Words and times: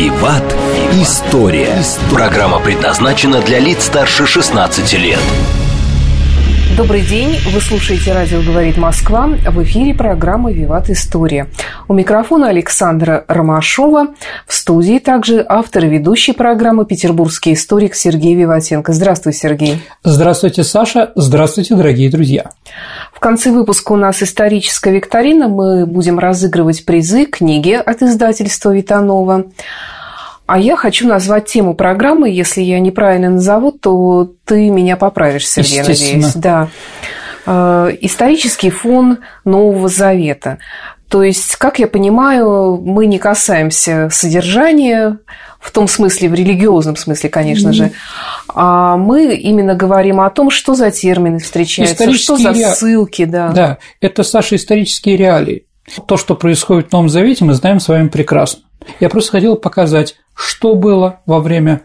«Виват. 0.00 0.56
История». 0.94 1.76
Программа 2.10 2.58
предназначена 2.58 3.42
для 3.42 3.58
лиц 3.58 3.84
старше 3.84 4.24
16 4.24 4.94
лет. 4.94 5.20
Добрый 6.76 7.02
день. 7.02 7.36
Вы 7.52 7.60
слушаете 7.60 8.12
«Радио 8.12 8.40
говорит 8.42 8.78
Москва». 8.78 9.26
В 9.26 9.62
эфире 9.64 9.92
программа 9.92 10.52
«Виват 10.52 10.88
История». 10.88 11.48
У 11.88 11.94
микрофона 11.94 12.48
Александра 12.48 13.24
Ромашова. 13.28 14.14
В 14.46 14.54
студии 14.54 14.98
также 14.98 15.44
автор 15.46 15.84
и 15.84 15.88
ведущий 15.88 16.32
программы 16.32 16.86
петербургский 16.86 17.54
историк 17.54 17.94
Сергей 17.94 18.34
Виватенко. 18.34 18.92
Здравствуй, 18.92 19.32
Сергей. 19.32 19.82
Здравствуйте, 20.04 20.62
Саша. 20.62 21.12
Здравствуйте, 21.16 21.74
дорогие 21.74 22.08
друзья. 22.08 22.50
В 23.12 23.18
конце 23.18 23.50
выпуска 23.50 23.92
у 23.92 23.96
нас 23.96 24.22
историческая 24.22 24.92
викторина. 24.92 25.48
Мы 25.48 25.86
будем 25.86 26.18
разыгрывать 26.18 26.84
призы, 26.86 27.26
книги 27.26 27.72
от 27.72 28.02
издательства 28.02 28.74
«Витанова». 28.74 29.46
А 30.50 30.58
я 30.58 30.74
хочу 30.74 31.06
назвать 31.06 31.46
тему 31.46 31.74
программы. 31.74 32.28
Если 32.28 32.60
я 32.62 32.80
неправильно 32.80 33.30
назову, 33.30 33.70
то 33.70 34.32
ты 34.44 34.68
меня 34.68 34.96
поправишь, 34.96 35.48
Сергей, 35.48 35.78
надеюсь. 35.78 36.34
Да. 36.34 36.68
Э, 37.46 37.96
исторический 38.00 38.70
фон 38.70 39.18
Нового 39.44 39.86
Завета. 39.86 40.58
То 41.08 41.22
есть, 41.22 41.54
как 41.54 41.78
я 41.78 41.86
понимаю, 41.86 42.82
мы 42.84 43.06
не 43.06 43.20
касаемся 43.20 44.08
содержания, 44.10 45.18
в 45.60 45.70
том 45.70 45.86
смысле, 45.86 46.28
в 46.28 46.34
религиозном 46.34 46.96
смысле, 46.96 47.30
конечно 47.30 47.72
же, 47.72 47.92
а 48.48 48.96
мы 48.96 49.36
именно 49.36 49.76
говорим 49.76 50.20
о 50.20 50.30
том, 50.30 50.50
что 50.50 50.74
за 50.74 50.90
термины 50.90 51.38
встречаются, 51.38 52.12
что 52.12 52.36
за 52.36 52.54
ссылки. 52.54 53.24
Да. 53.24 53.50
да, 53.50 53.78
это, 54.00 54.24
Саша, 54.24 54.56
исторические 54.56 55.16
реалии. 55.16 55.66
То, 56.08 56.16
что 56.16 56.34
происходит 56.34 56.88
в 56.88 56.92
Новом 56.92 57.08
Завете, 57.08 57.44
мы 57.44 57.54
знаем 57.54 57.78
с 57.78 57.86
вами 57.86 58.08
прекрасно. 58.08 58.64
Я 58.98 59.08
просто 59.08 59.32
хотел 59.32 59.56
показать, 59.56 60.16
что 60.34 60.74
было 60.74 61.20
во 61.26 61.40
время 61.40 61.82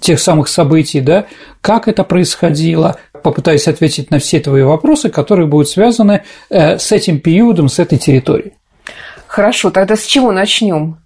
тех 0.00 0.20
самых 0.20 0.48
событий, 0.48 1.00
да, 1.00 1.26
как 1.60 1.88
это 1.88 2.04
происходило, 2.04 2.96
попытаюсь 3.22 3.68
ответить 3.68 4.10
на 4.10 4.18
все 4.18 4.40
твои 4.40 4.62
вопросы, 4.62 5.08
которые 5.08 5.46
будут 5.46 5.68
связаны 5.68 6.22
э, 6.50 6.78
с 6.78 6.92
этим 6.92 7.20
периодом, 7.20 7.68
с 7.68 7.78
этой 7.78 7.98
территорией. 7.98 8.52
Хорошо, 9.26 9.70
тогда 9.70 9.96
с 9.96 10.04
чего 10.04 10.32
начнем? 10.32 10.98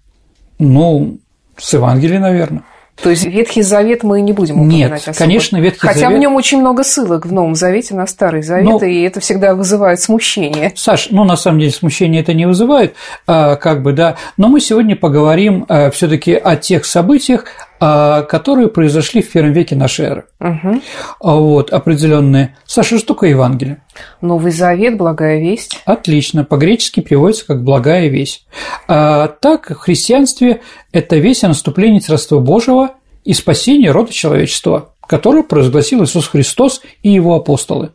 Ну, 0.59 1.17
с 1.57 1.73
Евангелия, 1.73 2.19
наверное. 2.19 2.63
То 3.01 3.09
есть 3.09 3.25
Ветхий 3.25 3.63
Завет 3.63 4.03
мы 4.03 4.21
не 4.21 4.33
будем 4.33 4.61
упоминать 4.61 4.91
Нет, 4.91 5.01
особо. 5.01 5.17
конечно, 5.17 5.57
Ветхий 5.57 5.79
Хотя 5.79 6.01
Завет... 6.01 6.17
в 6.17 6.21
нем 6.21 6.35
очень 6.35 6.59
много 6.59 6.83
ссылок 6.83 7.25
в 7.25 7.31
Новом 7.31 7.55
Завете 7.55 7.95
на 7.95 8.05
Старый 8.07 8.43
Завет, 8.43 8.65
ну, 8.65 8.79
и 8.81 9.01
это 9.01 9.19
всегда 9.19 9.55
вызывает 9.55 9.99
смущение. 9.99 10.71
Саш, 10.75 11.09
ну 11.09 11.23
на 11.23 11.35
самом 11.35 11.59
деле 11.59 11.71
смущение 11.71 12.21
это 12.21 12.33
не 12.33 12.45
вызывает, 12.45 12.95
а, 13.25 13.55
как 13.55 13.81
бы, 13.81 13.93
да, 13.93 14.17
но 14.37 14.47
мы 14.47 14.59
сегодня 14.59 14.95
поговорим 14.95 15.65
а, 15.67 15.89
все 15.89 16.07
таки 16.07 16.33
о 16.33 16.55
тех 16.55 16.85
событиях, 16.85 17.45
а, 17.79 18.21
которые 18.21 18.69
произошли 18.69 19.21
в 19.21 19.29
первом 19.31 19.51
веке 19.51 19.75
нашей 19.75 20.05
эры. 20.05 20.23
Угу. 20.39 20.81
Вот, 21.19 21.73
определенные. 21.73 22.55
Саша, 22.65 22.97
что 22.97 23.13
такое 23.13 23.31
Евангелие? 23.31 23.82
Новый 24.21 24.51
Завет, 24.51 24.97
благая 24.97 25.39
весть. 25.39 25.81
Отлично, 25.85 26.43
по-гречески 26.43 26.99
переводится 26.99 27.45
как 27.45 27.63
благая 27.63 28.07
весть. 28.07 28.45
А, 28.87 29.27
так, 29.27 29.69
в 29.69 29.75
христианстве 29.75 30.61
это 30.91 31.17
весть 31.17 31.43
о 31.43 31.49
наступлении 31.49 31.99
Царства 31.99 32.39
Божьего 32.39 32.95
и 33.23 33.33
спасении 33.33 33.87
рода 33.87 34.11
человечества, 34.11 34.93
которое 35.07 35.43
провозгласил 35.43 36.03
Иисус 36.03 36.27
Христос 36.27 36.81
и 37.01 37.09
его 37.09 37.35
апостолы. 37.35 37.91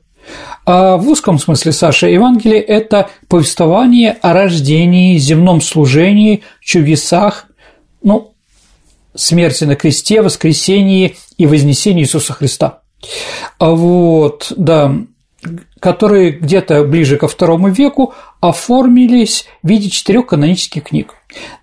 А 0.66 0.96
в 0.96 1.08
узком 1.08 1.38
смысле, 1.38 1.72
Саша, 1.72 2.08
Евангелие– 2.08 2.60
это 2.62 3.08
повествование 3.28 4.18
о 4.20 4.34
рождении, 4.34 5.16
земном 5.16 5.60
служении, 5.60 6.42
чудесах, 6.60 7.46
ну, 8.02 8.34
смерти 9.14 9.64
на 9.64 9.76
кресте, 9.76 10.22
воскресении 10.22 11.16
и 11.38 11.46
вознесении 11.46 12.02
Иисуса 12.02 12.34
Христа. 12.34 12.80
А 13.58 13.70
вот, 13.70 14.52
да, 14.56 14.94
которые 15.80 16.30
где-то 16.30 16.84
ближе 16.84 17.16
ко 17.16 17.28
второму 17.28 17.68
веку 17.68 18.14
оформились 18.40 19.46
в 19.62 19.68
виде 19.68 19.90
четырех 19.90 20.26
канонических 20.26 20.84
книг. 20.84 21.14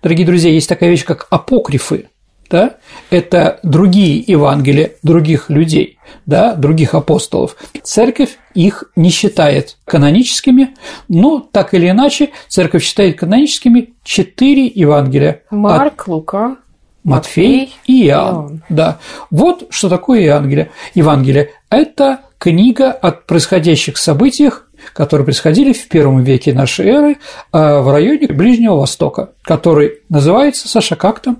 Дорогие 0.02 0.26
друзья, 0.26 0.50
есть 0.50 0.68
такая 0.68 0.90
вещь, 0.90 1.04
как 1.04 1.26
апокрифы. 1.30 2.08
Да? 2.48 2.76
Это 3.10 3.58
другие 3.64 4.18
Евангелия 4.18 4.92
других 5.02 5.50
людей, 5.50 5.98
да, 6.26 6.54
других 6.54 6.94
апостолов. 6.94 7.56
Церковь 7.82 8.38
их 8.54 8.84
не 8.94 9.10
считает 9.10 9.78
каноническими, 9.84 10.76
но 11.08 11.40
так 11.40 11.74
или 11.74 11.90
иначе 11.90 12.30
церковь 12.46 12.84
считает 12.84 13.18
каноническими 13.18 13.94
четыре 14.04 14.66
Евангелия. 14.66 15.42
Марк, 15.50 16.02
от... 16.02 16.08
Лука, 16.08 16.56
Матфей 17.02 17.74
и 17.86 18.06
Иоанн. 18.06 18.62
Да. 18.68 18.98
Вот 19.30 19.66
что 19.70 19.88
такое 19.88 20.20
Евангелие. 20.20 20.70
Евангелие– 20.94 21.50
это 21.70 22.20
книга 22.46 22.92
о 22.92 23.10
происходящих 23.10 23.96
событиях, 23.96 24.68
которые 24.92 25.24
происходили 25.24 25.72
в 25.72 25.88
первом 25.88 26.22
веке 26.22 26.52
нашей 26.52 26.86
эры 26.86 27.16
а, 27.50 27.80
в 27.80 27.90
районе 27.90 28.28
Ближнего 28.28 28.76
Востока, 28.76 29.30
который 29.42 29.94
называется, 30.08 30.68
Саша, 30.68 30.94
как 30.94 31.18
там? 31.18 31.38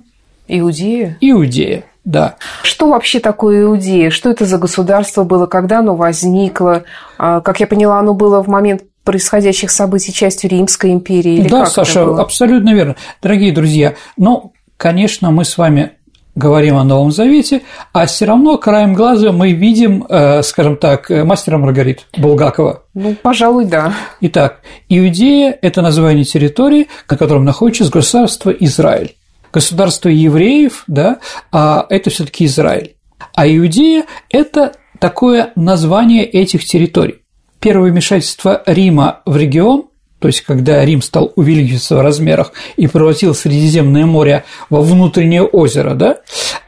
Иудея. 0.49 1.17
Иудея. 1.21 1.85
Да. 2.03 2.35
Что 2.61 2.89
вообще 2.89 3.21
такое 3.21 3.63
Иудея? 3.63 4.09
Что 4.09 4.29
это 4.29 4.43
за 4.43 4.57
государство 4.57 5.23
было, 5.23 5.45
когда 5.45 5.79
оно 5.79 5.95
возникло? 5.95 6.83
А, 7.17 7.39
как 7.39 7.61
я 7.61 7.67
поняла, 7.67 7.99
оно 7.99 8.13
было 8.13 8.43
в 8.43 8.49
момент 8.49 8.83
происходящих 9.05 9.71
событий 9.71 10.11
частью 10.11 10.49
Римской 10.49 10.91
империи? 10.91 11.35
Или 11.35 11.47
да, 11.47 11.67
Саша, 11.67 12.03
абсолютно 12.03 12.73
верно. 12.73 12.97
Дорогие 13.21 13.53
друзья, 13.53 13.95
но 14.17 14.51
конечно, 14.75 15.31
мы 15.31 15.45
с 15.45 15.57
вами 15.57 15.93
говорим 16.37 16.77
о 16.77 16.83
Новом 16.83 17.11
Завете, 17.11 17.63
а 17.93 18.05
все 18.05 18.25
равно 18.25 18.57
краем 18.57 18.93
глаза 18.93 19.31
мы 19.31 19.53
видим, 19.53 20.05
э, 20.07 20.43
скажем 20.43 20.77
так, 20.77 21.09
э, 21.09 21.23
мастера 21.23 21.57
Маргарит 21.57 22.05
Булгакова. 22.15 22.83
Ну, 22.93 23.15
пожалуй, 23.21 23.65
да. 23.65 23.93
Итак, 24.21 24.61
Иудея– 24.87 25.57
это 25.61 25.81
название 25.81 26.23
территории, 26.23 26.87
на 27.09 27.17
котором 27.17 27.43
находится 27.43 27.91
государство 27.91 28.51
Израиль. 28.51 29.15
Государство 29.51 30.09
евреев, 30.09 30.83
да, 30.85 31.17
а 31.51 31.87
это 31.89 32.11
все 32.11 32.25
таки 32.25 32.45
Израиль. 32.45 32.95
А 33.33 33.47
Иудея– 33.47 34.05
это 34.29 34.73
такое 34.99 35.51
название 35.55 36.23
этих 36.23 36.65
территорий. 36.65 37.23
Первое 37.59 37.89
вмешательство 37.89 38.61
Рима 38.67 39.21
в 39.25 39.35
регион 39.37 39.85
то 40.19 40.27
есть 40.27 40.41
когда 40.41 40.83
Рим 40.83 41.01
стал 41.01 41.31
увеличиваться 41.35 41.95
в 41.95 42.01
размерах 42.01 42.53
и 42.75 42.87
превратил 42.87 43.35
Средиземное 43.35 44.05
море 44.05 44.43
во 44.69 44.81
внутреннее 44.81 45.43
озеро, 45.43 45.93
да, 45.93 46.17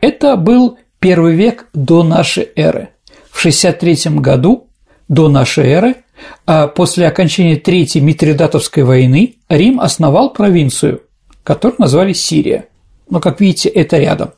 это 0.02 0.36
был 0.36 0.78
первый 1.00 1.36
век 1.36 1.68
до 1.74 2.04
нашей 2.04 2.50
эры. 2.56 2.90
В 3.32 3.40
63 3.40 4.18
году 4.18 4.68
до 5.08 5.30
нашей 5.30 5.68
эры, 5.68 5.96
а 6.46 6.68
после 6.68 7.08
окончания 7.08 7.56
Третьей 7.56 8.02
Митридатовской 8.02 8.84
войны, 8.84 9.36
Рим 9.48 9.80
основал 9.80 10.32
провинцию, 10.34 11.02
которую 11.44 11.78
назвали 11.80 12.14
Сирия. 12.14 12.66
Но, 13.10 13.20
как 13.20 13.40
видите, 13.42 13.70
это 13.70 13.98
рядом. 13.98 14.32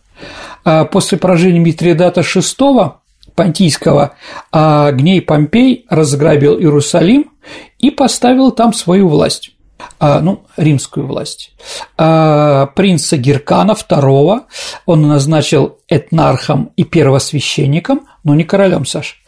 А 0.64 0.86
после 0.86 1.18
поражения 1.18 1.60
Митридата 1.60 2.22
VI 2.22 2.92
Понтийского, 3.36 4.16
а 4.52 4.92
Гней 4.92 5.22
Помпей 5.22 5.86
разграбил 5.90 6.60
Иерусалим 6.60 7.32
и 7.80 7.92
поставил 7.92 8.52
там 8.52 8.74
свою 8.74 9.08
власть 9.08 9.52
а, 10.00 10.20
ну, 10.20 10.44
римскую 10.58 11.06
власть. 11.06 11.52
А, 11.98 12.68
принца 12.68 13.18
Геркана 13.18 13.72
II 13.72 14.42
он 14.86 15.08
назначил 15.08 15.80
этнархом 15.88 16.72
и 16.76 16.84
первосвященником, 16.84 18.08
но 18.24 18.36
не 18.36 18.44
королем, 18.44 18.86
Саш. 18.86 19.22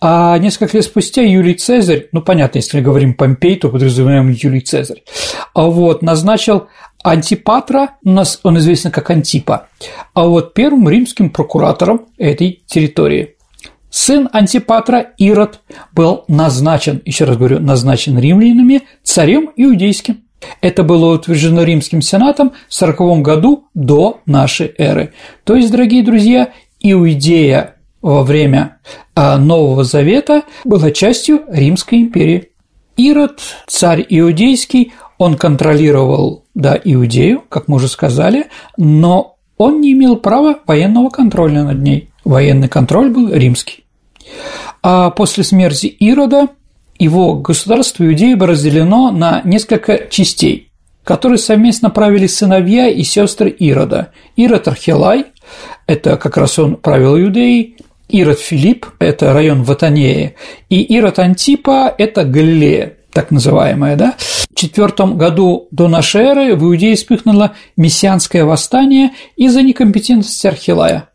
А 0.00 0.36
несколько 0.38 0.76
лет 0.76 0.86
спустя 0.86 1.22
Юлий 1.22 1.54
Цезарь, 1.54 2.08
ну, 2.12 2.22
понятно, 2.22 2.58
если 2.58 2.78
мы 2.78 2.82
говорим 2.82 3.14
Помпей, 3.14 3.56
то 3.56 3.68
подразумеваем 3.68 4.30
Юлий 4.30 4.60
Цезарь, 4.60 5.02
а 5.54 5.64
вот, 5.64 6.02
назначил 6.02 6.68
Антипатра, 7.02 7.96
у 8.04 8.10
нас 8.10 8.40
он 8.42 8.58
известен 8.58 8.90
как 8.90 9.10
Антипа, 9.10 9.68
а 10.14 10.26
вот 10.26 10.54
первым 10.54 10.88
римским 10.88 11.30
прокуратором 11.30 12.06
этой 12.18 12.62
территории– 12.66 13.36
Сын 13.90 14.28
Антипатра 14.32 15.12
Ирод 15.18 15.60
был 15.92 16.24
назначен, 16.28 17.02
еще 17.04 17.24
раз 17.24 17.36
говорю, 17.36 17.58
назначен 17.60 18.18
римлянами 18.18 18.82
царем 19.02 19.50
иудейским. 19.56 20.22
Это 20.60 20.84
было 20.84 21.14
утверждено 21.14 21.64
Римским 21.64 22.00
Сенатом 22.00 22.52
в 22.68 22.74
40 22.74 23.20
году 23.20 23.64
до 23.74 24.20
нашей 24.26 24.72
эры. 24.78 25.12
То 25.44 25.56
есть, 25.56 25.70
дорогие 25.70 26.02
друзья, 26.02 26.50
Иудея 26.80 27.76
во 28.00 28.22
время 28.22 28.78
а, 29.14 29.36
Нового 29.36 29.84
Завета 29.84 30.44
была 30.64 30.90
частью 30.92 31.42
Римской 31.48 31.98
империи. 31.98 32.50
Ирод, 32.96 33.40
царь 33.66 34.04
иудейский, 34.08 34.92
он 35.18 35.36
контролировал, 35.36 36.44
да, 36.54 36.78
Иудею, 36.82 37.42
как 37.48 37.68
мы 37.68 37.76
уже 37.76 37.88
сказали, 37.88 38.46
но 38.76 39.36
он 39.56 39.80
не 39.80 39.92
имел 39.92 40.16
права 40.16 40.58
военного 40.66 41.10
контроля 41.10 41.64
над 41.64 41.80
ней. 41.80 42.09
Военный 42.30 42.68
контроль 42.68 43.10
был 43.10 43.32
римский. 43.32 43.84
А 44.82 45.10
после 45.10 45.44
смерти 45.44 45.86
Ирода 45.86 46.48
его 46.98 47.34
государство 47.34 48.06
Иудеи 48.06 48.34
было 48.34 48.50
разделено 48.50 49.10
на 49.10 49.42
несколько 49.44 50.08
частей– 50.08 50.68
которые 51.04 51.38
совместно 51.38 51.90
правили 51.90 52.28
сыновья 52.28 52.88
и 52.88 53.02
сестры 53.02 53.50
Ирода. 53.50 54.12
Ирод 54.36 54.68
Архилай– 54.68 55.26
это 55.88 56.16
как 56.16 56.36
раз 56.36 56.56
он 56.58 56.76
правил 56.76 57.18
Иудеей, 57.18 57.78
Ирод 58.08 58.38
Филипп– 58.38 58.86
это 59.00 59.32
район 59.32 59.64
Ватанеи, 59.64 60.36
и 60.68 60.82
Ирод 60.82 61.18
Антипа– 61.18 61.92
это 61.98 62.24
Галилея, 62.24 62.94
так 63.12 63.32
называемая, 63.32 63.96
да? 63.96 64.14
В 64.18 64.54
четвертом 64.54 65.18
году 65.18 65.66
до 65.72 65.88
нашей 65.88 66.22
эры 66.22 66.54
в 66.54 66.62
Иудее 66.62 66.94
вспыхнуло 66.94 67.54
мессианское 67.76 68.44
восстание 68.44 69.10
из-за 69.36 69.62
некомпетентности 69.62 70.46
Архилая. 70.46 71.09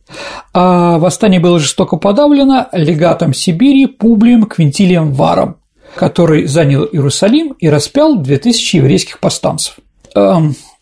А 0.53 0.97
восстание 0.97 1.39
было 1.39 1.59
жестоко 1.59 1.97
подавлено 1.97 2.67
легатом 2.71 3.33
Сибири 3.33 3.87
Публием 3.87 4.43
Квинтилием 4.43 5.13
Варом, 5.13 5.57
который 5.95 6.45
занял 6.45 6.85
Иерусалим 6.85 7.55
и 7.59 7.69
распял 7.69 8.15
2000 8.15 8.77
еврейских 8.77 9.19
повстанцев. 9.19 9.75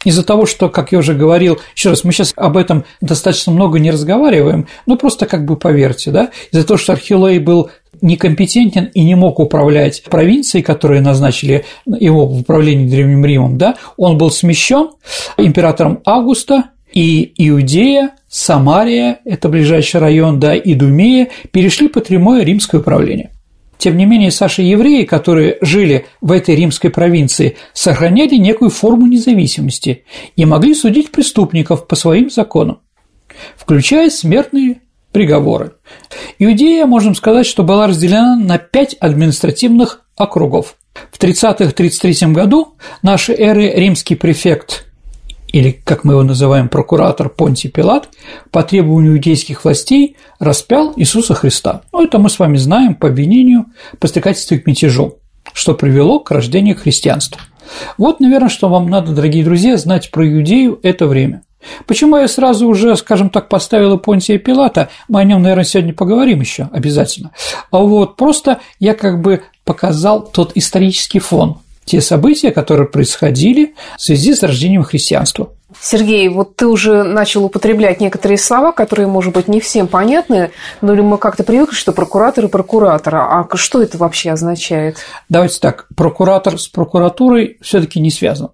Из-за 0.05 0.23
того, 0.23 0.45
что, 0.45 0.69
как 0.69 0.91
я 0.91 0.99
уже 0.99 1.13
говорил, 1.13 1.59
еще 1.75 1.89
раз, 1.89 2.03
мы 2.03 2.11
сейчас 2.11 2.33
об 2.35 2.57
этом 2.57 2.83
достаточно 3.01 3.51
много 3.51 3.79
не 3.79 3.89
разговариваем, 3.89 4.67
но 4.85 4.97
просто 4.97 5.25
как 5.25 5.45
бы 5.45 5.55
поверьте, 5.55 6.11
да, 6.11 6.29
из-за 6.51 6.67
того, 6.67 6.77
что 6.77 6.93
Архилей 6.93 7.39
был 7.39 7.71
некомпетентен 8.01 8.91
и 8.93 9.01
не 9.01 9.15
мог 9.15 9.39
управлять 9.39 10.03
провинцией, 10.03 10.61
которые 10.61 11.01
назначили 11.01 11.65
его 11.85 12.27
в 12.27 12.41
управлении 12.41 12.89
Древним 12.89 13.25
Римом, 13.25 13.57
да, 13.57 13.75
он 13.95 14.17
был 14.17 14.29
смещен 14.29 14.89
императором 15.37 16.01
Августа, 16.05 16.65
и 16.91 17.33
Иудея, 17.37 18.11
Самария, 18.33 19.19
это 19.25 19.47
ближайший 19.47 20.01
район, 20.01 20.39
да, 20.39 20.55
и 20.55 20.73
Думея 20.73 21.29
перешли 21.51 21.87
под 21.87 22.07
прямое 22.07 22.43
римское 22.43 22.81
управление. 22.81 23.29
Тем 23.77 23.95
не 23.95 24.07
менее, 24.07 24.31
Саша, 24.31 24.63
евреи, 24.63 25.03
которые 25.03 25.59
жили 25.61 26.07
в 26.19 26.31
этой 26.31 26.55
римской 26.55 26.89
провинции, 26.89 27.57
сохраняли 27.73 28.37
некую 28.37 28.71
форму 28.71 29.05
независимости 29.05 30.05
и 30.35 30.45
могли 30.45 30.73
судить 30.73 31.11
преступников 31.11 31.87
по 31.87 31.95
своим 31.95 32.31
законам, 32.31 32.79
включая 33.55 34.09
смертные 34.09 34.81
приговоры. 35.11 35.73
Иудея, 36.39 36.87
можем 36.87 37.13
сказать, 37.13 37.45
что 37.45 37.61
была 37.61 37.85
разделена 37.85 38.35
на 38.35 38.57
пять 38.57 38.95
административных 38.95 40.01
округов. 40.15 40.75
В 41.11 41.19
30-33 41.19 42.31
году 42.31 42.73
нашей 43.03 43.35
эры 43.35 43.69
римский 43.75 44.15
префект 44.15 44.87
или, 45.53 45.71
как 45.71 46.03
мы 46.03 46.13
его 46.13 46.23
называем, 46.23 46.67
прокуратор 46.67 47.29
Понтий 47.29 47.69
Пилат, 47.69 48.09
по 48.51 48.63
требованию 48.63 49.13
иудейских 49.13 49.63
властей 49.63 50.17
распял 50.39 50.93
Иисуса 50.97 51.35
Христа. 51.35 51.83
Ну, 51.93 52.03
это 52.03 52.17
мы 52.17 52.29
с 52.29 52.39
вами 52.39 52.57
знаем 52.57 52.95
по 52.95 53.07
обвинению 53.07 53.67
подстрекательству 53.99 54.59
к 54.59 54.65
мятежу, 54.65 55.19
что 55.53 55.75
привело 55.75 56.19
к 56.19 56.31
рождению 56.31 56.75
христианства. 56.75 57.39
Вот, 57.97 58.19
наверное, 58.19 58.49
что 58.49 58.67
вам 58.67 58.89
надо, 58.89 59.13
дорогие 59.13 59.45
друзья, 59.45 59.77
знать 59.77 60.11
про 60.11 60.27
Иудею 60.27 60.79
это 60.81 61.05
время. 61.05 61.43
Почему 61.85 62.17
я 62.17 62.27
сразу 62.27 62.67
уже, 62.67 62.95
скажем 62.97 63.29
так, 63.29 63.47
поставила 63.47 63.95
Понтия 63.97 64.37
Пилата, 64.37 64.89
мы 65.07 65.21
о 65.21 65.23
нем, 65.23 65.41
наверное, 65.43 65.63
сегодня 65.63 65.93
поговорим 65.93 66.41
еще 66.41 66.67
обязательно. 66.73 67.31
А 67.71 67.77
вот 67.77 68.17
просто 68.17 68.59
я 68.79 68.95
как 68.95 69.21
бы 69.21 69.43
показал 69.63 70.25
тот 70.25 70.51
исторический 70.55 71.19
фон, 71.19 71.59
те 71.85 72.01
события, 72.01 72.51
которые 72.51 72.87
происходили 72.87 73.75
в 73.97 74.01
связи 74.01 74.33
с 74.33 74.43
рождением 74.43 74.83
христианства. 74.83 75.49
Сергей, 75.81 76.29
вот 76.29 76.55
ты 76.55 76.67
уже 76.67 77.03
начал 77.03 77.45
употреблять 77.45 77.99
некоторые 77.99 78.37
слова, 78.37 78.71
которые, 78.71 79.07
может 79.07 79.33
быть, 79.33 79.47
не 79.47 79.59
всем 79.59 79.87
понятны, 79.87 80.51
но 80.81 80.93
мы 80.95 81.17
как-то 81.17 81.43
привыкли, 81.43 81.75
что 81.75 81.91
прокуратор 81.91 82.45
и 82.45 82.47
прокуратора. 82.47 83.47
А 83.51 83.57
что 83.57 83.81
это 83.81 83.97
вообще 83.97 84.31
означает? 84.31 84.97
Давайте 85.29 85.59
так, 85.59 85.87
прокуратор 85.95 86.59
с 86.59 86.67
прокуратурой 86.67 87.57
все 87.61 87.81
таки 87.81 87.99
не 87.99 88.11
связан. 88.11 88.49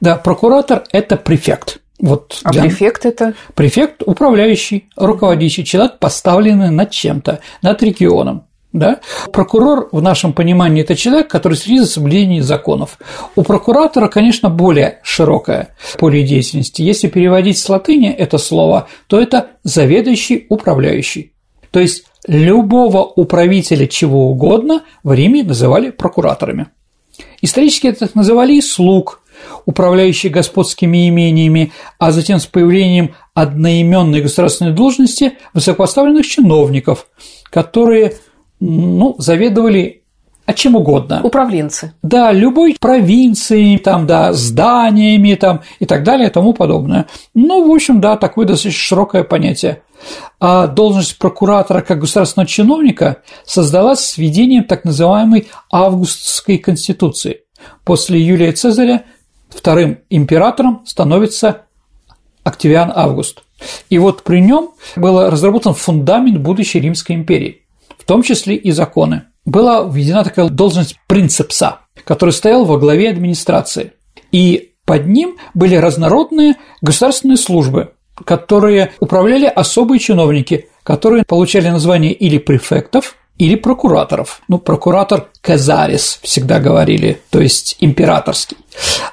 Да, 0.00 0.16
прокуратор– 0.16 0.84
это 0.92 1.16
префект. 1.16 1.80
Вот 2.00 2.40
а 2.44 2.52
для... 2.52 2.62
префект 2.62 3.06
это? 3.06 3.34
Префект– 3.54 4.02
управляющий, 4.06 4.88
руководящий, 4.96 5.64
человек, 5.64 5.98
поставленный 5.98 6.70
над 6.70 6.90
чем-то, 6.90 7.40
над 7.62 7.82
регионом. 7.82 8.46
Да? 8.74 8.98
Прокурор 9.32 9.88
в 9.92 10.02
нашем 10.02 10.32
понимании 10.32 10.82
это 10.82 10.96
человек, 10.96 11.28
который 11.28 11.54
следит 11.54 11.82
за 11.82 11.86
соблюдением 11.86 12.42
законов. 12.42 12.98
У 13.36 13.42
прокуратора, 13.42 14.08
конечно, 14.08 14.50
более 14.50 14.98
широкое 15.04 15.76
поле 15.96 16.24
деятельности. 16.24 16.82
Если 16.82 17.06
переводить 17.06 17.56
с 17.56 17.68
латыни 17.68 18.10
это 18.10 18.36
слово, 18.36 18.88
то 19.06 19.20
это 19.20 19.50
заведующий, 19.62 20.46
управляющий. 20.48 21.34
То 21.70 21.78
есть 21.78 22.06
любого 22.26 23.04
управителя 23.04 23.86
чего 23.86 24.28
угодно 24.28 24.82
в 25.04 25.12
Риме 25.12 25.44
называли 25.44 25.90
прокураторами. 25.90 26.66
Исторически 27.42 27.86
это 27.86 28.08
называли 28.14 28.58
слуг, 28.58 29.20
управляющие 29.66 30.32
господскими 30.32 31.08
имениями, 31.08 31.72
а 32.00 32.10
затем 32.10 32.40
с 32.40 32.46
появлением 32.46 33.14
одноименной 33.34 34.20
государственной 34.20 34.72
должности 34.72 35.34
высокопоставленных 35.52 36.26
чиновников, 36.26 37.06
которые 37.50 38.16
ну, 38.60 39.14
заведовали 39.18 40.04
а 40.46 40.52
чем 40.52 40.76
угодно. 40.76 41.22
Управленцы. 41.22 41.94
Да, 42.02 42.30
любой 42.30 42.76
провинцией, 42.78 43.78
там, 43.78 44.06
да, 44.06 44.34
зданиями 44.34 45.34
там, 45.34 45.62
и 45.78 45.86
так 45.86 46.02
далее 46.04 46.28
и 46.28 46.30
тому 46.30 46.52
подобное. 46.52 47.06
Ну, 47.32 47.66
в 47.66 47.74
общем, 47.74 48.00
да, 48.00 48.16
такое 48.16 48.46
достаточно 48.46 48.78
широкое 48.78 49.24
понятие. 49.24 49.82
А 50.40 50.66
должность 50.66 51.18
прокуратора 51.18 51.80
как 51.80 52.00
государственного 52.00 52.46
чиновника 52.46 53.22
создалась 53.46 54.00
с 54.00 54.18
введением 54.18 54.64
так 54.64 54.84
называемой 54.84 55.48
Августской 55.72 56.58
конституции. 56.58 57.40
После 57.84 58.20
Юлия 58.20 58.52
Цезаря 58.52 59.04
вторым 59.48 60.00
императором 60.10 60.82
становится 60.84 61.62
Октавиан 62.42 62.92
Август. 62.94 63.44
И 63.88 63.96
вот 63.96 64.24
при 64.24 64.40
нем 64.40 64.72
был 64.96 65.30
разработан 65.30 65.72
фундамент 65.72 66.38
будущей 66.38 66.80
Римской 66.80 67.16
империи 67.16 67.63
в 68.04 68.06
том 68.06 68.22
числе 68.22 68.54
и 68.54 68.70
законы. 68.70 69.22
Была 69.46 69.82
введена 69.82 70.24
такая 70.24 70.50
должность 70.50 70.96
принципса, 71.06 71.78
который 72.04 72.32
стоял 72.32 72.66
во 72.66 72.78
главе 72.78 73.08
администрации. 73.08 73.92
И 74.30 74.72
под 74.84 75.06
ним 75.06 75.36
были 75.54 75.76
разнородные 75.76 76.56
государственные 76.82 77.38
службы, 77.38 77.92
которые 78.26 78.92
управляли 79.00 79.46
особые 79.46 80.00
чиновники, 80.00 80.68
которые 80.82 81.24
получали 81.24 81.68
название 81.68 82.12
или 82.12 82.36
префектов, 82.36 83.16
или 83.38 83.56
прокураторов. 83.56 84.42
Ну, 84.48 84.58
прокуратор 84.58 85.28
Казарис 85.40 86.20
всегда 86.22 86.60
говорили, 86.60 87.20
то 87.30 87.40
есть 87.40 87.76
императорский. 87.80 88.58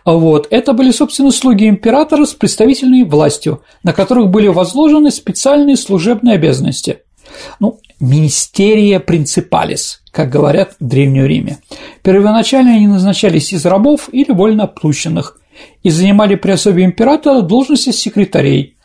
Вот. 0.06 0.48
Это 0.52 0.74
были, 0.74 0.92
собственно, 0.92 1.32
слуги 1.32 1.68
императора 1.68 2.26
с 2.26 2.34
представительной 2.34 3.04
властью, 3.04 3.64
на 3.84 3.94
которых 3.94 4.30
были 4.30 4.48
возложены 4.48 5.12
специальные 5.12 5.78
служебные 5.78 6.36
обязанности. 6.36 7.00
Ну, 7.60 7.80
министерия 8.00 9.00
принципалис, 9.00 10.02
как 10.12 10.30
говорят 10.30 10.76
в 10.80 10.86
Древнем 10.86 11.26
Риме. 11.26 11.60
Первоначально 12.04 12.76
они 12.76 12.88
назначались 12.88 13.54
из 13.54 13.66
рабов 13.66 14.10
или 14.12 14.32
вольноотпущенных 14.32 15.40
и 15.84 15.90
занимали 15.90 16.36
при 16.36 16.52
особе 16.52 16.84
императора 16.84 17.42
должности 17.42 17.92
секретарей, 17.92 18.78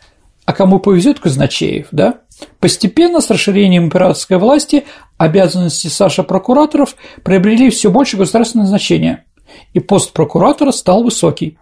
а 0.45 0.53
кому 0.53 0.79
повезет 0.79 1.21
казначеев, 1.21 1.89
да? 1.91 2.21
Постепенно 2.61 3.21
с 3.21 3.31
расширением 3.31 3.87
императорской 3.87 4.39
власти 4.39 4.85
обязанности 5.17 5.87
Саша 5.87 6.23
прокураторов 6.23 6.97
приобрели 7.23 7.71
все 7.71 7.91
больше 7.91 8.17
государственного 8.17 8.69
значения, 8.69 9.25
и 9.73 9.81
пост 9.81 10.13
прокуратора 10.13 10.73
стал 10.73 11.03
высокий. 11.03 11.59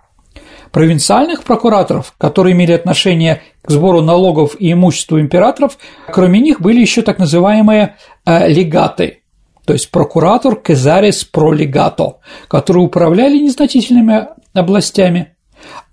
Провинциальных 0.74 1.44
прокураторов, 1.44 2.14
которые 2.18 2.52
имели 2.52 2.72
отношение 2.72 3.42
к 3.62 3.70
сбору 3.70 4.00
налогов 4.02 4.56
и 4.58 4.72
имуществу 4.72 5.20
императоров, 5.20 5.78
кроме 6.08 6.40
них 6.40 6.60
были 6.60 6.80
еще 6.80 7.02
так 7.02 7.20
называемые 7.20 7.94
э, 8.26 8.48
легаты, 8.48 9.20
то 9.64 9.72
есть 9.72 9.92
прокуратор 9.92 10.56
Кезарис 10.56 11.22
пролегато, 11.22 12.16
которые 12.48 12.86
управляли 12.86 13.38
незначительными 13.38 14.26
областями, 14.52 15.36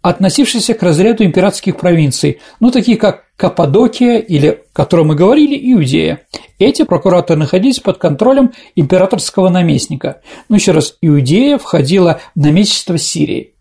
относившиеся 0.01 0.73
к 0.73 0.81
разряду 0.81 1.23
императорских 1.25 1.77
провинций, 1.77 2.39
ну, 2.59 2.71
такие 2.71 2.97
как 2.97 3.25
Каппадокия 3.37 4.17
или, 4.17 4.47
о 4.47 4.57
котором 4.73 5.09
мы 5.09 5.15
говорили, 5.15 5.73
Иудея. 5.73 6.21
Эти 6.57 6.85
прокураторы 6.85 7.39
находились 7.39 7.79
под 7.79 7.99
контролем 7.99 8.51
императорского 8.75 9.49
наместника. 9.49 10.21
Ну, 10.49 10.55
еще 10.55 10.71
раз, 10.71 10.97
Иудея 11.01 11.59
входила 11.59 12.19
в 12.33 12.39
наместничество 12.39 12.97
Сирии. 12.97 13.53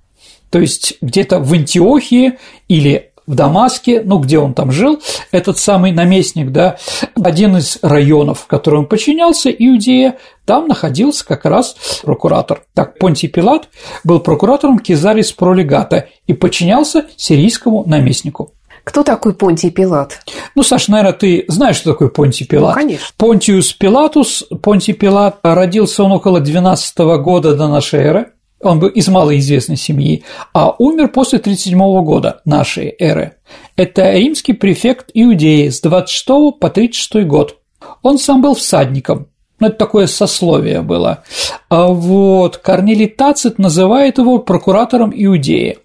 То 0.51 0.59
есть 0.59 0.95
где-то 1.01 1.39
в 1.39 1.53
Антиохии 1.53 2.39
или 2.69 3.11
в 3.27 3.35
Дамаске, 3.37 4.03
ну, 4.05 4.19
где 4.19 4.39
он 4.39 4.55
там 4.55 4.73
жил, 4.73 5.01
этот 5.31 5.57
самый 5.57 5.93
наместник, 5.93 6.51
да, 6.51 6.79
один 7.15 7.57
из 7.57 7.79
районов, 7.81 8.47
которым 8.49 8.87
подчинялся 8.87 9.51
Иудея, 9.51 10.19
там 10.45 10.67
находился 10.67 11.25
как 11.25 11.45
раз 11.45 11.77
прокуратор. 12.03 12.65
Так, 12.75 12.99
Понтий 12.99 13.29
Пилат 13.29 13.69
был 14.03 14.19
прокуратором 14.19 14.81
Кизарис 14.81 15.31
Пролегата 15.31 16.09
и 16.27 16.35
подчинялся 16.35 17.07
сирийскому 17.17 17.85
наместнику. 17.87 18.55
Кто 18.83 19.05
такой 19.05 19.35
Понтий 19.35 19.71
Пилат? 19.71 20.21
Ну, 20.57 20.65
Саша, 20.65 20.91
наверное, 20.91 21.13
ты 21.13 21.45
знаешь, 21.47 21.77
что 21.77 21.93
такое 21.93 22.09
Понтий 22.09 22.47
Пилат? 22.47 22.75
Ну, 22.75 22.83
конечно. 22.83 23.07
Понтиус 23.17 23.73
Пилатус, 23.75 24.45
Понтий 24.63 24.95
Пилат, 24.95 25.39
родился 25.43 26.03
он 26.03 26.13
около 26.13 26.41
12 26.41 26.99
года 26.99 27.55
до 27.55 27.69
нашей 27.69 28.01
эры, 28.01 28.33
он 28.63 28.79
был 28.79 28.89
из 28.89 29.09
малоизвестной 29.09 29.77
семьи, 29.77 30.25
а 30.53 30.75
умер 30.79 31.09
после 31.09 31.39
37 31.39 31.79
года 32.05 32.41
нашей 32.45 32.95
эры. 32.99 33.37
Это 33.77 34.13
римский 34.13 34.53
префект 34.53 35.11
Иудеи 35.15 35.69
с 35.69 35.81
26 35.81 36.27
по 36.61 36.71
36 36.71 37.27
год. 37.27 37.57
Он 38.03 38.19
сам 38.19 38.43
был 38.43 38.55
всадником, 38.55 39.29
ну, 39.61 39.67
это 39.67 39.77
такое 39.77 40.07
сословие 40.07 40.81
было. 40.81 41.23
А 41.69 41.89
вот 41.89 42.57
Корнелий 42.57 43.09
Тацит 43.09 43.59
называет 43.59 44.17
его 44.17 44.39
прокуратором 44.39 45.13
Иудеи. 45.15 45.79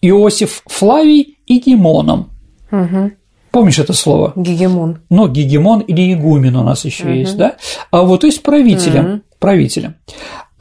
Иосиф 0.00 0.62
Флавий– 0.66 1.38
игемоном. 1.46 2.30
Угу. 2.72 3.12
Помнишь 3.50 3.78
это 3.78 3.92
слово? 3.92 4.32
Гегемон. 4.36 5.00
Ну, 5.10 5.28
гегемон 5.28 5.80
или 5.80 6.14
игумен 6.14 6.56
у 6.56 6.62
нас 6.62 6.84
еще 6.86 7.04
угу. 7.04 7.12
есть, 7.12 7.36
да? 7.36 7.56
А 7.90 8.02
вот 8.02 8.22
то 8.22 8.26
есть 8.26 8.42
правителем, 8.42 9.04
угу. 9.04 9.20
правителем. 9.38 9.96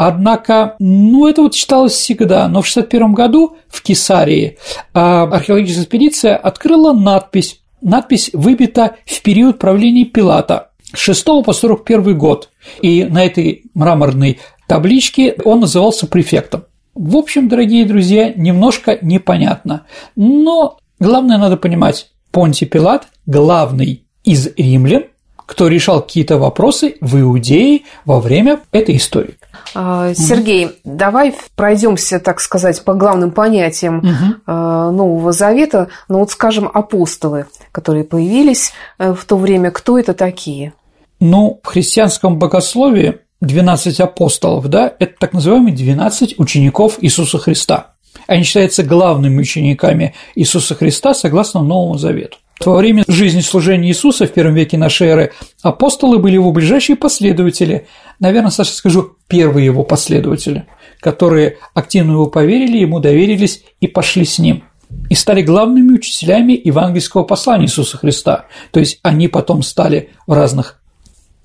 Однако, 0.02 0.78
ну, 0.80 1.28
это 1.28 1.42
вот 1.42 1.54
считалось 1.54 1.92
всегда, 1.92 2.48
но 2.48 2.62
в 2.62 2.70
1961 2.70 3.14
году 3.14 3.58
в 3.68 3.82
Кесарии 3.82 4.58
а, 4.94 5.24
археологическая 5.24 5.84
экспедиция 5.84 6.38
открыла 6.38 6.94
надпись. 6.94 7.60
Надпись 7.82 8.30
выбита 8.32 8.96
в 9.06 9.22
период 9.22 9.60
правления 9.60 10.06
Пилата 10.06 10.70
с 10.94 11.00
6 11.00 11.26
по 11.44 11.52
41 11.52 12.18
год, 12.18 12.50
и 12.82 13.04
на 13.04 13.26
этой 13.26 13.64
мраморной 13.74 14.40
табличке 14.70 15.36
он 15.44 15.60
назывался 15.60 16.08
префектом. 16.08 16.64
В 16.96 17.18
общем, 17.18 17.50
дорогие 17.50 17.84
друзья, 17.84 18.32
немножко 18.34 18.98
непонятно, 19.02 19.86
но 20.16 20.78
главное 21.02 21.38
надо 21.38 21.58
понимать, 21.58 22.10
Понтий 22.32 22.68
Пилат– 22.68 23.10
главный 23.26 24.06
из 24.24 24.48
римлян, 24.56 25.04
кто 25.36 25.68
решал 25.68 26.02
какие-то 26.02 26.38
вопросы 26.38 26.96
в 27.02 27.20
Иудее 27.20 27.82
во 28.06 28.22
время 28.22 28.62
этой 28.72 28.96
истории. 28.96 29.39
А, 29.76 30.14
Сергей, 30.14 30.66
угу. 30.66 30.74
давай 30.84 31.36
пройдемся, 31.56 32.20
так 32.20 32.40
сказать, 32.40 32.84
по 32.84 32.94
главным 32.94 33.32
понятиям 33.32 34.00
угу. 34.00 34.52
Нового 34.52 35.32
Завета. 35.32 35.90
Ну 36.08 36.20
вот, 36.20 36.32
скажем, 36.32 36.70
апостолы, 36.74 37.46
которые 37.72 38.04
появились 38.04 38.72
э, 38.98 39.14
в 39.14 39.26
то 39.26 39.38
время, 39.38 39.72
кто 39.72 40.00
это 40.00 40.14
такие? 40.14 40.74
Ну, 41.20 41.60
в 41.64 41.68
христианском 41.68 42.40
богословии 42.40 43.20
12 43.42 44.00
апостолов, 44.00 44.68
да, 44.68 44.94
это 45.00 45.14
так 45.20 45.34
называемые 45.34 45.76
12 45.76 46.40
учеников 46.40 46.98
Иисуса 47.02 47.38
Христа. 47.38 47.94
Они 48.28 48.44
считаются 48.44 48.84
главными 48.84 49.40
учениками 49.40 50.14
Иисуса 50.36 50.76
Христа 50.76 51.14
согласно 51.14 51.62
Новому 51.62 51.98
Завету. 51.98 52.38
Во 52.66 52.76
время 52.76 53.06
жизни 53.08 53.40
служения 53.40 53.88
Иисуса 53.88 54.28
в 54.28 54.34
первом 54.34 54.54
веке 54.54 54.78
нашей 54.78 55.08
эры 55.08 55.34
апостолы 55.62 56.20
были 56.20 56.34
его 56.34 56.52
ближайшие 56.52 56.98
последователи, 56.98 57.88
наверное, 58.20 58.52
Саша 58.52 58.74
скажу, 58.74 59.16
первые 59.30 59.66
его 59.66 59.84
последователи, 59.84 60.66
которые 61.00 61.58
активно 61.74 62.12
его 62.12 62.26
поверили, 62.26 62.80
ему 62.80 63.00
доверились 63.00 63.64
и 63.80 63.88
пошли 63.88 64.26
с 64.26 64.40
ним 64.40 64.66
и 65.10 65.16
стали 65.16 65.42
главными 65.42 65.94
учителями 65.94 66.60
евангельского 66.62 67.24
послания 67.24 67.66
Иисуса 67.66 67.98
Христа. 67.98 68.46
То 68.72 68.80
есть 68.80 69.00
они 69.04 69.28
потом 69.28 69.62
стали 69.62 70.10
в 70.28 70.34
разных 70.34 70.82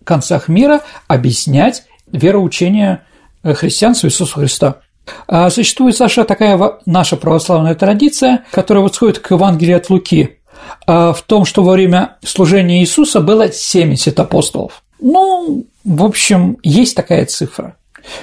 концах 0.03 0.49
мира 0.49 0.83
объяснять 1.09 1.85
вероучение 2.11 3.03
христианства 3.43 4.07
Иисуса 4.07 4.35
Христа. 4.35 4.81
А 5.29 5.51
существует, 5.51 5.97
Саша, 5.97 6.25
такая 6.25 6.59
наша 6.87 7.17
православная 7.17 7.75
традиция, 7.75 8.45
которая 8.51 8.83
восходит 8.83 9.19
к 9.19 9.31
Евангелию 9.31 9.77
от 9.77 9.91
Луки, 9.91 10.39
а 10.87 11.13
в 11.13 11.21
том, 11.23 11.45
что 11.45 11.63
во 11.63 11.73
время 11.73 12.17
служения 12.25 12.81
Иисуса 12.81 13.21
было 13.21 13.53
70 13.53 14.19
апостолов. 14.19 14.84
Ну, 15.05 15.67
в 15.85 16.03
общем, 16.03 16.57
есть 16.63 16.97
такая 16.97 17.27
цифра. 17.27 17.77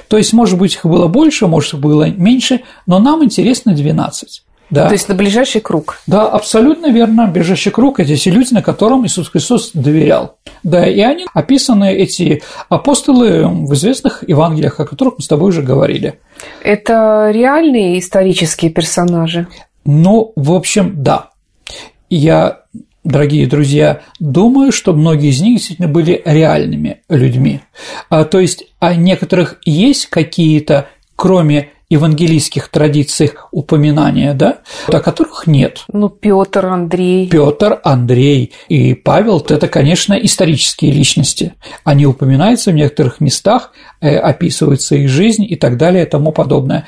То 0.07 0.17
есть, 0.17 0.33
может 0.33 0.57
быть, 0.57 0.73
их 0.73 0.83
было 0.83 1.07
больше, 1.07 1.45
может, 1.45 1.75
их 1.75 1.79
было 1.79 2.09
меньше, 2.09 2.61
но 2.88 2.97
нам 2.97 3.23
интересно 3.23 3.75
12. 3.75 4.43
Да. 4.71 4.88
То 4.88 4.93
есть 4.93 5.07
на 5.07 5.13
ближайший 5.13 5.61
круг. 5.61 6.00
Да, 6.07 6.27
абсолютно 6.27 6.88
верно. 6.88 7.27
Ближайший 7.27 7.71
круг– 7.71 8.00
это 8.00 8.15
те 8.15 8.31
люди, 8.31 8.51
на 8.53 8.63
котором 8.63 9.05
Иисус 9.05 9.29
Христос 9.29 9.71
доверял. 9.75 10.38
Да, 10.63 10.88
и 10.88 11.00
они 11.01 11.27
описаны, 11.35 11.93
эти 11.93 12.41
апостолы, 12.67 13.45
в 13.47 13.73
известных 13.75 14.23
Евангелиях, 14.27 14.79
о 14.79 14.85
которых 14.85 15.15
мы 15.19 15.23
с 15.23 15.27
тобой 15.27 15.50
уже 15.50 15.61
говорили. 15.61 16.19
Это 16.63 17.29
реальные 17.31 18.00
исторические 18.00 18.71
персонажи? 18.71 19.47
Ну, 19.85 20.31
в 20.35 20.51
общем, 20.51 21.03
да. 21.03 21.29
Я 22.09 22.61
дорогие 23.03 23.48
друзья, 23.48 24.01
думаю, 24.20 24.72
что 24.72 24.93
многие 24.93 25.29
из 25.29 25.41
них 25.41 25.58
действительно 25.58 25.88
были 25.88 26.22
реальными 26.25 27.01
людьми. 27.10 27.62
А, 28.10 28.25
то 28.25 28.39
есть 28.39 28.65
о 28.79 28.96
некоторых 28.96 29.60
есть 29.65 30.08
какие-то, 30.08 30.88
кроме 31.15 31.70
евангелийских 31.91 32.70
традициях 32.70 33.50
упоминания, 33.51 34.34
да, 34.34 34.60
о 34.88 35.01
которых 35.01 35.46
нет. 35.46 35.84
Ну, 35.91 36.08
Петр, 36.08 36.65
Андрей. 36.67 37.27
Петр, 37.27 37.81
Андрей 37.84 38.53
и 38.70 38.93
Павел– 38.93 39.46
это, 39.50 39.67
конечно, 39.67 40.13
исторические 40.13 40.93
личности. 40.93 41.53
Они 41.84 42.05
упоминаются 42.05 42.72
в 42.72 42.75
некоторых 42.75 43.20
местах, 43.20 43.74
э, 44.00 44.15
описывается 44.15 44.96
их 44.96 45.10
жизнь 45.10 45.43
и 45.43 45.58
так 45.58 45.75
далее 45.77 46.05
и 46.05 46.10
тому 46.10 46.31
подобное. 46.31 46.88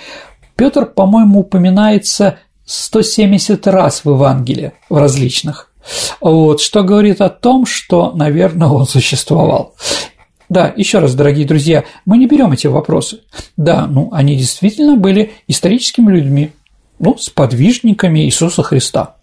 Петр, 0.55 0.85
по-моему, 0.85 1.41
упоминается 1.41 2.39
170 2.65 3.67
раз 3.67 4.05
в 4.05 4.09
Евангелии, 4.09 4.71
в 4.89 4.95
различных. 4.95 5.72
Вот, 6.21 6.61
что 6.61 6.83
говорит 6.83 7.21
о 7.21 7.29
том, 7.29 7.65
что, 7.65 8.11
наверное, 8.11 8.67
он 8.67 8.85
существовал. 8.85 9.75
Да, 10.49 10.71
еще 10.75 10.99
раз, 10.99 11.15
дорогие 11.15 11.47
друзья, 11.47 11.83
мы 12.05 12.17
не 12.17 12.27
берем 12.27 12.51
эти 12.51 12.67
вопросы. 12.67 13.21
Да, 13.57 13.87
ну, 13.87 14.09
они 14.11 14.35
действительно 14.35 14.95
были 14.95 15.33
историческими 15.47 16.11
людьми, 16.11 16.51
ну, 16.99 17.17
с 17.17 17.29
подвижниками 17.29 18.19
Иисуса 18.19 18.61
Христа. 18.63 19.15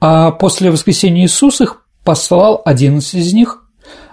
А 0.00 0.32
после 0.32 0.70
воскресения 0.70 1.22
Иисуса 1.22 1.64
их 1.64 1.84
послал 2.04 2.62
11 2.64 3.14
из 3.14 3.32
них, 3.32 3.64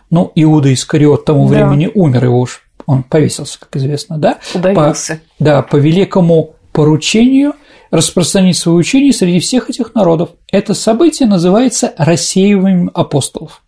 ну, 0.09 0.31
Иуда 0.35 0.73
Искариот 0.73 1.25
тому 1.25 1.49
да. 1.49 1.55
времени 1.55 1.89
умер, 1.93 2.25
его 2.25 2.39
уж 2.41 2.61
он 2.85 3.03
повесился, 3.03 3.59
как 3.59 3.75
известно, 3.75 4.17
да? 4.17 4.37
Удавился. 4.53 5.21
По, 5.37 5.43
да, 5.43 5.61
по 5.61 5.77
великому 5.77 6.55
поручению 6.71 7.53
распространить 7.91 8.57
свое 8.57 8.77
учение 8.77 9.13
среди 9.13 9.39
всех 9.39 9.69
этих 9.69 9.95
народов. 9.95 10.29
Это 10.51 10.73
событие 10.73 11.27
называется 11.27 11.93
рассеиванием 11.97 12.91
апостолов. 12.93 13.63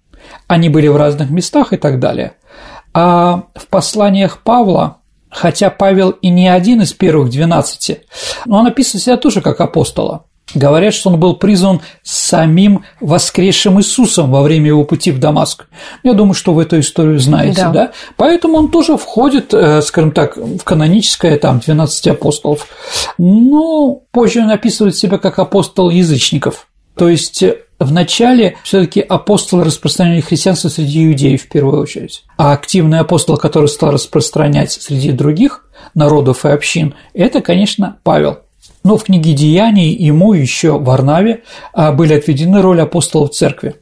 Они 0.48 0.70
были 0.70 0.88
в 0.88 0.96
разных 0.96 1.30
местах 1.30 1.74
и 1.74 1.78
так 1.78 2.00
далее. 2.00 2.34
А 2.94 3.44
в 3.56 3.68
посланиях 3.68 4.42
Павла, 4.44 4.98
хотя 5.30 5.70
Павел 5.70 6.12
и 6.12 6.30
не 6.30 6.48
один 6.48 6.82
из 6.82 6.94
первых 6.94 7.30
двенадцати, 7.30 8.04
но 8.46 8.60
он 8.60 8.68
описывает 8.68 9.04
себя 9.04 9.18
тоже 9.18 9.42
как 9.42 9.62
апостола. 9.62 10.26
Говорят, 10.56 10.94
что 10.94 11.10
он 11.10 11.20
был 11.20 11.36
призван 11.36 11.82
самим 12.04 12.86
воскресшим 13.02 13.80
Иисусом 13.80 14.32
во 14.32 14.42
время 14.42 14.68
его 14.68 14.86
пути 14.86 15.12
в 15.12 15.20
Дамаск. 15.20 15.68
Я 16.04 16.14
думаю, 16.14 16.34
что 16.34 16.54
вы 16.54 16.64
эту 16.64 16.80
историю 16.80 17.20
знаете, 17.20 17.64
да? 17.64 17.72
да? 17.72 17.92
Поэтому 18.16 18.58
он 18.58 18.72
тоже 18.72 18.98
входит, 18.98 19.54
э, 19.54 19.82
скажем 19.82 20.12
так, 20.12 20.38
в 20.38 20.64
каноническое 20.64 21.38
там 21.38 21.60
12 21.60 22.08
апостолов. 22.08 22.68
Но 23.18 24.02
позже 24.12 24.42
он 24.42 24.50
описывает 24.50 24.96
себя 24.96 25.18
как 25.18 25.38
апостол 25.40 25.90
язычников. 25.90 26.68
То 26.96 27.10
есть 27.10 27.44
Вначале 27.80 28.58
все-таки 28.64 29.02
апостолы 29.02 29.64
распространяли 29.64 30.22
христианство 30.22 30.68
среди 30.68 31.06
иудеев 31.06 31.44
в 31.44 31.50
первую 31.50 31.80
очередь, 31.80 32.24
а 32.36 32.54
активный 32.54 33.00
апостол, 33.00 33.38
который 33.38 33.68
стал 33.68 33.92
распространять 33.92 34.72
среди 34.72 35.12
других 35.12 35.66
народов 35.94 36.44
и 36.46 36.50
общин, 36.50 36.96
это, 37.14 37.42
конечно, 37.42 38.00
Павел. 38.04 38.40
Но 38.84 38.98
в 38.98 39.04
книге 39.04 39.34
Деяний 39.34 39.94
ему 39.94 40.34
еще 40.34 40.78
в 40.78 40.84
Варнаве 40.84 41.44
а, 41.74 41.92
были 41.92 42.14
отведены 42.14 42.62
роли 42.62 42.82
апостолов 42.82 43.32
церкви. 43.32 43.76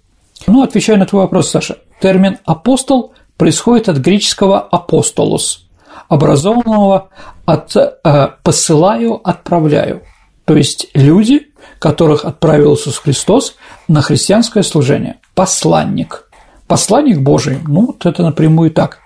Ну, 0.47 0.63
отвечая 0.63 0.97
на 0.97 1.05
твой 1.05 1.23
вопрос, 1.23 1.49
Саша, 1.49 1.77
термин 2.01 2.37
«апостол» 2.45 3.13
происходит 3.37 3.89
от 3.89 3.97
греческого 3.97 4.59
«апостолос», 4.59 5.67
образованного 6.07 7.09
от 7.45 7.75
э, 7.75 8.29
«посылаю», 8.43 9.21
«отправляю». 9.23 10.03
То 10.45 10.55
есть 10.55 10.87
люди, 10.93 11.47
которых 11.79 12.25
отправил 12.25 12.75
Иисус 12.75 12.97
Христос 12.97 13.55
на 13.87 14.01
христианское 14.01 14.63
служение. 14.63 15.17
Посланник. 15.33 16.29
Посланник 16.67 17.21
Божий, 17.21 17.59
ну, 17.67 17.87
вот 17.87 18.05
это 18.05 18.23
напрямую 18.23 18.71
так. 18.71 18.99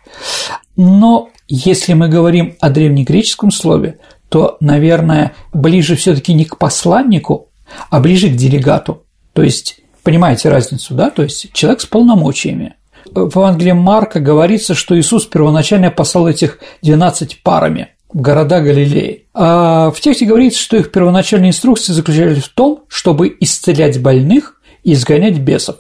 Но 0.76 1.30
если 1.48 1.94
мы 1.94 2.10
говорим 2.10 2.56
о 2.60 2.70
древнегреческом 2.70 3.52
слове, 3.52 4.00
то, 4.30 4.58
наверное, 4.60 5.34
ближе 5.54 5.96
все 5.96 6.16
таки 6.16 6.34
не 6.34 6.46
к 6.46 6.58
посланнику, 6.58 7.50
а 7.90 8.00
ближе 8.00 8.30
к 8.30 8.36
делегату. 8.36 9.04
То 9.34 9.44
есть, 9.44 9.82
понимаете 10.04 10.50
разницу, 10.50 10.94
да? 10.94 11.10
То 11.10 11.24
есть, 11.24 11.52
человек 11.54 11.82
с 11.82 11.86
полномочиями. 11.86 12.76
В 13.12 13.36
Евангелии 13.36 13.72
Марка 13.72 14.20
говорится, 14.20 14.76
что 14.76 14.98
Иисус 14.98 15.26
первоначально 15.26 15.90
послал 15.90 16.28
этих 16.28 16.60
12 16.84 17.42
парами 17.44 17.90
в 18.14 18.22
города 18.22 18.62
Галилеи. 18.62 19.26
А 19.34 19.92
в 19.92 20.00
тексте 20.00 20.26
говорится, 20.26 20.62
что 20.62 20.78
их 20.78 20.92
первоначальные 20.92 21.50
инструкции 21.50 21.94
заключались 21.94 22.44
в 22.44 22.54
том, 22.54 22.84
чтобы 22.88 23.36
исцелять 23.40 24.02
больных 24.02 24.62
и 24.84 24.94
изгонять 24.94 25.40
бесов. 25.40 25.78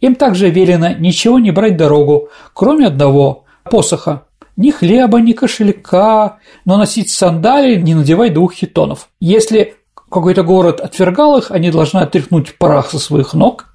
Им 0.00 0.16
также 0.16 0.50
велено 0.50 0.90
ничего 0.98 1.38
не 1.38 1.52
брать 1.52 1.76
дорогу, 1.76 2.28
кроме 2.54 2.88
одного– 2.88 3.44
посоха, 3.70 4.24
ни 4.56 4.70
хлеба, 4.70 5.20
ни 5.20 5.32
кошелька, 5.32 6.38
но 6.64 6.76
носить 6.76 7.10
сандалии, 7.10 7.80
не 7.80 7.94
надевать 7.94 8.34
двух 8.34 8.54
хитонов. 8.54 9.08
Если 9.20 9.76
какой-то 10.10 10.42
город 10.42 10.80
отвергал 10.80 11.38
их, 11.38 11.50
они 11.50 11.70
должны 11.70 12.00
отряхнуть 12.00 12.58
прах 12.58 12.90
со 12.90 12.98
своих 12.98 13.34
ног, 13.34 13.66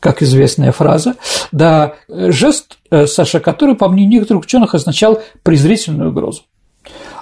как 0.00 0.22
известная 0.22 0.70
фраза, 0.70 1.16
да, 1.50 1.94
жест, 2.08 2.78
э, 2.90 3.06
Саша, 3.06 3.40
который, 3.40 3.74
по 3.74 3.88
мнению 3.88 4.20
некоторых 4.20 4.44
ученых, 4.44 4.74
означал 4.74 5.20
презрительную 5.42 6.10
угрозу. 6.10 6.42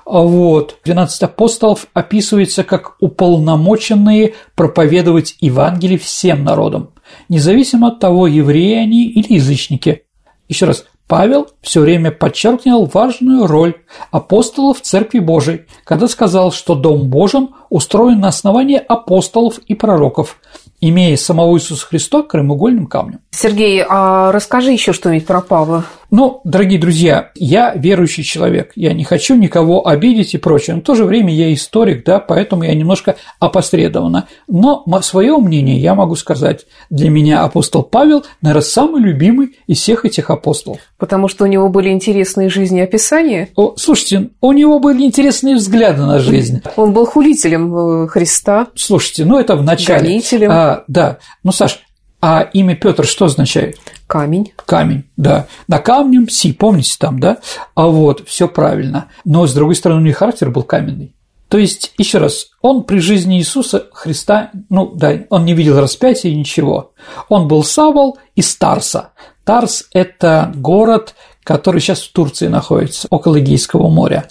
Вот. 0.04 0.78
12 0.84 1.22
апостолов 1.22 1.86
описывается 1.92 2.64
как 2.64 2.96
уполномоченные 3.00 4.34
проповедовать 4.54 5.36
Евангелие 5.40 5.98
всем 5.98 6.44
народам, 6.44 6.90
независимо 7.28 7.88
от 7.88 7.98
того, 7.98 8.26
евреи 8.26 8.74
они 8.74 9.06
или 9.08 9.34
язычники. 9.34 10.04
Еще 10.48 10.66
раз, 10.66 10.84
Павел 11.06 11.48
все 11.62 11.80
время 11.80 12.10
подчеркивал 12.10 12.86
важную 12.86 13.46
роль 13.46 13.74
апостолов 14.10 14.80
Церкви 14.80 15.20
Божией, 15.20 15.66
когда 15.84 16.08
сказал, 16.08 16.50
что 16.50 16.74
Дом 16.74 17.08
Божий 17.08 17.48
устроен 17.70 18.20
на 18.20 18.28
основании 18.28 18.76
апостолов 18.76 19.58
и 19.58 19.74
пророков, 19.74 20.38
имея 20.80 21.16
самого 21.16 21.56
Иисуса 21.56 21.86
Христа 21.86 22.22
краеугольным 22.22 22.86
камнем. 22.86 23.20
Сергей, 23.30 23.84
а 23.88 24.32
расскажи 24.32 24.72
еще 24.72 24.92
что-нибудь 24.92 25.26
про 25.26 25.40
Павла. 25.40 25.84
Ну, 26.10 26.40
дорогие 26.44 26.78
друзья, 26.78 27.30
я 27.34 27.74
верующий 27.74 28.22
человек, 28.22 28.72
я 28.76 28.92
не 28.92 29.04
хочу 29.04 29.34
никого 29.34 29.86
обидеть 29.86 30.34
и 30.34 30.38
прочее, 30.38 30.76
но 30.76 30.82
в 30.82 30.84
то 30.84 30.94
же 30.94 31.04
время 31.04 31.34
я 31.34 31.52
историк, 31.52 32.04
да, 32.04 32.20
поэтому 32.20 32.62
я 32.62 32.74
немножко 32.74 33.16
опосредованно. 33.40 34.28
Но 34.46 34.84
свое 35.02 35.36
мнение 35.38 35.78
я 35.78 35.94
могу 35.94 36.16
сказать, 36.16 36.66
для 36.90 37.10
меня 37.10 37.42
апостол 37.42 37.82
Павел, 37.82 38.24
наверное, 38.40 38.62
самый 38.62 39.02
любимый 39.02 39.58
из 39.66 39.78
всех 39.78 40.04
этих 40.04 40.30
апостолов. 40.30 40.78
Потому 40.98 41.28
что 41.28 41.44
у 41.44 41.46
него 41.46 41.68
были 41.68 41.90
интересные 41.90 42.48
жизнеописания? 42.48 43.48
О, 43.56 43.74
слушайте, 43.76 44.30
у 44.40 44.52
него 44.52 44.78
были 44.78 45.02
интересные 45.02 45.56
взгляды 45.56 46.02
на 46.02 46.18
жизнь. 46.18 46.62
Он 46.76 46.92
был 46.92 47.06
хулителем 47.06 48.04
э, 48.04 48.08
Христа. 48.08 48.68
Слушайте, 48.74 49.24
ну 49.24 49.38
это 49.38 49.56
в 49.56 49.62
начале. 49.62 50.08
Гонителем. 50.08 50.50
А, 50.50 50.84
да, 50.88 51.18
ну, 51.42 51.52
Саш, 51.52 51.80
а 52.20 52.42
имя 52.52 52.74
Петр 52.74 53.06
что 53.06 53.26
означает? 53.26 53.78
Камень. 54.06 54.52
Камень, 54.64 55.04
да. 55.16 55.46
На 55.68 55.78
камнем 55.78 56.28
си, 56.28 56.52
помните 56.52 56.96
там, 56.98 57.20
да? 57.20 57.38
А 57.74 57.86
вот, 57.86 58.26
все 58.26 58.48
правильно. 58.48 59.06
Но, 59.24 59.46
с 59.46 59.54
другой 59.54 59.74
стороны, 59.74 60.00
у 60.00 60.04
него 60.04 60.16
характер 60.16 60.50
был 60.50 60.62
каменный. 60.62 61.14
То 61.48 61.58
есть, 61.58 61.92
еще 61.96 62.18
раз, 62.18 62.48
он 62.60 62.82
при 62.82 62.98
жизни 62.98 63.38
Иисуса 63.38 63.86
Христа, 63.92 64.50
ну 64.68 64.92
да, 64.94 65.20
он 65.30 65.44
не 65.44 65.54
видел 65.54 65.78
распятия 65.80 66.30
и 66.30 66.36
ничего. 66.36 66.92
Он 67.28 67.46
был 67.46 67.62
Савол 67.62 68.18
из 68.34 68.54
Тарса. 68.56 69.10
Тарс– 69.44 69.84
это 69.92 70.52
город, 70.56 71.14
который 71.44 71.80
сейчас 71.80 72.00
в 72.00 72.12
Турции 72.12 72.48
находится, 72.48 73.06
около 73.10 73.38
Эгейского 73.38 73.88
моря. 73.88 74.28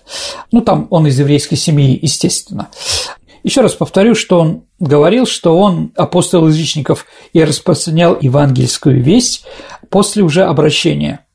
Ну, 0.52 0.60
там 0.60 0.88
он 0.90 1.08
из 1.08 1.18
еврейской 1.18 1.56
семьи, 1.56 1.98
естественно. 2.02 2.68
Еще 3.46 3.62
раз 3.62 3.76
повторю, 3.76 4.16
что 4.16 4.40
он 4.40 4.64
говорил, 4.80 5.28
что 5.28 5.56
он 5.56 5.92
апостол 5.96 6.48
язычников 6.48 7.06
и 7.32 7.44
распространял 7.44 8.18
евангельскую 8.20 9.04
весть 9.04 9.46
после 9.92 10.24
уже 10.24 10.46
обращения. 10.46 11.28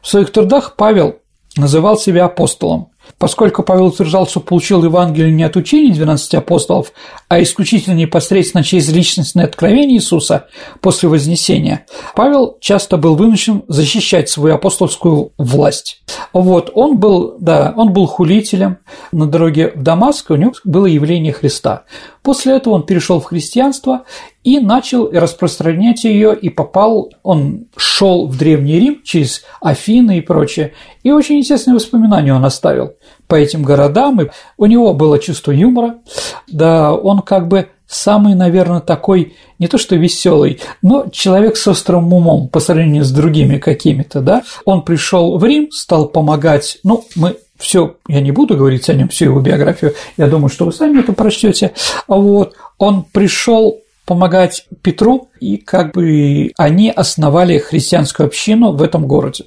В 0.00 0.08
своих 0.08 0.32
трудах 0.32 0.76
Павел 0.76 1.16
называл 1.58 1.98
себя 1.98 2.24
апостолом. 2.24 2.92
Поскольку 3.16 3.62
Павел 3.62 3.86
утверждал, 3.86 4.26
что 4.28 4.40
получил 4.40 4.84
Евангелие 4.84 5.32
не 5.32 5.44
от 5.44 5.56
учений 5.56 5.92
12 5.92 6.34
апостолов, 6.34 6.92
а 7.28 7.42
исключительно 7.42 7.94
непосредственно 7.94 8.62
через 8.62 8.88
личностное 8.90 9.44
откровение 9.44 9.98
Иисуса 9.98 10.46
после 10.80 11.08
Вознесения, 11.08 11.86
Павел 12.14 12.56
часто 12.60 12.96
был 12.96 13.16
вынужден 13.16 13.64
защищать 13.68 14.28
свою 14.28 14.54
апостольскую 14.54 15.32
власть. 15.38 16.02
Вот, 16.32 16.70
он 16.74 16.98
был, 16.98 17.36
да, 17.40 17.72
он 17.76 17.92
был 17.92 18.06
хулителем 18.06 18.78
на 19.12 19.26
дороге 19.26 19.72
в 19.74 19.82
Дамаск, 19.82 20.30
у 20.30 20.36
него 20.36 20.52
было 20.64 20.86
явление 20.86 21.32
Христа. 21.32 21.84
После 22.28 22.56
этого 22.56 22.74
он 22.74 22.82
перешел 22.82 23.20
в 23.20 23.24
христианство 23.24 24.02
и 24.44 24.60
начал 24.60 25.10
распространять 25.10 26.04
ее 26.04 26.36
и 26.36 26.50
попал, 26.50 27.10
он 27.22 27.68
шел 27.74 28.26
в 28.26 28.36
Древний 28.36 28.78
Рим 28.78 29.00
через 29.02 29.44
Афины 29.62 30.18
и 30.18 30.20
прочее, 30.20 30.74
и 31.02 31.10
очень 31.10 31.38
интересные 31.38 31.72
воспоминания 31.72 32.34
он 32.34 32.44
оставил 32.44 32.96
по 33.28 33.34
этим 33.34 33.62
городам, 33.62 34.20
и 34.20 34.28
у 34.58 34.66
него 34.66 34.92
было 34.92 35.18
чувство 35.18 35.52
юмора, 35.52 36.00
да, 36.46 36.92
он 36.92 37.22
как 37.22 37.48
бы 37.48 37.70
самый, 37.86 38.34
наверное, 38.34 38.80
такой, 38.80 39.34
не 39.58 39.66
то 39.66 39.78
что 39.78 39.96
веселый, 39.96 40.60
но 40.82 41.06
человек 41.10 41.56
с 41.56 41.66
острым 41.66 42.12
умом 42.12 42.48
по 42.48 42.60
сравнению 42.60 43.04
с 43.04 43.10
другими 43.10 43.56
какими-то, 43.56 44.20
да. 44.20 44.42
Он 44.66 44.82
пришел 44.82 45.38
в 45.38 45.44
Рим, 45.46 45.70
стал 45.70 46.08
помогать, 46.08 46.76
ну, 46.84 47.06
мы 47.16 47.38
все, 47.58 47.96
я 48.06 48.20
не 48.20 48.30
буду 48.30 48.56
говорить 48.56 48.88
о 48.88 48.94
нем, 48.94 49.08
всю 49.08 49.26
его 49.26 49.40
биографию, 49.40 49.94
я 50.16 50.28
думаю, 50.28 50.48
что 50.48 50.64
вы 50.64 50.72
сами 50.72 51.00
это 51.00 51.12
прочтете. 51.12 51.72
Вот, 52.06 52.54
он 52.78 53.02
пришел 53.04 53.80
помогать 54.06 54.66
Петру, 54.80 55.28
и 55.38 55.58
как 55.58 55.92
бы 55.92 56.50
они 56.56 56.90
основали 56.90 57.58
христианскую 57.58 58.28
общину 58.28 58.72
в 58.72 58.82
этом 58.82 59.06
городе. 59.06 59.44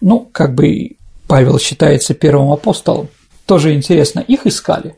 Ну, 0.00 0.28
как 0.32 0.54
бы 0.54 0.96
Павел 1.28 1.60
считается 1.60 2.14
первым 2.14 2.50
апостолом. 2.50 3.08
Тоже 3.46 3.72
интересно, 3.72 4.18
их 4.18 4.46
искали, 4.46 4.96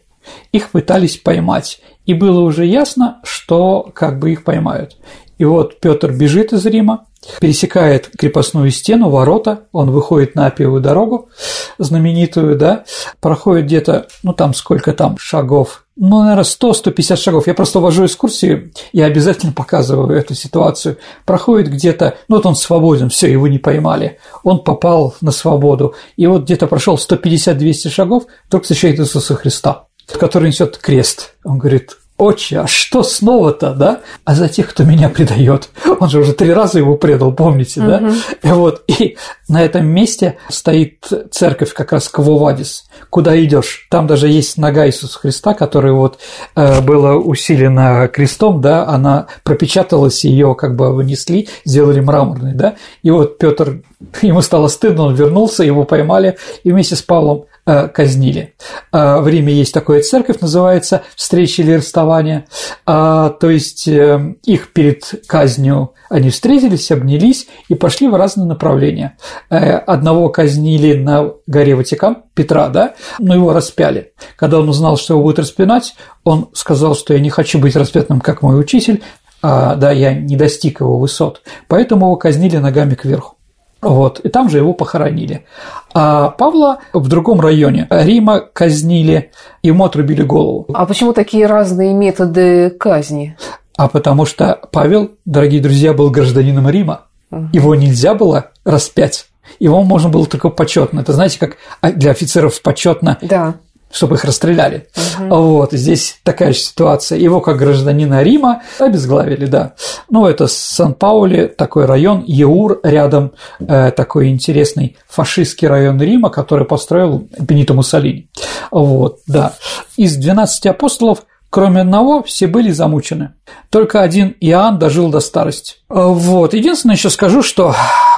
их 0.50 0.70
пытались 0.70 1.18
поймать, 1.18 1.80
и 2.06 2.14
было 2.14 2.40
уже 2.40 2.64
ясно, 2.64 3.20
что 3.22 3.90
как 3.94 4.18
бы 4.18 4.32
их 4.32 4.44
поймают. 4.44 4.96
И 5.42 5.44
вот 5.44 5.80
Петр 5.80 6.12
бежит 6.12 6.52
из 6.52 6.64
Рима, 6.66 7.06
пересекает 7.40 8.10
крепостную 8.16 8.70
стену, 8.70 9.10
ворота, 9.10 9.64
он 9.72 9.90
выходит 9.90 10.36
на 10.36 10.46
Апиевую 10.46 10.80
дорогу, 10.80 11.30
знаменитую, 11.78 12.56
да, 12.56 12.84
проходит 13.18 13.64
где-то, 13.64 14.06
ну 14.22 14.34
там 14.34 14.54
сколько 14.54 14.92
там 14.92 15.18
шагов, 15.18 15.84
ну, 15.96 16.20
наверное, 16.20 16.44
100-150 16.44 17.16
шагов. 17.16 17.48
Я 17.48 17.54
просто 17.54 17.80
вожу 17.80 18.06
экскурсии, 18.06 18.72
я 18.92 19.06
обязательно 19.06 19.52
показываю 19.52 20.16
эту 20.16 20.36
ситуацию. 20.36 20.98
Проходит 21.26 21.72
где-то, 21.72 22.14
ну 22.28 22.36
вот 22.36 22.46
он 22.46 22.54
свободен, 22.54 23.08
все, 23.08 23.28
его 23.28 23.48
не 23.48 23.58
поймали. 23.58 24.20
Он 24.44 24.62
попал 24.62 25.16
на 25.20 25.32
свободу. 25.32 25.96
И 26.16 26.28
вот 26.28 26.44
где-то 26.44 26.68
прошел 26.68 26.94
150-200 26.94 27.88
шагов, 27.88 28.26
только 28.48 28.62
встречает 28.62 29.00
Иисуса 29.00 29.34
Христа, 29.34 29.88
который 30.20 30.50
несет 30.50 30.78
крест. 30.78 31.34
Он 31.42 31.58
говорит, 31.58 31.96
отче, 32.18 32.60
а 32.60 32.66
что 32.66 33.02
снова-то, 33.02 33.74
да? 33.74 34.00
А 34.24 34.34
за 34.34 34.48
тех, 34.48 34.70
кто 34.70 34.84
меня 34.84 35.08
предает. 35.08 35.70
Он 36.00 36.08
же 36.08 36.20
уже 36.20 36.32
три 36.32 36.52
раза 36.52 36.78
его 36.78 36.96
предал, 36.96 37.32
помните, 37.32 37.80
да? 37.80 37.96
Угу. 37.98 38.14
И 38.42 38.48
вот, 38.52 38.82
и 38.86 39.16
на 39.48 39.62
этом 39.62 39.86
месте 39.86 40.38
стоит 40.48 41.08
церковь 41.30 41.72
как 41.72 41.92
раз 41.92 42.08
Квовадис. 42.08 42.84
Куда 43.10 43.38
идешь? 43.42 43.86
Там 43.90 44.06
даже 44.06 44.28
есть 44.28 44.56
нога 44.56 44.86
Иисуса 44.86 45.18
Христа, 45.18 45.54
которая 45.54 45.92
вот 45.92 46.18
э, 46.54 46.80
была 46.80 47.16
усилена 47.16 48.08
крестом, 48.08 48.60
да, 48.60 48.86
она 48.86 49.26
пропечаталась, 49.42 50.24
ее 50.24 50.54
как 50.54 50.76
бы 50.76 50.92
вынесли, 50.92 51.48
сделали 51.64 52.00
мраморной, 52.00 52.54
да, 52.54 52.76
и 53.02 53.10
вот 53.10 53.38
Петр, 53.38 53.82
ему 54.22 54.42
стало 54.42 54.68
стыдно, 54.68 55.04
он 55.04 55.14
вернулся, 55.14 55.64
его 55.64 55.84
поймали, 55.84 56.36
и 56.64 56.72
вместе 56.72 56.96
с 56.96 57.02
Павлом 57.02 57.46
Э, 57.64 57.86
казнили. 57.86 58.54
Э, 58.92 59.20
в 59.20 59.28
Риме 59.28 59.52
есть 59.52 59.72
такая 59.72 60.02
церковь, 60.02 60.40
называется 60.40 61.02
«Встреча 61.14 61.62
или 61.62 61.74
расставание». 61.74 62.46
Э, 62.88 63.30
то 63.38 63.50
есть 63.50 63.86
их 63.86 64.72
перед 64.72 65.22
казнью 65.28 65.92
они 66.10 66.30
встретились, 66.30 66.90
обнялись 66.90 67.46
и 67.68 67.76
пошли 67.76 68.08
в 68.08 68.16
разные 68.16 68.48
направления. 68.48 69.16
Одного 69.48 70.28
казнили 70.28 70.94
на 70.94 71.34
горе 71.46 71.76
Ватикан, 71.76 72.24
Петра, 72.34 72.68
да, 72.68 72.94
но 73.20 73.34
его 73.34 73.52
распяли. 73.52 74.12
Когда 74.34 74.58
он 74.58 74.68
узнал, 74.68 74.96
что 74.96 75.14
его 75.14 75.22
будут 75.22 75.38
распинать, 75.38 75.94
он 76.24 76.50
сказал, 76.54 76.96
что 76.96 77.14
я 77.14 77.20
не 77.20 77.30
хочу 77.30 77.60
быть 77.60 77.76
распятым, 77.76 78.20
как 78.20 78.42
мой 78.42 78.58
учитель, 78.58 79.02
а, 79.40 79.76
да, 79.76 79.92
я 79.92 80.12
не 80.12 80.36
достиг 80.36 80.80
его 80.80 80.98
высот, 80.98 81.42
поэтому 81.68 82.06
его 82.06 82.16
казнили 82.16 82.56
ногами 82.56 82.94
кверху. 82.94 83.36
Вот, 83.82 84.20
и 84.20 84.28
там 84.28 84.48
же 84.48 84.58
его 84.58 84.72
похоронили. 84.74 85.44
А 85.92 86.28
Павла 86.28 86.78
в 86.92 87.08
другом 87.08 87.40
районе 87.40 87.88
Рима 87.90 88.40
казнили, 88.40 89.32
ему 89.62 89.84
отрубили 89.84 90.22
голову. 90.22 90.66
А 90.72 90.86
почему 90.86 91.12
такие 91.12 91.46
разные 91.46 91.92
методы 91.92 92.70
казни? 92.70 93.36
А 93.76 93.88
потому 93.88 94.24
что 94.24 94.60
Павел, 94.70 95.10
дорогие 95.24 95.60
друзья, 95.60 95.92
был 95.92 96.10
гражданином 96.10 96.68
Рима. 96.68 97.06
Его 97.52 97.74
нельзя 97.74 98.14
было 98.14 98.50
распять. 98.64 99.26
Его 99.58 99.82
можно 99.82 100.08
было 100.08 100.26
только 100.26 100.48
почетно. 100.50 101.00
Это 101.00 101.12
знаете, 101.12 101.38
как 101.38 101.56
для 101.96 102.12
офицеров 102.12 102.60
почетно 102.62 103.18
да. 103.22 103.54
Чтобы 103.92 104.16
их 104.16 104.24
расстреляли. 104.24 104.88
Угу. 104.96 105.36
Вот, 105.36 105.72
здесь 105.72 106.18
такая 106.24 106.52
же 106.52 106.58
ситуация. 106.58 107.18
Его 107.18 107.40
как 107.40 107.58
гражданина 107.58 108.22
Рима 108.22 108.62
обезглавили, 108.78 109.46
да. 109.46 109.74
Ну, 110.10 110.26
это 110.26 110.48
Сан-Паули, 110.48 111.46
такой 111.46 111.84
район, 111.84 112.24
Еур 112.26 112.80
рядом, 112.82 113.32
э, 113.60 113.92
такой 113.92 114.28
интересный 114.28 114.96
фашистский 115.08 115.68
район 115.68 116.00
Рима, 116.00 116.30
который 116.30 116.66
построил 116.66 117.28
Бенито 117.38 117.74
Муссолини. 117.74 118.28
Вот, 118.70 119.20
да. 119.26 119.52
Из 119.96 120.16
12 120.16 120.66
апостолов 120.66 121.24
Кроме 121.52 121.82
одного, 121.82 122.22
все 122.22 122.46
были 122.46 122.70
замучены. 122.70 123.34
Только 123.68 124.00
один 124.00 124.34
Иоанн 124.40 124.78
дожил 124.78 125.10
до 125.10 125.20
старости. 125.20 125.74
Вот. 125.90 126.54
Единственное, 126.54 126.96
еще 126.96 127.10
скажу, 127.10 127.42
что 127.42 127.74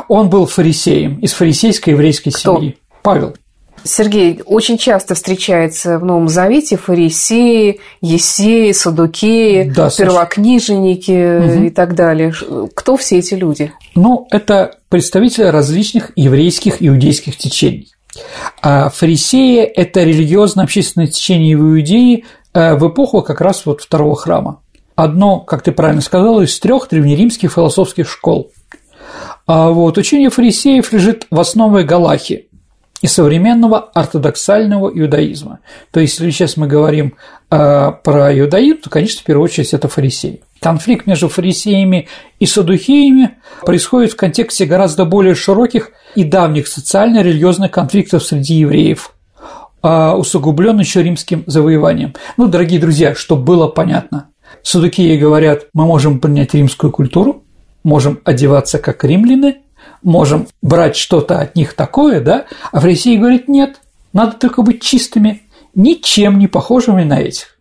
он 0.06 0.30
был 0.30 0.46
фарисеем 0.46 1.18
из 1.18 1.32
фарисейской 1.32 1.94
еврейской 1.94 2.30
Кто? 2.30 2.58
семьи. 2.58 2.78
Павел. 3.02 3.34
Сергей, 3.84 4.40
очень 4.46 4.78
часто 4.78 5.14
встречается 5.14 5.98
в 5.98 6.04
Новом 6.04 6.28
Завете 6.28 6.76
фарисеи, 6.76 7.80
есеи, 8.00 8.72
садукеи, 8.72 9.70
да, 9.70 9.90
первокниженники 9.90 11.56
угу. 11.56 11.64
и 11.66 11.70
так 11.70 11.94
далее. 11.94 12.32
Кто 12.74 12.96
все 12.96 13.18
эти 13.18 13.34
люди? 13.34 13.72
Ну, 13.94 14.26
это 14.30 14.78
представители 14.88 15.44
различных 15.44 16.12
еврейских 16.16 16.76
иудейских 16.80 17.36
течений. 17.36 17.88
А 18.62 18.88
фарисеи– 18.88 19.60
это 19.62 20.02
религиозно-общественное 20.02 21.08
течение 21.08 21.56
в 21.56 21.60
Иудее 21.60 22.24
э, 22.54 22.74
в 22.76 22.88
эпоху 22.88 23.22
как 23.22 23.40
раз 23.40 23.66
вот 23.66 23.82
второго 23.82 24.16
храма. 24.16 24.60
Одно, 24.96 25.40
как 25.40 25.62
ты 25.62 25.72
правильно 25.72 26.00
сказал, 26.00 26.40
из 26.40 26.58
трех 26.58 26.88
древнеримских 26.88 27.52
философских 27.52 28.08
школ. 28.08 28.50
А 29.46 29.70
вот 29.70 29.98
учение 29.98 30.30
фарисеев 30.30 30.92
лежит 30.92 31.26
в 31.30 31.38
основе 31.38 31.82
Галахи, 31.82 32.48
и 33.04 33.06
современного 33.06 33.80
ортодоксального 33.80 34.88
иудаизма. 34.88 35.58
То 35.90 36.00
есть, 36.00 36.14
если 36.14 36.30
сейчас 36.30 36.56
мы 36.56 36.66
говорим 36.66 37.16
э, 37.50 37.92
про 38.02 38.38
иудаизм, 38.40 38.78
то, 38.78 38.88
конечно, 38.88 39.20
в 39.20 39.24
первую 39.24 39.44
очередь 39.44 39.74
это 39.74 39.88
фарисеи. 39.88 40.40
Конфликт 40.58 41.06
между 41.06 41.28
фарисеями 41.28 42.08
и 42.38 42.46
садухеями 42.46 43.36
происходит 43.60 44.12
в 44.12 44.16
контексте 44.16 44.64
гораздо 44.64 45.04
более 45.04 45.34
широких 45.34 45.90
и 46.14 46.24
давних 46.24 46.66
социально-религиозных 46.66 47.70
конфликтов 47.70 48.24
среди 48.24 48.54
евреев, 48.54 49.12
э, 49.82 50.12
усугублен 50.12 50.78
еще 50.78 51.02
римским 51.02 51.44
завоеванием. 51.46 52.14
Ну, 52.38 52.46
дорогие 52.46 52.80
друзья, 52.80 53.14
чтобы 53.14 53.44
было 53.44 53.68
понятно, 53.68 54.30
садукеи 54.62 55.18
говорят, 55.18 55.66
мы 55.74 55.84
можем 55.84 56.20
принять 56.20 56.54
римскую 56.54 56.90
культуру, 56.90 57.44
можем 57.82 58.18
одеваться 58.24 58.78
как 58.78 59.04
римляне, 59.04 59.58
можем 60.02 60.46
брать 60.62 60.96
что-то 60.96 61.40
от 61.40 61.56
них 61.56 61.74
такое, 61.74 62.20
да, 62.20 62.44
а 62.72 62.80
фарисеи 62.80 63.16
говорят, 63.16 63.48
нет, 63.48 63.80
надо 64.12 64.32
только 64.32 64.62
быть 64.62 64.82
чистыми, 64.82 65.42
ничем 65.74 66.38
не 66.38 66.46
похожими 66.46 67.04
на 67.04 67.20
этих. 67.20 67.54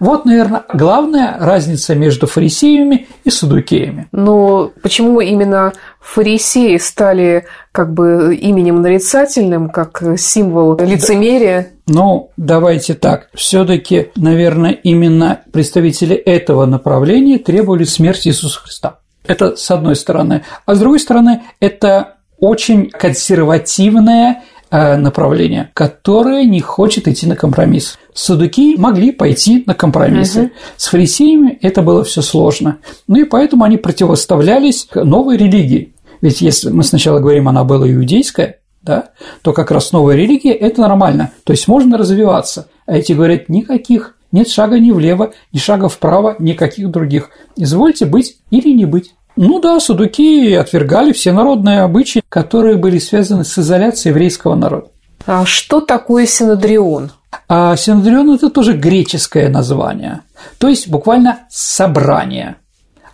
Вот, 0.00 0.24
наверное, 0.24 0.64
главная 0.72 1.36
разница 1.38 1.94
между 1.94 2.26
фарисеями 2.26 3.08
и 3.24 3.30
садукеями. 3.30 4.08
Но 4.12 4.72
почему 4.82 5.20
именно 5.20 5.72
фарисеи 6.00 6.76
стали 6.78 7.44
как 7.72 7.92
бы 7.92 8.34
именем 8.34 8.80
нарицательным, 8.80 9.68
как 9.68 10.02
символ 10.18 10.78
лицемерия? 10.78 11.72
Ну, 11.86 12.30
давайте 12.36 12.94
так. 12.94 13.28
Все-таки, 13.34 14.10
наверное, 14.16 14.72
именно 14.72 15.40
представители 15.52 16.16
этого 16.16 16.64
направления 16.66 17.38
требовали 17.38 17.84
смерти 17.84 18.28
Иисуса 18.28 18.60
Христа. 18.60 19.00
Это 19.26 19.56
с 19.56 19.70
одной 19.70 19.96
стороны. 19.96 20.44
А 20.64 20.74
с 20.74 20.78
другой 20.78 21.00
стороны, 21.00 21.42
это 21.60 22.16
очень 22.38 22.90
консервативное 22.90 24.44
э, 24.70 24.96
направление, 24.96 25.70
которое 25.74 26.44
не 26.44 26.60
хочет 26.60 27.08
идти 27.08 27.26
на 27.26 27.36
компромисс. 27.36 27.98
Садуки 28.14 28.76
могли 28.76 29.12
пойти 29.12 29.64
на 29.66 29.74
компромиссы. 29.74 30.42
Угу. 30.42 30.50
С 30.76 30.86
фарисеями 30.88 31.58
это 31.62 31.82
было 31.82 32.04
все 32.04 32.22
сложно. 32.22 32.78
Ну 33.06 33.16
и 33.16 33.24
поэтому 33.24 33.64
они 33.64 33.76
противоставлялись 33.76 34.88
новой 34.94 35.36
религии. 35.36 35.94
Ведь 36.20 36.40
если 36.40 36.70
мы 36.70 36.82
сначала 36.82 37.20
говорим, 37.20 37.48
она 37.48 37.64
была 37.64 37.90
иудейская, 37.90 38.60
да, 38.82 39.10
то 39.42 39.52
как 39.52 39.70
раз 39.70 39.92
новая 39.92 40.16
религия– 40.16 40.52
это 40.54 40.80
нормально. 40.80 41.32
То 41.44 41.52
есть 41.52 41.68
можно 41.68 41.98
развиваться. 41.98 42.68
А 42.86 42.96
эти 42.96 43.12
говорят, 43.12 43.48
никаких 43.48 44.16
нет 44.32 44.48
шага 44.48 44.78
ни 44.78 44.90
влево, 44.90 45.32
ни 45.52 45.58
шага 45.58 45.88
вправо, 45.88 46.36
никаких 46.38 46.90
других. 46.90 47.30
Извольте 47.56 48.06
быть 48.06 48.36
или 48.50 48.72
не 48.72 48.84
быть. 48.84 49.14
Ну 49.36 49.60
да, 49.60 49.78
судуки 49.80 50.54
отвергали 50.54 51.12
все 51.12 51.32
народные 51.32 51.82
обычаи, 51.82 52.22
которые 52.28 52.76
были 52.76 52.98
связаны 52.98 53.44
с 53.44 53.58
изоляцией 53.58 54.12
еврейского 54.12 54.54
народа. 54.54 54.88
А 55.26 55.44
что 55.44 55.80
такое 55.80 56.26
синодрион? 56.26 57.12
А 57.48 57.76
синодрион– 57.76 58.30
это 58.34 58.48
тоже 58.48 58.72
греческое 58.72 59.48
название, 59.48 60.20
то 60.58 60.68
есть 60.68 60.88
буквально 60.88 61.40
«собрание». 61.50 62.56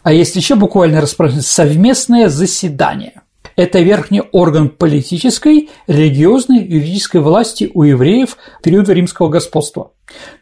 А 0.02 0.12
есть 0.12 0.34
еще 0.36 0.56
буквально 0.56 1.00
распространено 1.00 1.42
совместное 1.42 2.28
заседание. 2.28 3.22
Это 3.56 3.80
верхний 3.80 4.22
орган 4.32 4.68
политической, 4.68 5.70
религиозной, 5.86 6.64
юридической 6.64 7.20
власти 7.20 7.70
у 7.74 7.82
евреев 7.82 8.36
в 8.58 8.62
период 8.62 8.88
римского 8.88 9.28
господства. 9.28 9.92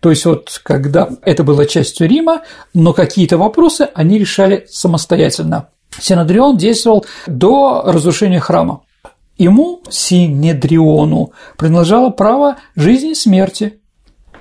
То 0.01 0.11
есть 0.11 0.25
вот 0.25 0.61
когда 0.62 1.09
это 1.23 1.44
было 1.44 1.66
частью 1.66 2.09
Рима, 2.09 2.42
но 2.75 2.92
какие-то 2.92 3.38
вопросы 3.38 3.88
они 3.94 4.18
решали 4.18 4.66
самостоятельно. 4.68 5.68
Синодрион 5.99 6.57
действовал 6.57 7.05
до 7.27 7.83
разрушения 7.85 8.40
храма. 8.40 8.83
Ему, 9.37 9.83
Синедриону, 9.88 11.33
принадлежало 11.57 12.11
право 12.11 12.59
жизни 12.77 13.12
и 13.12 13.14
смерти. 13.14 13.81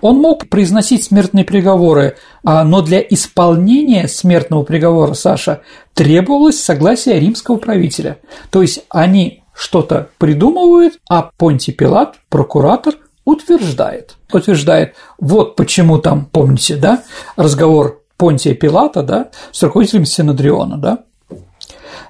Он 0.01 0.17
мог 0.17 0.47
произносить 0.49 1.03
смертные 1.03 1.43
приговоры, 1.43 2.17
а, 2.43 2.63
но 2.63 2.81
для 2.81 2.99
исполнения 2.99 4.07
смертного 4.07 4.63
приговора, 4.63 5.13
Саша, 5.13 5.61
требовалось 5.93 6.61
согласие 6.61 7.19
римского 7.19 7.57
правителя. 7.57 8.19
То 8.49 8.61
есть 8.61 8.83
они 8.89 9.43
что-то 9.53 10.09
придумывают, 10.17 10.99
а 11.09 11.31
Понтий 11.37 11.73
Пилат, 11.73 12.15
прокуратор, 12.29 12.95
утверждает. 13.25 14.15
Утверждает, 14.31 14.95
вот 15.19 15.55
почему 15.55 15.97
там, 15.97 16.25
помните, 16.25 16.75
да, 16.75 17.03
разговор 17.35 18.01
Понтия 18.17 18.53
Пилата, 18.53 19.03
да, 19.03 19.29
с 19.51 19.61
руководителем 19.63 20.05
Синодриона, 20.05 20.77
да. 20.77 20.99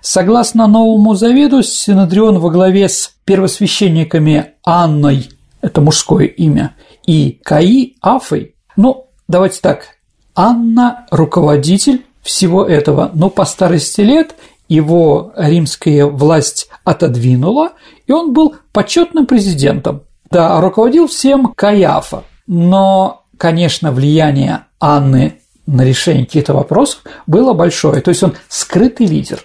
Согласно 0.02 0.67
Новому 0.67 1.13
Завету, 1.15 1.62
Синодрион 1.62 2.39
во 2.39 2.49
главе 2.52 2.88
с 2.88 3.13
первосвященниками 3.25 4.54
Анной, 4.63 5.30
это 5.62 5.82
мужское 5.82 6.25
имя, 6.25 6.75
и 7.05 7.39
Каи 7.43 7.95
Афой, 8.01 8.55
ну, 8.75 9.07
давайте 9.27 9.59
так, 9.62 9.97
Анна– 10.35 11.05
руководитель 11.12 12.05
всего 12.21 12.65
этого, 12.65 13.12
но 13.13 13.29
по 13.29 13.45
старости 13.45 14.01
лет 14.01 14.35
его 14.67 15.33
римская 15.35 16.05
власть 16.05 16.69
отодвинула, 16.83 17.73
и 18.05 18.12
он 18.12 18.33
был 18.33 18.55
почетным 18.71 19.25
президентом. 19.25 20.03
Да, 20.29 20.62
руководил 20.62 21.07
всем 21.07 21.53
Каяфа, 21.55 22.23
но, 22.45 23.23
конечно, 23.38 23.91
влияние 23.91 24.65
Анны 24.79 25.39
на 25.65 25.83
решение 25.83 26.25
каких-то 26.25 26.53
вопросов 26.53 27.01
было 27.25 27.53
большое, 27.53 28.01
то 28.01 28.09
есть 28.09 28.23
он 28.23 28.35
скрытый 28.47 29.07
лидер. 29.07 29.43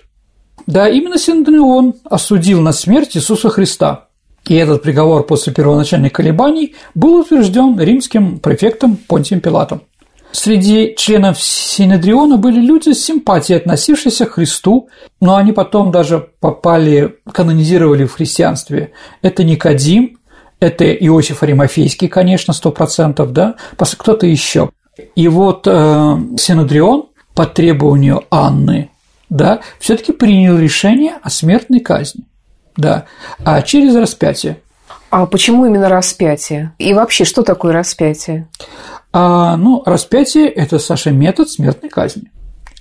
Да, 0.67 0.89
именно 0.89 1.19
Синдрион 1.19 1.95
осудил 2.05 2.61
на 2.61 2.73
смерть 2.73 3.17
Иисуса 3.17 3.49
Христа. 3.51 4.09
И 4.49 4.55
этот 4.55 4.83
приговор 4.83 5.25
после 5.25 5.53
первоначальных 5.53 6.13
колебаний 6.13 6.75
был 6.95 7.17
утвержден 7.21 7.81
римским 7.81 8.39
префектом 8.39 8.97
Понтием 8.97 9.41
Пилатом. 9.41 9.83
Среди 10.33 10.95
членов 10.97 11.41
Синедриона 11.41 12.37
были 12.39 12.61
люди 12.61 12.91
с 12.91 13.05
симпатией, 13.05 13.57
относившиеся 13.57 14.27
к 14.27 14.33
Христу, 14.33 14.89
но 15.21 15.37
они 15.37 15.53
потом 15.53 15.93
даже 15.93 16.29
попали, 16.41 17.15
канонизировали 17.33 18.05
в 18.05 18.15
христианстве. 18.15 18.91
Это 19.23 19.45
Никодим, 19.45 20.19
это 20.59 20.93
Иосиф 20.93 21.45
Аримофейский, 21.45 22.09
конечно, 22.09 22.53
сто 22.53 22.73
процентов, 22.73 23.33
да, 23.33 23.55
кто-то 23.79 24.27
еще. 24.27 24.71
И 25.15 25.29
вот 25.29 25.67
э, 25.67 26.17
Синодрион 26.37 27.07
по 27.35 27.47
требованию 27.47 28.25
Анны, 28.31 28.91
да, 29.31 29.61
все-таки 29.79 30.13
принял 30.13 30.59
решение 30.59 31.15
о 31.23 31.31
смертной 31.31 31.81
казни, 31.81 32.25
да, 32.77 33.07
а 33.45 33.63
через 33.63 33.95
распятие. 33.95 34.59
А 35.11 35.27
почему 35.27 35.67
именно 35.67 35.89
распятие? 35.89 36.73
И 36.79 36.93
вообще, 36.93 37.25
что 37.25 37.43
такое 37.43 37.73
распятие? 37.73 38.49
А, 39.13 39.57
ну, 39.57 39.83
распятие– 39.87 40.49
это, 40.51 40.79
Саша, 40.79 41.11
метод 41.11 41.49
смертной 41.49 41.89
казни 41.89 42.31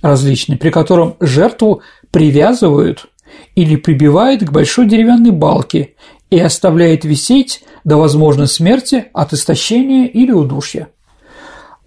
различный, 0.04 0.58
при 0.58 0.70
котором 0.70 1.16
жертву 1.18 1.80
привязывают 2.10 3.06
или 3.54 3.76
прибивают 3.76 4.42
к 4.42 4.52
большой 4.52 4.86
деревянной 4.86 5.30
балке 5.30 5.94
и 6.30 6.38
оставляет 6.38 7.04
висеть 7.04 7.64
до 7.84 7.96
возможной 7.96 8.46
смерти 8.46 9.06
от 9.14 9.32
истощения 9.32 10.06
или 10.06 10.30
удушья. 10.30 10.88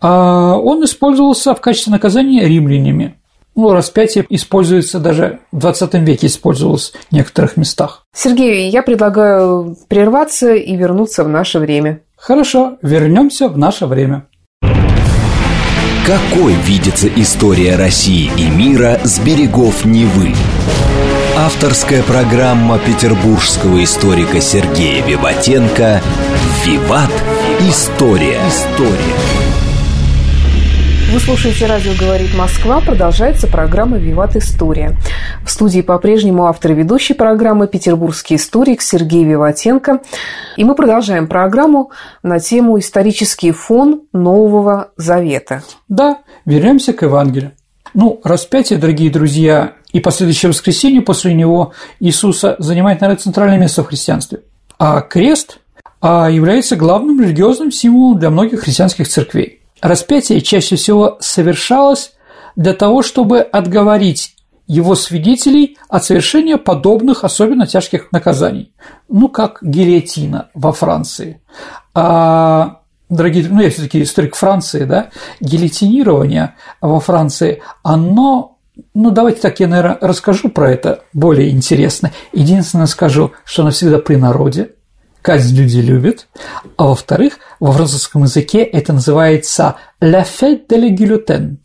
А 0.01 0.57
он 0.57 0.83
использовался 0.83 1.53
в 1.53 1.61
качестве 1.61 1.91
наказания 1.91 2.45
римлянами. 2.45 3.19
Ну, 3.57 3.73
распятие 3.73 4.23
используется 4.29 4.99
даже 4.99 5.39
в 5.51 5.57
20 5.57 5.95
веке 5.95 6.27
использовалось 6.27 6.93
в 7.09 7.11
некоторых 7.11 7.57
местах. 7.57 8.03
Сергей, 8.15 8.69
я 8.69 8.83
предлагаю 8.83 9.75
прерваться 9.87 10.53
и 10.53 10.75
вернуться 10.75 11.23
в 11.23 11.27
наше 11.27 11.57
время. 11.57 12.01
Хорошо, 12.15 12.77
вернемся 12.83 13.49
в 13.49 13.57
наше 13.57 13.87
время. 13.87 14.27
Какой 16.05 16.53
видится 16.53 17.07
история 17.15 17.75
России 17.75 18.29
и 18.37 18.47
мира 18.47 18.99
с 19.03 19.19
берегов 19.19 19.85
Невы? 19.85 20.35
Авторская 21.35 22.03
программа 22.03 22.77
петербургского 22.77 23.83
историка 23.83 24.39
Сергея 24.39 25.03
Виватенко 25.03 26.01
«Виват. 26.63 27.11
История». 27.61 28.39
История. 28.47 29.46
Вы 31.09 31.21
слушаете 31.21 31.67
«Радио 31.67 31.93
говорит 31.97 32.35
Москва». 32.35 32.81
Продолжается 32.81 33.47
программа 33.47 33.97
«Виват 33.97 34.35
История». 34.35 34.97
В 35.45 35.49
студии 35.49 35.79
по-прежнему 35.79 36.47
автор 36.47 36.71
и 36.71 36.75
ведущий 36.75 37.13
программы 37.13 37.67
петербургский 37.67 38.35
историк 38.35 38.81
Сергей 38.81 39.23
Виватенко. 39.23 40.01
И 40.57 40.65
мы 40.65 40.75
продолжаем 40.75 41.27
программу 41.27 41.91
на 42.23 42.41
тему 42.41 42.77
«Исторический 42.77 43.51
фон 43.51 44.01
Нового 44.11 44.91
Завета». 44.97 45.63
Да, 45.87 46.17
вернемся 46.45 46.91
к 46.91 47.03
Евангелию. 47.03 47.53
Ну, 47.93 48.19
распятие, 48.25 48.77
дорогие 48.77 49.09
друзья, 49.09 49.75
и 49.93 50.01
последующее 50.01 50.49
воскресенье 50.49 51.01
после 51.01 51.33
него 51.33 51.71
Иисуса 52.01 52.57
занимает, 52.59 52.99
наверное, 52.99 53.21
центральное 53.21 53.57
место 53.57 53.81
в 53.81 53.87
христианстве. 53.87 54.41
А 54.77 54.99
крест 54.99 55.59
а, 56.01 56.29
является 56.29 56.75
главным 56.75 57.21
религиозным 57.21 57.71
символом 57.71 58.19
для 58.19 58.29
многих 58.29 58.59
христианских 58.59 59.07
церквей. 59.07 59.56
Распятие 59.81 60.41
чаще 60.41 60.75
всего 60.75 61.17
совершалось 61.19 62.13
для 62.55 62.73
того, 62.73 63.01
чтобы 63.01 63.41
отговорить 63.41 64.35
его 64.67 64.95
свидетелей 64.95 65.77
от 65.87 66.03
совершения 66.03 66.57
подобных 66.57 67.23
особенно 67.23 67.65
тяжких 67.65 68.11
наказаний, 68.11 68.73
ну, 69.07 69.29
как 69.29 69.59
гильотина 69.61 70.49
во 70.53 70.73
Франции. 70.73 71.41
А, 71.93 72.81
дорогие, 73.09 73.47
ну, 73.49 73.61
я 73.61 73.69
все 73.69 73.83
таки 73.83 74.01
историк 74.03 74.35
Франции, 74.35 74.83
да, 74.83 75.09
гильотинирование 75.39 76.55
во 76.81 76.99
Франции, 76.99 77.61
оно 77.83 78.57
ну, 78.93 79.09
давайте 79.09 79.41
так, 79.41 79.59
я, 79.59 79.67
наверное, 79.67 79.97
расскажу 80.01 80.49
про 80.49 80.71
это 80.71 81.03
более 81.11 81.49
интересно. 81.49 82.11
Единственное 82.31 82.85
скажу, 82.85 83.31
что 83.43 83.63
оно 83.63 83.71
всегда 83.71 83.97
при 83.97 84.17
народе, 84.17 84.75
казнь 85.27 85.57
люди 85.57 85.79
любят, 85.79 86.29
а 86.77 86.85
во-вторых, 86.85 87.39
во 87.59 87.73
французском 87.73 88.23
языке 88.23 88.59
это 88.63 88.93
называется 88.93 89.75
«la 89.99 90.23
fête 90.23 90.67
de 90.69 90.77
la 90.77 90.89
guillotine», 90.89 91.57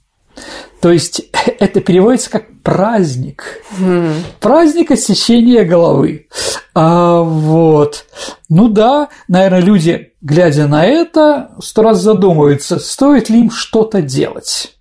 то 0.80 0.90
есть 0.90 1.22
это 1.60 1.80
переводится 1.80 2.28
как 2.28 2.46
праздник, 2.64 3.44
mm. 3.78 4.14
праздник 4.40 4.90
отсечения 4.90 5.62
головы. 5.62 6.26
А, 6.74 7.20
вот. 7.22 8.04
Ну 8.48 8.68
да, 8.68 9.10
наверное, 9.28 9.60
люди, 9.60 10.12
глядя 10.22 10.66
на 10.66 10.84
это, 10.84 11.52
сто 11.62 11.82
раз 11.82 12.00
задумываются, 12.00 12.80
стоит 12.80 13.30
ли 13.30 13.42
им 13.42 13.50
что-то 13.52 14.02
делать. 14.02 14.76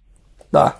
Да. 0.51 0.77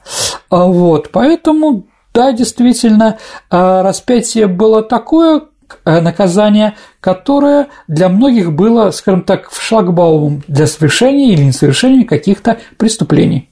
А, 0.49 0.65
вот. 0.65 1.09
Поэтому, 1.11 1.85
да, 2.15 2.31
действительно, 2.31 3.19
а, 3.51 3.83
распятие 3.83 4.47
было 4.47 4.81
такое, 4.81 5.43
наказание, 5.85 6.75
которое 6.99 7.67
для 7.87 8.09
многих 8.09 8.53
было, 8.53 8.91
скажем 8.91 9.23
так, 9.23 9.49
в 9.51 9.61
шлагбаумом 9.61 10.43
для 10.47 10.67
совершения 10.67 11.33
или 11.33 11.43
несовершения 11.43 12.05
каких-то 12.05 12.57
преступлений. 12.77 13.49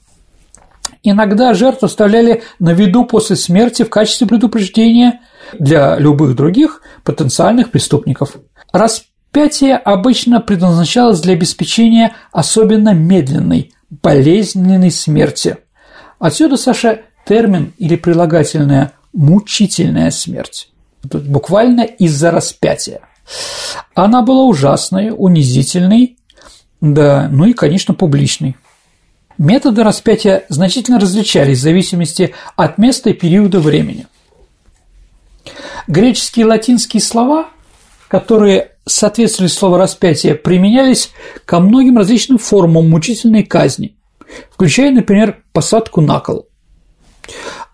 Иногда 1.02 1.54
жертву 1.54 1.86
оставляли 1.86 2.42
на 2.58 2.72
виду 2.74 3.04
после 3.04 3.36
смерти 3.36 3.84
в 3.84 3.90
качестве 3.90 4.26
предупреждения 4.26 5.20
для 5.58 5.98
любых 5.98 6.36
других 6.36 6.82
потенциальных 7.04 7.70
преступников. 7.70 8.36
Распятие 8.72 9.76
обычно 9.76 10.40
предназначалось 10.40 11.20
для 11.20 11.32
обеспечения 11.32 12.14
особенно 12.32 12.92
медленной, 12.92 13.72
болезненной 13.88 14.90
смерти. 14.90 15.56
Отсюда, 16.18 16.58
Саша, 16.58 17.00
термин 17.26 17.72
или 17.78 17.96
прилагательное 17.96 18.92
«мучительная 19.14 20.10
смерть» 20.10 20.70
буквально 21.02 21.82
из-за 21.82 22.30
распятия. 22.30 23.00
Она 23.94 24.22
была 24.22 24.44
ужасной, 24.44 25.12
унизительной, 25.16 26.16
да, 26.80 27.28
ну 27.30 27.46
и, 27.46 27.52
конечно, 27.52 27.94
публичной. 27.94 28.56
Методы 29.38 29.84
распятия 29.84 30.44
значительно 30.48 31.00
различались 31.00 31.58
в 31.58 31.62
зависимости 31.62 32.34
от 32.56 32.78
места 32.78 33.10
и 33.10 33.14
периода 33.14 33.60
времени. 33.60 34.06
Греческие 35.88 36.44
и 36.44 36.48
латинские 36.48 37.00
слова, 37.00 37.48
которые 38.08 38.72
соответствовали 38.86 39.48
слову 39.48 39.76
распятие, 39.76 40.34
применялись 40.34 41.10
ко 41.46 41.60
многим 41.60 41.96
различным 41.96 42.38
формам 42.38 42.90
мучительной 42.90 43.42
казни, 43.42 43.96
включая, 44.50 44.90
например, 44.90 45.42
посадку 45.52 46.00
на 46.00 46.20
кол. 46.20 46.49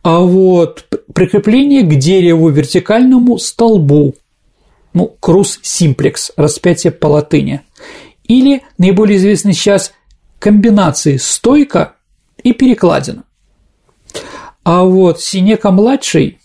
А 0.07 0.21
вот 0.21 0.87
прикрепление 1.13 1.83
к 1.83 1.93
дереву 1.97 2.49
вертикальному 2.51 3.39
столбу, 3.39 4.15
ну, 4.95 5.17
крус 5.19 5.59
симплекс, 5.63 6.31
распятие 6.37 6.93
по 6.93 7.09
латыни, 7.09 7.63
или 8.23 8.63
наиболее 8.79 9.19
известный 9.19 9.53
сейчас 9.53 9.93
комбинации 10.39 11.17
стойка 11.17 11.97
и 12.41 12.53
перекладина. 12.53 13.25
А 14.63 14.85
вот 14.85 15.21
Синека-младший, 15.21 16.39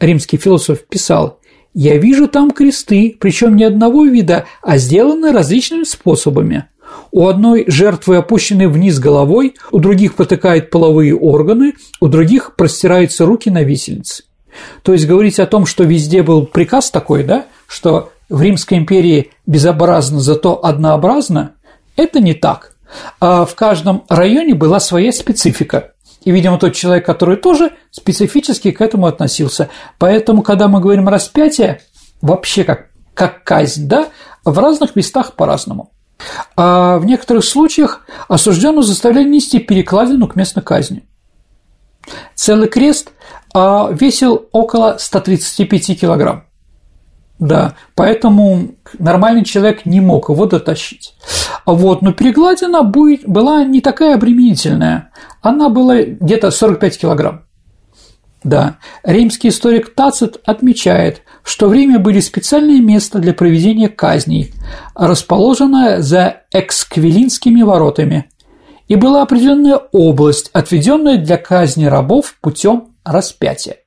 римский 0.00 0.36
философ, 0.36 0.84
писал, 0.84 1.38
«Я 1.74 1.98
вижу 1.98 2.26
там 2.26 2.50
кресты, 2.50 3.16
причем 3.20 3.54
не 3.54 3.62
одного 3.62 4.06
вида, 4.06 4.46
а 4.60 4.76
сделаны 4.76 5.30
различными 5.30 5.84
способами. 5.84 6.64
У 7.10 7.26
одной 7.26 7.64
жертвы 7.68 8.16
опущены 8.16 8.68
вниз 8.68 8.98
головой, 8.98 9.54
у 9.70 9.78
других 9.78 10.14
потыкают 10.14 10.70
половые 10.70 11.14
органы, 11.16 11.74
у 12.00 12.08
других 12.08 12.54
простираются 12.56 13.24
руки 13.24 13.50
на 13.50 13.62
висельнице. 13.62 14.24
То 14.82 14.92
есть 14.92 15.06
говорить 15.06 15.38
о 15.38 15.46
том, 15.46 15.66
что 15.66 15.84
везде 15.84 16.22
был 16.22 16.46
приказ 16.46 16.90
такой, 16.90 17.22
да, 17.22 17.46
что 17.66 18.12
в 18.28 18.42
Римской 18.42 18.78
империи 18.78 19.30
безобразно, 19.46 20.20
зато 20.20 20.60
однообразно, 20.62 21.54
это 21.96 22.20
не 22.20 22.34
так. 22.34 22.74
А 23.20 23.44
в 23.44 23.54
каждом 23.54 24.04
районе 24.08 24.54
была 24.54 24.80
своя 24.80 25.12
специфика. 25.12 25.92
И, 26.24 26.30
видимо, 26.30 26.58
тот 26.58 26.74
человек, 26.74 27.06
который 27.06 27.36
тоже 27.36 27.72
специфически 27.90 28.70
к 28.70 28.80
этому 28.80 29.06
относился. 29.06 29.68
Поэтому, 29.98 30.42
когда 30.42 30.68
мы 30.68 30.80
говорим 30.80 31.08
распятие, 31.08 31.80
вообще 32.20 32.64
как, 32.64 32.88
как 33.14 33.44
казнь, 33.44 33.86
да, 33.86 34.08
в 34.44 34.58
разных 34.58 34.96
местах 34.96 35.34
по-разному. 35.34 35.92
А 36.56 36.98
в 36.98 37.06
некоторых 37.06 37.44
случаях 37.44 38.06
осужденного 38.28 38.82
заставляли 38.82 39.28
нести 39.28 39.58
перекладину 39.58 40.26
к 40.26 40.36
местной 40.36 40.62
казни. 40.62 41.04
Целый 42.34 42.68
крест 42.68 43.10
а, 43.54 43.90
весил 43.92 44.48
около 44.52 44.96
135 44.98 46.00
килограмм. 46.00 46.44
Да, 47.38 47.74
поэтому 47.94 48.74
нормальный 48.98 49.44
человек 49.44 49.86
не 49.86 50.00
мог 50.00 50.28
его 50.28 50.46
дотащить. 50.46 51.14
Вот, 51.66 52.02
но 52.02 52.12
перекладина 52.12 52.82
была 52.82 53.64
не 53.64 53.80
такая 53.80 54.14
обременительная, 54.14 55.10
она 55.40 55.68
была 55.68 56.02
где-то 56.02 56.50
45 56.50 56.98
килограмм. 56.98 57.42
Да, 58.44 58.78
римский 59.02 59.48
историк 59.48 59.94
Тацит 59.94 60.40
отмечает, 60.44 61.22
что 61.42 61.68
в 61.68 61.72
Риме 61.72 61.98
были 61.98 62.20
специальные 62.20 62.80
места 62.80 63.18
для 63.18 63.34
проведения 63.34 63.88
казней, 63.88 64.52
расположенное 64.94 66.00
за 66.00 66.42
эксквилинскими 66.52 67.62
воротами, 67.62 68.30
и 68.86 68.94
была 68.94 69.22
определенная 69.22 69.80
область, 69.92 70.50
отведенная 70.52 71.18
для 71.18 71.36
казни 71.36 71.86
рабов 71.86 72.36
путем 72.40 72.94
распятия. 73.04 73.78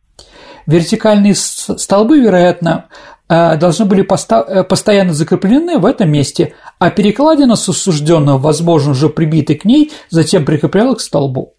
Вертикальные 0.67 1.33
столбы, 1.35 2.19
вероятно, 2.19 2.85
э, 3.29 3.57
должны 3.57 3.85
были 3.85 4.03
э, 4.03 4.63
постоянно 4.63 5.13
закреплены 5.13 5.79
в 5.79 5.85
этом 5.85 6.11
месте, 6.11 6.55
а 6.77 6.91
перекладина 6.91 7.55
с 7.55 7.67
осужденного, 7.67 8.37
возможно, 8.37 8.91
уже 8.91 9.09
прибитой 9.09 9.55
к 9.55 9.65
ней, 9.65 9.91
затем 10.09 10.45
прикреплялась 10.45 10.97
к 10.97 11.01
столбу. 11.01 11.55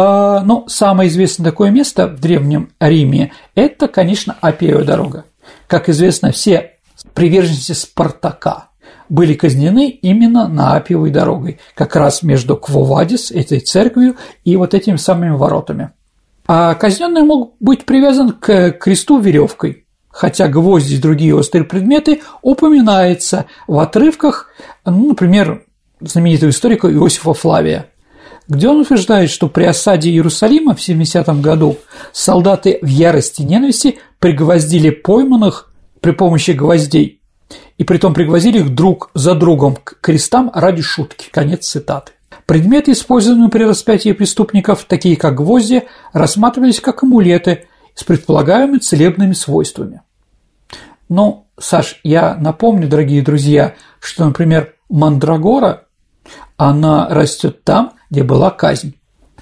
А, 0.00 0.44
ну, 0.44 0.64
самое 0.68 1.10
известное 1.10 1.50
такое 1.50 1.70
место 1.70 2.06
в 2.06 2.20
Древнем 2.20 2.70
Риме– 2.78 3.32
это, 3.56 3.88
конечно, 3.88 4.36
Апиева 4.40 4.84
дорога. 4.84 5.24
Как 5.66 5.88
известно, 5.88 6.30
все 6.30 6.74
приверженцы 7.14 7.74
Спартака 7.74 8.68
были 9.08 9.34
казнены 9.34 9.90
именно 9.90 10.46
на 10.46 10.76
Апиевой 10.76 11.10
дорогой, 11.10 11.58
как 11.74 11.96
раз 11.96 12.22
между 12.22 12.56
Квовадис, 12.56 13.32
этой 13.32 13.58
церковью, 13.58 14.14
и 14.44 14.54
вот 14.56 14.72
этими 14.72 14.94
самыми 14.94 15.30
воротами. 15.30 15.90
А 16.46 16.74
казненный 16.74 17.22
мог 17.22 17.56
быть 17.58 17.84
привязан 17.84 18.30
к 18.30 18.70
кресту 18.70 19.18
веревкой, 19.18 19.84
хотя 20.10 20.46
гвозди 20.46 20.94
и 20.94 20.98
другие 20.98 21.34
острые 21.34 21.64
предметы 21.64 22.20
упоминаются 22.40 23.46
в 23.66 23.80
отрывках, 23.80 24.46
ну, 24.84 25.08
например, 25.08 25.64
знаменитого 26.00 26.50
историка 26.50 26.86
Иосифа 26.88 27.34
Флавия– 27.34 27.86
где 28.48 28.68
он 28.68 28.80
утверждает, 28.80 29.30
что 29.30 29.48
при 29.48 29.64
осаде 29.64 30.10
Иерусалима 30.10 30.74
в 30.74 30.82
70 30.82 31.28
году 31.40 31.76
солдаты 32.12 32.78
в 32.80 32.86
ярости 32.86 33.42
ненависти 33.42 33.98
пригвоздили 34.18 34.90
пойманных 34.90 35.72
при 36.00 36.12
помощи 36.12 36.52
гвоздей 36.52 37.20
и 37.76 37.84
притом 37.84 38.14
пригвоздили 38.14 38.58
их 38.58 38.74
друг 38.74 39.10
за 39.14 39.34
другом 39.34 39.76
к 39.76 39.98
крестам 40.00 40.50
ради 40.54 40.82
шутки. 40.82 41.28
Конец 41.30 41.66
цитаты. 41.66 42.12
Предметы, 42.46 42.92
используемые 42.92 43.50
при 43.50 43.64
распятии 43.64 44.12
преступников, 44.12 44.84
такие 44.84 45.16
как 45.16 45.34
гвозди, 45.34 45.84
рассматривались 46.14 46.80
как 46.80 47.02
амулеты 47.02 47.68
с 47.94 48.04
предполагаемыми 48.04 48.78
целебными 48.78 49.34
свойствами. 49.34 50.00
Но, 51.10 51.46
Саш, 51.58 52.00
я 52.04 52.34
напомню, 52.36 52.88
дорогие 52.88 53.22
друзья, 53.22 53.74
что, 54.00 54.24
например, 54.24 54.74
мандрагора, 54.88 55.84
она 56.56 57.08
растет 57.08 57.64
там, 57.64 57.92
где 58.10 58.22
была 58.22 58.50
казнь. 58.50 58.94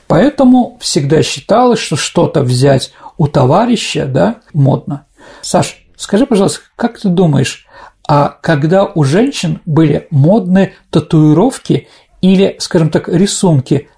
Поэтому 0.06 0.76
всегда 0.80 1.22
считалось, 1.22 1.80
что 1.80 1.96
что-то 1.96 2.42
взять 2.42 2.92
у 3.18 3.26
товарища, 3.26 4.06
да, 4.06 4.36
модно. 4.52 5.06
Саш, 5.42 5.86
скажи, 5.96 6.26
пожалуйста, 6.26 6.60
как 6.76 6.98
ты 7.00 7.08
думаешь, 7.08 7.66
а 8.08 8.28
когда 8.40 8.84
у 8.84 9.02
женщин 9.02 9.60
были 9.66 10.06
модные 10.10 10.74
татуировки 10.90 11.88
или, 12.20 12.56
скажем 12.60 12.90
так, 12.90 13.08
рисунки, 13.08 13.88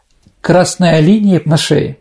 красная 0.40 1.00
линия 1.00 1.42
на 1.44 1.58
шее? 1.58 1.98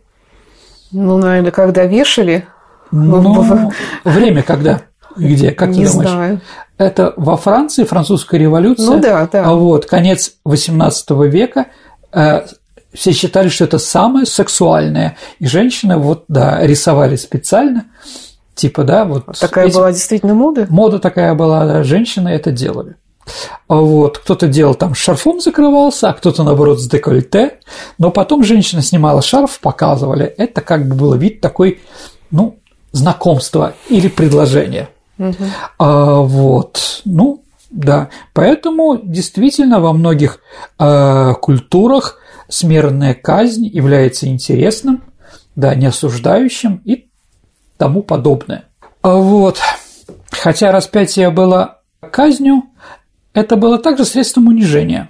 Ну, 0.91 1.17
наверное, 1.17 1.51
когда 1.51 1.83
вешали. 1.83 2.47
Ну, 2.91 3.71
время 4.05 4.41
когда? 4.41 4.83
Где? 5.17 5.51
Как 5.51 5.69
Не 5.69 5.85
ты 5.85 5.91
думаешь? 5.91 6.09
знаю. 6.09 6.41
Это 6.77 7.13
во 7.17 7.35
Франции, 7.35 7.83
французская 7.83 8.37
революция. 8.37 8.85
Ну 8.85 8.99
да, 9.01 9.27
да. 9.29 9.45
А 9.45 9.53
вот 9.53 9.85
конец 9.85 10.33
XVIII 10.47 11.27
века 11.27 11.67
все 12.93 13.11
считали, 13.11 13.49
что 13.49 13.65
это 13.65 13.77
самое 13.79 14.25
сексуальное. 14.25 15.17
И 15.39 15.45
женщины 15.47 15.97
вот, 15.97 16.25
да, 16.27 16.65
рисовали 16.65 17.15
специально, 17.15 17.85
типа, 18.55 18.83
да, 18.83 19.05
вот. 19.05 19.25
Такая 19.39 19.67
эти- 19.67 19.75
была 19.75 19.91
действительно 19.91 20.33
мода? 20.33 20.65
Мода 20.69 20.99
такая 20.99 21.33
была, 21.35 21.65
да, 21.65 21.83
женщины 21.83 22.29
это 22.29 22.51
делали. 22.51 22.95
А 23.67 23.75
Вот, 23.75 24.19
кто-то 24.19 24.47
делал 24.47 24.73
там 24.73 24.95
шарфом 24.95 25.41
закрывался, 25.41 26.09
а 26.09 26.13
кто-то, 26.13 26.43
наоборот, 26.43 26.79
с 26.79 26.87
декольте, 26.87 27.59
но 27.97 28.09
потом 28.09 28.43
женщина 28.43 28.81
снимала 28.81 29.21
шарф, 29.21 29.59
показывали, 29.59 30.25
это 30.25 30.61
как 30.61 30.87
бы 30.87 30.95
было 30.95 31.15
вид 31.15 31.41
такой, 31.41 31.81
ну, 32.31 32.57
знакомства 32.93 33.73
или 33.89 34.07
предложения. 34.07 34.87
А, 35.77 36.21
вот, 36.21 37.01
ну, 37.03 37.43
да, 37.69 38.09
поэтому 38.33 38.99
действительно 39.01 39.79
во 39.79 39.93
многих 39.93 40.39
а, 40.77 41.33
культурах 41.33 42.19
смертная 42.47 43.13
казнь 43.13 43.65
является 43.65 44.27
интересным, 44.27 45.03
да, 45.55 45.75
не 45.75 45.87
осуждающим 45.87 46.81
и 46.85 47.09
тому 47.77 48.03
подобное. 48.03 48.65
А 49.01 49.15
Вот. 49.15 49.59
Хотя 50.31 50.71
распятие 50.71 51.29
было 51.29 51.81
казнью, 52.11 52.63
это 53.33 53.55
было 53.55 53.77
также 53.77 54.05
средством 54.05 54.47
унижения, 54.47 55.09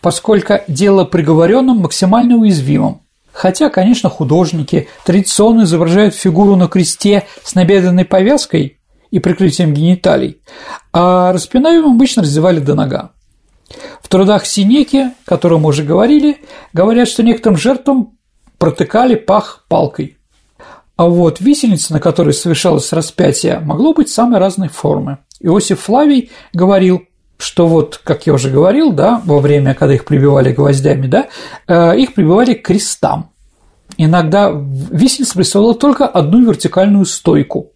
поскольку 0.00 0.54
дело 0.68 1.04
приговоренным 1.04 1.78
максимально 1.78 2.36
уязвимым. 2.36 3.00
Хотя, 3.32 3.68
конечно, 3.68 4.10
художники 4.10 4.88
традиционно 5.04 5.62
изображают 5.62 6.14
фигуру 6.14 6.54
на 6.54 6.68
кресте 6.68 7.24
с 7.42 7.54
набедренной 7.54 8.04
повязкой 8.04 8.78
и 9.14 9.20
прикрытием 9.20 9.72
гениталий, 9.72 10.40
а 10.92 11.32
распинаемым 11.32 11.94
обычно 11.94 12.22
раздевали 12.22 12.58
до 12.58 12.74
нога. 12.74 13.12
В 14.02 14.08
трудах 14.08 14.44
Синеки, 14.44 14.96
о 14.96 15.12
котором 15.24 15.60
мы 15.60 15.68
уже 15.68 15.84
говорили, 15.84 16.38
говорят, 16.72 17.06
что 17.06 17.22
некоторым 17.22 17.56
жертвам 17.56 18.18
протыкали 18.58 19.14
пах 19.14 19.66
палкой. 19.68 20.18
А 20.96 21.06
вот 21.06 21.40
висельница, 21.40 21.92
на 21.92 22.00
которой 22.00 22.34
совершалось 22.34 22.92
распятие, 22.92 23.60
могло 23.60 23.94
быть 23.94 24.08
самой 24.08 24.40
разной 24.40 24.68
формы. 24.68 25.18
Иосиф 25.38 25.82
Флавий 25.82 26.32
говорил, 26.52 27.02
что 27.36 27.68
вот, 27.68 28.00
как 28.02 28.26
я 28.26 28.32
уже 28.32 28.50
говорил, 28.50 28.90
да, 28.90 29.22
во 29.24 29.38
время, 29.38 29.74
когда 29.74 29.94
их 29.94 30.06
прибивали 30.06 30.52
гвоздями, 30.52 31.06
да, 31.06 31.28
э, 31.68 31.96
их 31.98 32.14
прибивали 32.14 32.54
к 32.54 32.66
крестам. 32.66 33.30
Иногда 33.96 34.50
висельница 34.50 35.34
представляла 35.34 35.76
только 35.76 36.04
одну 36.04 36.44
вертикальную 36.44 37.04
стойку. 37.04 37.70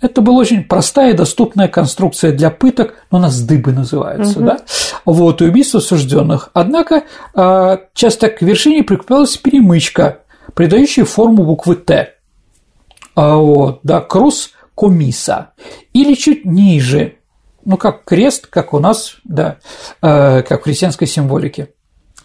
Это 0.00 0.20
была 0.20 0.38
очень 0.38 0.62
простая 0.64 1.10
и 1.10 1.16
доступная 1.16 1.66
конструкция 1.66 2.32
для 2.32 2.50
пыток, 2.50 2.94
но 3.10 3.18
она 3.18 3.30
сдыбы 3.30 3.72
называется, 3.72 4.38
да? 4.40 4.58
Вот, 5.04 5.42
и 5.42 5.44
убийство 5.44 5.80
осужденных. 5.80 6.50
Однако 6.52 7.04
э, 7.34 7.78
часто 7.94 8.28
к 8.28 8.42
вершине 8.42 8.84
прикреплялась 8.84 9.36
перемычка, 9.36 10.20
придающая 10.54 11.04
форму 11.04 11.44
буквы 11.44 11.74
Т. 11.74 12.14
А 13.16 13.36
вот, 13.36 13.80
да, 13.82 14.00
крус 14.00 14.52
комисса. 14.76 15.50
Или 15.92 16.14
чуть 16.14 16.44
ниже, 16.44 17.16
ну, 17.64 17.76
как 17.76 18.04
крест, 18.04 18.46
как 18.46 18.74
у 18.74 18.78
нас, 18.78 19.16
да, 19.24 19.56
э, 20.00 20.42
как 20.42 20.60
в 20.60 20.64
христианской 20.64 21.08
символике. 21.08 21.70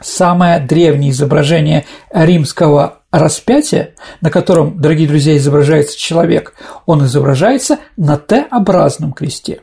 Самое 0.02 0.60
древнее 0.60 1.12
изображение 1.12 1.86
римского 2.12 3.00
распятия, 3.12 3.94
на 4.22 4.32
котором, 4.32 4.82
дорогие 4.82 5.08
друзья, 5.08 5.38
изображается 5.38 5.98
человек, 5.98 6.56
он 6.86 7.06
изображается 7.06 7.80
на 7.96 8.18
Т-образном 8.18 9.14
кресте. 9.14 9.62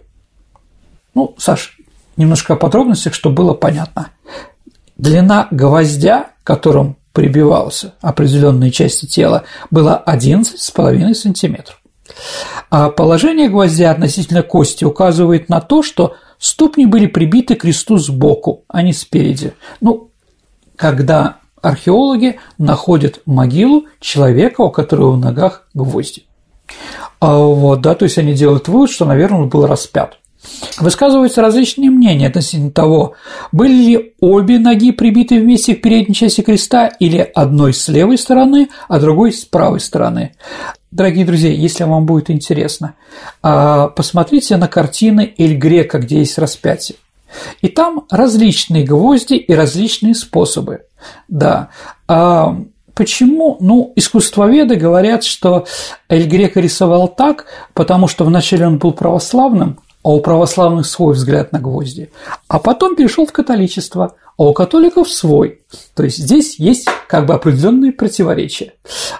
Ну, 1.14 1.34
Саш, 1.36 1.76
немножко 2.16 2.54
о 2.54 2.56
подробностях, 2.56 3.12
чтобы 3.14 3.36
было 3.36 3.54
понятно. 3.54 4.10
Длина 4.96 5.48
гвоздя, 5.50 6.30
которым 6.44 6.96
прибивался 7.12 7.94
определенные 8.00 8.70
части 8.70 9.06
тела, 9.06 9.44
была 9.70 10.00
11,5 10.06 11.14
сантиметров. 11.14 11.80
А 12.70 12.90
положение 12.90 13.48
гвоздя 13.48 13.90
относительно 13.90 14.42
кости 14.42 14.84
указывает 14.84 15.48
на 15.48 15.60
то, 15.60 15.82
что 15.82 16.14
ступни 16.38 16.86
были 16.86 17.06
прибиты 17.06 17.56
к 17.56 17.62
кресту 17.62 17.98
сбоку, 17.98 18.64
а 18.68 18.82
не 18.82 18.92
спереди. 18.92 19.54
Ну, 19.80 20.09
когда 20.80 21.36
археологи 21.60 22.40
находят 22.56 23.20
могилу 23.26 23.84
человека, 24.00 24.62
у 24.62 24.70
которого 24.70 25.12
в 25.12 25.18
ногах 25.18 25.66
гвозди. 25.74 26.24
А 27.20 27.36
вот, 27.36 27.82
да, 27.82 27.94
то 27.94 28.06
есть 28.06 28.16
они 28.16 28.32
делают 28.32 28.66
вывод, 28.66 28.90
что, 28.90 29.04
наверное, 29.04 29.40
он 29.40 29.50
был 29.50 29.66
распят. 29.66 30.16
Высказываются 30.78 31.42
различные 31.42 31.90
мнения 31.90 32.28
относительно 32.28 32.70
того, 32.70 33.12
были 33.52 33.74
ли 33.74 34.14
обе 34.20 34.58
ноги 34.58 34.90
прибиты 34.90 35.38
вместе 35.38 35.74
к 35.74 35.82
передней 35.82 36.14
части 36.14 36.40
креста 36.40 36.86
или 36.86 37.18
одной 37.18 37.74
с 37.74 37.86
левой 37.88 38.16
стороны, 38.16 38.70
а 38.88 38.98
другой 38.98 39.34
с 39.34 39.44
правой 39.44 39.80
стороны. 39.80 40.32
Дорогие 40.90 41.26
друзья, 41.26 41.50
если 41.50 41.84
вам 41.84 42.06
будет 42.06 42.30
интересно, 42.30 42.94
а, 43.42 43.88
посмотрите 43.88 44.56
на 44.56 44.66
картины 44.66 45.34
Эль 45.36 45.56
Грека, 45.58 45.98
где 45.98 46.20
есть 46.20 46.38
распятие. 46.38 46.96
И 47.60 47.68
там 47.68 48.06
различные 48.10 48.84
гвозди 48.84 49.34
и 49.34 49.52
различные 49.54 50.14
способы. 50.14 50.82
Да. 51.28 51.70
А 52.08 52.56
Почему? 52.94 53.56
Ну, 53.60 53.94
искусствоведы 53.96 54.76
говорят, 54.76 55.24
что 55.24 55.64
Эль 56.10 56.26
Греко 56.26 56.60
рисовал 56.60 57.08
так, 57.08 57.46
потому 57.72 58.08
что 58.08 58.26
вначале 58.26 58.66
он 58.66 58.76
был 58.76 58.92
православным, 58.92 59.78
а 60.02 60.10
у 60.10 60.20
православных 60.20 60.86
свой 60.86 61.14
взгляд 61.14 61.52
на 61.52 61.60
гвозди, 61.60 62.10
а 62.48 62.58
потом 62.58 62.96
перешел 62.96 63.26
в 63.26 63.32
католичество, 63.32 64.14
а 64.38 64.44
у 64.44 64.54
католиков 64.54 65.10
свой. 65.10 65.60
То 65.94 66.04
есть 66.04 66.18
здесь 66.18 66.58
есть 66.58 66.88
как 67.08 67.26
бы 67.26 67.34
определенные 67.34 67.92
противоречия. 67.92 68.74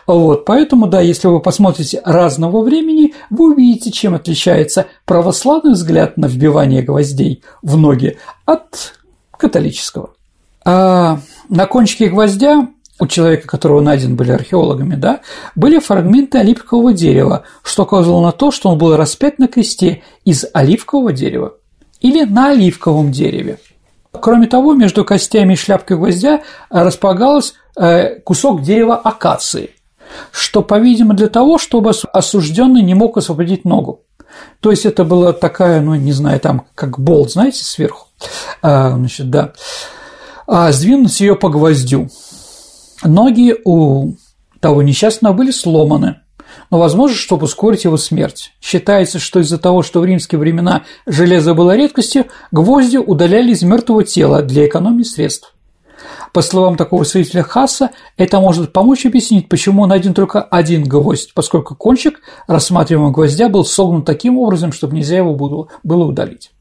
Вот, 0.06 0.46
поэтому, 0.46 0.86
да, 0.86 1.00
если 1.02 1.28
вы 1.28 1.40
посмотрите 1.40 2.00
разного 2.04 2.62
времени, 2.62 3.14
вы 3.28 3.52
увидите, 3.52 3.90
чем 3.90 4.14
отличается 4.14 4.86
православный 5.04 5.72
взгляд 5.72 6.16
на 6.16 6.26
вбивание 6.26 6.82
гвоздей 6.82 7.42
в 7.60 7.76
ноги 7.76 8.16
от 8.46 8.94
католического. 9.36 10.14
А 10.64 11.20
на 11.48 11.66
кончике 11.66 12.08
гвоздя 12.08 12.68
у 13.00 13.06
человека, 13.06 13.48
которого 13.48 13.80
найден 13.80 14.14
были 14.14 14.30
археологами, 14.30 14.94
да, 14.94 15.20
были 15.54 15.78
фрагменты 15.78 16.38
оливкового 16.38 16.92
дерева, 16.92 17.44
что 17.62 17.84
указывало 17.84 18.26
на 18.26 18.32
то, 18.32 18.50
что 18.50 18.68
он 18.68 18.78
был 18.78 18.94
распят 18.96 19.38
на 19.38 19.48
кресте 19.48 20.02
из 20.24 20.44
оливкового 20.52 21.12
дерева 21.12 21.54
или 22.00 22.24
на 22.24 22.50
оливковом 22.50 23.10
дереве. 23.10 23.58
Кроме 24.12 24.46
того, 24.46 24.74
между 24.74 25.04
костями 25.04 25.54
и 25.54 25.56
шляпкой 25.56 25.96
гвоздя 25.96 26.42
располагалось 26.68 27.54
кусок 28.24 28.62
дерева 28.62 28.96
акации, 28.96 29.70
что, 30.32 30.62
по-видимому, 30.62 31.14
для 31.14 31.28
того, 31.28 31.58
чтобы 31.58 31.92
осужденный 32.12 32.82
не 32.82 32.94
мог 32.94 33.16
освободить 33.16 33.64
ногу. 33.64 34.02
То 34.60 34.70
есть 34.70 34.84
это 34.84 35.04
была 35.04 35.32
такая, 35.32 35.80
ну, 35.80 35.94
не 35.94 36.12
знаю, 36.12 36.40
там, 36.40 36.66
как 36.74 36.98
болт, 36.98 37.32
знаете, 37.32 37.64
сверху, 37.64 38.08
значит, 38.62 39.30
да, 39.30 39.52
а 40.46 40.72
сдвинуть 40.72 41.20
ее 41.20 41.36
по 41.36 41.48
гвоздю. 41.48 42.08
Ноги 43.02 43.56
у 43.64 44.12
того 44.60 44.82
несчастного 44.82 45.32
были 45.32 45.50
сломаны, 45.50 46.16
но, 46.70 46.78
возможно, 46.78 47.16
чтобы 47.16 47.44
ускорить 47.44 47.84
его 47.84 47.96
смерть. 47.96 48.52
Считается, 48.60 49.18
что 49.18 49.40
из-за 49.40 49.58
того, 49.58 49.82
что 49.82 50.00
в 50.00 50.04
римские 50.04 50.38
времена 50.38 50.82
железо 51.06 51.54
было 51.54 51.76
редкостью, 51.76 52.26
гвозди 52.50 52.98
удаляли 52.98 53.52
из 53.52 53.62
мертвого 53.62 54.04
тела 54.04 54.42
для 54.42 54.66
экономии 54.66 55.02
средств. 55.02 55.54
По 56.32 56.42
словам 56.42 56.76
такого 56.76 57.04
свидетеля 57.04 57.42
Хасса, 57.42 57.90
это 58.16 58.38
может 58.40 58.72
помочь 58.72 59.04
объяснить, 59.04 59.48
почему 59.48 59.86
найден 59.86 60.14
только 60.14 60.42
один 60.42 60.84
гвоздь, 60.84 61.32
поскольку 61.34 61.74
кончик 61.74 62.20
рассматриваемого 62.46 63.12
гвоздя 63.12 63.48
был 63.48 63.64
согнут 63.64 64.04
таким 64.04 64.38
образом, 64.38 64.72
чтобы 64.72 64.96
нельзя 64.96 65.16
его 65.16 65.34
было 65.34 66.04
удалить. 66.04 66.52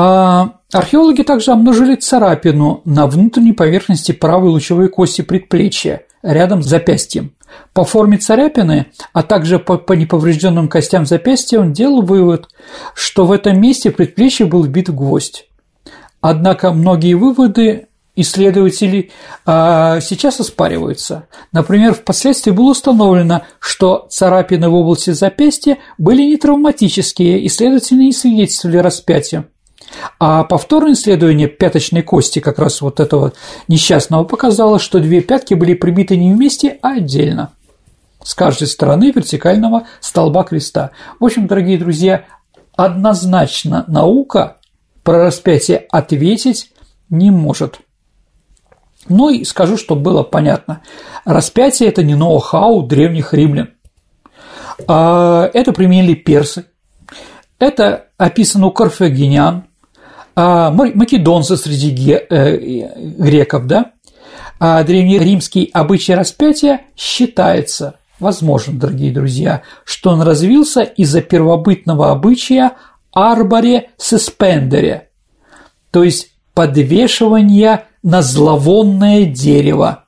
А 0.00 0.52
археологи 0.72 1.22
также 1.22 1.50
обнаружили 1.50 1.96
царапину 1.96 2.82
на 2.84 3.08
внутренней 3.08 3.52
поверхности 3.52 4.12
правой 4.12 4.50
лучевой 4.50 4.88
кости 4.88 5.22
предплечья, 5.22 6.02
рядом 6.22 6.62
с 6.62 6.66
запястьем. 6.66 7.32
По 7.72 7.84
форме 7.84 8.16
царапины, 8.16 8.86
а 9.12 9.24
также 9.24 9.58
по, 9.58 9.76
по 9.76 9.94
неповрежденным 9.94 10.68
костям 10.68 11.04
запястья 11.04 11.58
он 11.58 11.72
делал 11.72 12.02
вывод, 12.02 12.46
что 12.94 13.26
в 13.26 13.32
этом 13.32 13.60
месте 13.60 13.90
предплечье 13.90 14.46
был 14.46 14.62
вбит 14.62 14.88
гвоздь. 14.88 15.48
Однако 16.20 16.72
многие 16.72 17.14
выводы 17.14 17.88
исследователей 18.14 19.10
а, 19.44 19.98
сейчас 19.98 20.38
оспариваются. 20.38 21.26
Например, 21.50 21.92
впоследствии 21.92 22.52
было 22.52 22.70
установлено, 22.70 23.42
что 23.58 24.06
царапины 24.10 24.68
в 24.68 24.74
области 24.74 25.10
запястья 25.10 25.78
были 25.98 26.22
не 26.22 26.36
травматические 26.36 27.40
и, 27.40 27.48
следовательно, 27.48 28.02
не 28.02 28.12
свидетельствовали 28.12 28.76
распятия. 28.76 29.48
А 30.18 30.44
повторное 30.44 30.92
исследование 30.92 31.48
пяточной 31.48 32.02
кости 32.02 32.40
как 32.40 32.58
раз 32.58 32.80
вот 32.80 33.00
этого 33.00 33.32
несчастного 33.68 34.24
показало, 34.24 34.78
что 34.78 35.00
две 35.00 35.20
пятки 35.20 35.54
были 35.54 35.74
прибиты 35.74 36.16
не 36.16 36.32
вместе, 36.32 36.78
а 36.82 36.94
отдельно 36.94 37.52
с 38.22 38.34
каждой 38.34 38.68
стороны 38.68 39.10
вертикального 39.10 39.86
столба 40.00 40.44
креста. 40.44 40.90
В 41.20 41.24
общем, 41.24 41.46
дорогие 41.46 41.78
друзья, 41.78 42.24
однозначно 42.76 43.84
наука 43.88 44.58
про 45.02 45.24
распятие 45.24 45.86
ответить 45.90 46.72
не 47.08 47.30
может. 47.30 47.80
Ну 49.08 49.30
и 49.30 49.44
скажу, 49.44 49.78
чтобы 49.78 50.02
было 50.02 50.22
понятно. 50.22 50.82
Распятие– 51.24 51.88
это 51.90 52.02
не 52.02 52.14
ноу-хау 52.14 52.82
древних 52.82 53.32
римлян. 53.32 53.70
А, 54.86 55.48
это 55.54 55.72
применили 55.72 56.14
персы. 56.14 56.66
Это 57.58 58.08
описано 58.18 58.66
у 58.66 58.70
карфагенян, 58.70 59.67
македонцы 60.38 61.56
среди 61.56 62.12
э, 62.12 62.56
греков, 63.18 63.66
да, 63.66 63.92
а 64.60 64.82
древнеримский 64.84 65.70
обычай 65.72 66.14
распятия 66.14 66.82
считается, 66.96 67.96
возможно, 68.20 68.78
дорогие 68.78 69.12
друзья, 69.12 69.62
что 69.84 70.10
он 70.10 70.22
развился 70.22 70.82
из-за 70.82 71.22
первобытного 71.22 72.10
обычая 72.10 72.72
арборе 73.12 73.90
суспендере, 73.96 75.08
то 75.90 76.04
есть 76.04 76.32
подвешивания 76.54 77.86
на 78.02 78.22
зловонное 78.22 79.24
дерево. 79.24 80.04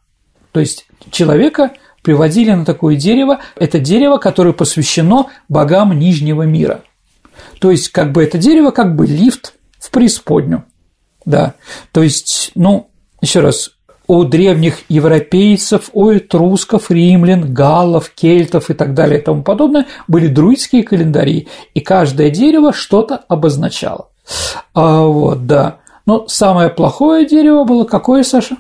То 0.52 0.60
есть 0.60 0.86
человека 1.10 1.72
приводили 2.02 2.52
на 2.52 2.64
такое 2.64 2.96
дерево, 2.96 3.40
это 3.56 3.78
дерево, 3.78 4.18
которое 4.18 4.52
посвящено 4.52 5.26
богам 5.48 5.96
Нижнего 5.98 6.42
мира. 6.42 6.82
То 7.60 7.70
есть, 7.70 7.90
как 7.90 8.12
бы 8.12 8.22
это 8.22 8.38
дерево, 8.38 8.70
как 8.70 8.96
бы 8.96 9.06
лифт 9.06 9.54
в 9.90 9.92
преисподнюю. 9.92 10.64
Да, 11.26 11.54
то 11.92 12.02
есть, 12.02 12.52
ну, 12.54 12.90
еще 13.20 13.40
раз, 13.40 13.72
у 14.06 14.24
древних 14.24 14.78
европейцев, 14.88 15.90
у 15.92 16.10
этрусков, 16.10 16.90
римлян, 16.90 17.52
галлов, 17.52 18.10
кельтов 18.10 18.70
и 18.70 18.74
так 18.74 18.94
далее 18.94 19.20
и 19.20 19.22
тому 19.22 19.42
подобное 19.42 19.86
были 20.08 20.28
друидские 20.28 20.82
календари, 20.82 21.48
и 21.74 21.80
каждое 21.80 22.30
дерево 22.30 22.72
что-то 22.72 23.16
обозначало. 23.28 24.08
А, 24.74 25.02
вот, 25.02 25.46
да. 25.46 25.78
Но 26.06 26.26
самое 26.28 26.70
плохое 26.70 27.26
дерево 27.26 27.64
было 27.64 27.84
какое, 27.84 28.22
Саша? 28.22 28.56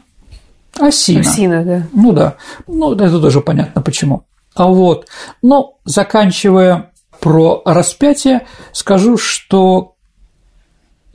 Осина. 0.78 1.20
Осина, 1.20 1.64
да. 1.64 1.82
Ну 1.92 2.12
да. 2.12 2.36
Ну, 2.66 2.94
это 2.94 3.20
тоже 3.20 3.40
понятно 3.40 3.82
почему. 3.82 4.24
А 4.54 4.66
вот, 4.66 5.06
но 5.42 5.78
заканчивая 5.84 6.90
про 7.20 7.62
распятие, 7.64 8.46
скажу, 8.72 9.16
что 9.16 9.89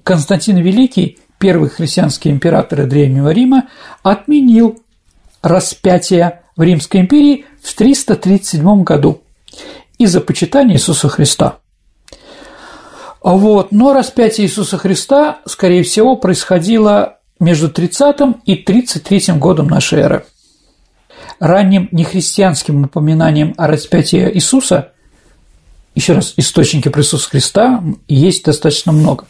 Константин 0.06 0.58
Великий, 0.58 1.18
первый 1.40 1.68
христианский 1.68 2.30
император 2.30 2.86
Древнего 2.86 3.34
Рима, 3.34 3.70
отменил 4.04 4.80
распятие 5.42 6.44
в 6.56 6.62
Римской 6.62 7.02
империи 7.02 7.46
в 7.62 7.74
337 7.74 8.84
году 8.84 9.24
из-за 9.98 10.22
почитания 10.22 10.76
Иисуса 10.76 11.10
Христа. 11.10 11.58
Вот. 13.24 13.72
Но 13.72 13.94
распятие 13.94 14.46
Иисуса 14.46 14.78
Христа, 14.78 15.40
скорее 15.48 15.82
всего, 15.82 16.16
происходило 16.16 17.18
между 17.40 17.72
30 17.72 18.16
и 18.46 18.58
33 18.58 19.34
годом 19.40 19.68
нашей 19.68 20.02
эры. 20.02 20.26
Ранним 21.40 21.90
нехристианским 21.92 22.84
упоминанием 22.84 23.56
о 23.58 23.66
распятии 23.66 24.32
Иисуса 24.36 24.92
еще 25.96 26.14
раз, 26.14 26.34
источники 26.36 26.90
присутствия 26.90 27.40
Христа 27.40 27.84
есть 28.10 28.44
достаточно 28.44 28.92
много, 28.92 29.28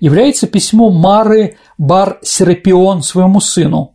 является 0.00 0.48
письмо 0.48 0.90
Мары 0.90 1.56
Бар 1.78 2.18
Серапион 2.22 3.02
своему 3.02 3.40
сыну, 3.40 3.94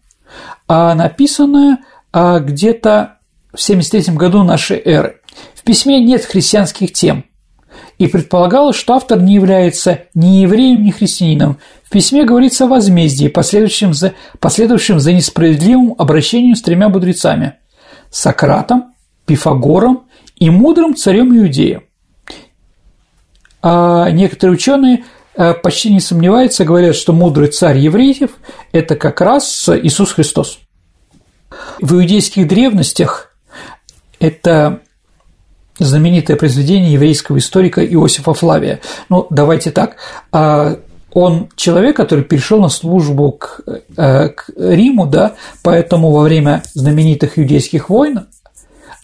а 0.68 0.96
написанное 0.96 1.80
а, 2.14 2.40
где-то 2.40 3.18
в 3.54 3.62
73 3.62 4.16
году 4.16 4.44
нашей 4.44 4.82
эры. 4.84 5.20
В 5.54 5.64
письме 5.64 6.00
нет 6.00 6.24
христианских 6.24 6.94
тем, 6.94 7.26
и 7.98 8.08
предполагалось, 8.08 8.78
что 8.78 8.94
автор 8.94 9.22
не 9.22 9.36
является 9.36 10.04
ни 10.16 10.38
евреем, 10.38 10.84
ни 10.84 10.92
христианином. 10.92 11.60
В 11.84 11.90
письме 11.90 12.24
говорится 12.24 12.66
о 12.66 12.68
возмездии, 12.68 13.28
последовавшем 13.28 13.94
за, 13.94 14.14
последовавшем 14.40 15.00
за 15.00 15.12
несправедливым 15.12 15.94
обращением 15.98 16.56
с 16.56 16.62
тремя 16.62 16.88
мудрецами– 16.88 17.56
Сократом, 18.10 18.94
Пифагором 19.26 20.04
и 20.38 20.50
мудрым 20.50 20.96
царем 20.96 21.36
Иудеем 21.36 21.84
а 23.64 24.12
некоторые 24.12 24.56
ученые 24.56 25.06
э, 25.36 25.54
почти 25.54 25.92
не 25.92 26.02
сомневаются, 26.02 26.66
говорят, 26.66 26.96
что 26.96 27.14
мудрый 27.14 27.48
царь 27.48 27.78
евреев– 27.78 28.32
это 28.74 28.96
как 28.96 29.22
раз 29.22 29.70
Иисус 29.70 30.12
Христос. 30.12 30.60
В 31.80 31.96
иудейских 31.96 32.48
древностях 32.48 33.34
это 34.20 34.82
знаменитое 35.80 36.36
произведение 36.36 36.94
еврейского 36.94 37.38
историка 37.38 37.86
Иосифа 37.86 38.34
Флавия. 38.34 38.82
Ну, 39.10 39.28
давайте 39.30 39.72
так, 39.72 39.96
а, 40.32 40.78
он 41.14 41.50
человек, 41.56 41.96
который 41.96 42.24
перешел 42.24 42.60
на 42.60 42.70
службу 42.70 43.32
к, 43.32 43.62
э, 43.96 44.30
к 44.30 44.50
Риму, 44.58 45.06
да, 45.06 45.36
поэтому 45.62 46.12
во 46.12 46.22
время 46.22 46.64
знаменитых 46.74 47.38
иудейских 47.38 47.90
войн 47.90 48.28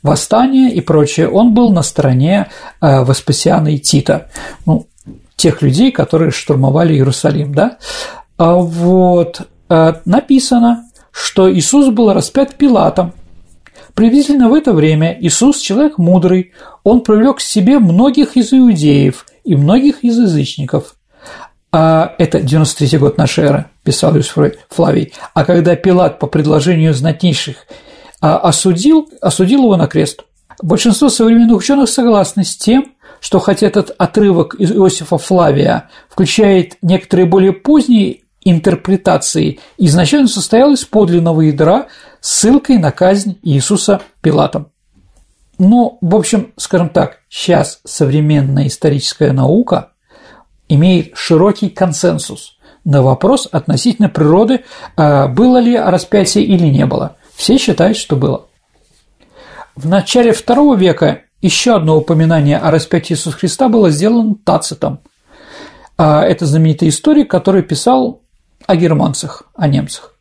восстания 0.04 0.72
и 0.72 0.82
прочее, 0.82 1.30
он 1.30 1.54
был 1.54 1.72
на 1.72 1.82
стороне 1.82 2.48
э, 2.82 3.04
Веспасиана 3.06 3.70
и 3.70 3.80
Тита, 3.80 4.30
ну, 4.66 4.88
тех 5.36 5.62
людей, 5.62 5.92
которые 5.92 6.32
штурмовали 6.32 6.94
Иерусалим, 6.94 7.54
да, 7.54 7.78
а 8.38 8.56
вот 8.56 9.42
э, 9.70 9.94
написано, 10.06 10.86
что 11.12 11.52
Иисус 11.52 11.90
был 11.90 12.14
распят 12.14 12.56
Пилатом. 12.56 13.14
Приблизительно 13.94 14.50
в 14.50 14.54
это 14.54 14.72
время 14.72 15.18
Иисус, 15.20 15.60
человек 15.60 15.98
мудрый, 15.98 16.54
он 16.84 17.02
привлек 17.02 17.38
к 17.38 17.42
себе 17.42 17.80
многих 17.80 18.38
из 18.38 18.54
иудеев 18.54 19.26
и 19.44 19.56
многих 19.56 20.04
из 20.04 20.18
язычников. 20.18 20.96
А 21.72 22.16
это 22.18 22.40
93 22.40 22.98
год 22.98 23.18
нашей 23.18 23.46
эры, 23.46 23.66
писал 23.84 24.16
Иосиф 24.16 24.38
Флавий. 24.70 25.14
А 25.34 25.46
когда 25.46 25.76
Пилат 25.76 26.18
по 26.18 26.28
предложению 26.28 26.94
знатнейших 26.94 27.68
осудил, 28.20 29.10
осудил 29.22 29.64
его 29.64 29.76
на 29.76 29.88
крест. 29.88 30.24
Большинство 30.62 31.10
современных 31.10 31.58
ученых 31.58 31.90
согласны 31.90 32.44
с 32.44 32.58
тем, 32.58 32.94
что 33.22 33.40
хотя 33.40 33.68
этот 33.68 33.94
отрывок 33.98 34.56
из 34.56 34.72
Иосифа 34.72 35.18
Флавия 35.18 35.90
включает 36.10 36.78
некоторые 36.82 37.26
более 37.26 37.54
поздние 37.54 38.22
интерпретации, 38.42 39.60
изначально 39.78 40.28
состоял 40.28 40.72
из 40.72 40.86
подлинного 40.86 41.42
ядра 41.42 41.88
с 42.22 42.30
ссылкой 42.32 42.78
на 42.78 42.92
казнь 42.92 43.38
Иисуса 43.44 44.02
Пилатом. 44.22 44.72
Но, 45.58 45.98
в 46.00 46.16
общем, 46.16 46.54
скажем 46.56 46.90
так, 46.90 47.20
сейчас 47.30 47.82
современная 47.84 48.68
историческая 48.68 49.34
наука 49.34 49.92
имеет 50.70 51.18
широкий 51.18 51.70
консенсус 51.70 52.58
на 52.86 53.02
вопрос 53.02 53.48
относительно 53.52 54.08
природы, 54.08 54.64
а 54.96 55.28
было 55.28 55.58
ли 55.58 55.78
распятие 55.78 56.46
или 56.46 56.68
не 56.68 56.86
было. 56.86 57.18
Все 57.40 57.58
считают, 57.58 57.96
что 57.96 58.18
было. 58.18 58.48
В 59.78 59.88
начале 59.88 60.32
II 60.32 60.78
века 60.78 61.22
еще 61.42 61.78
одно 61.78 61.96
упоминание 61.96 62.58
о 62.58 62.70
распятии 62.70 63.14
Иисуса 63.14 63.38
Христа 63.38 63.70
было 63.70 63.92
сделано 63.92 64.36
Тацитом. 64.44 65.00
А, 65.98 66.22
это 66.22 66.46
знаменитый 66.46 66.90
историк, 66.90 67.32
который 67.32 67.64
писал 67.64 68.24
о 68.68 68.76
германцах, 68.76 69.44
о 69.56 69.70
немцах 69.70 70.16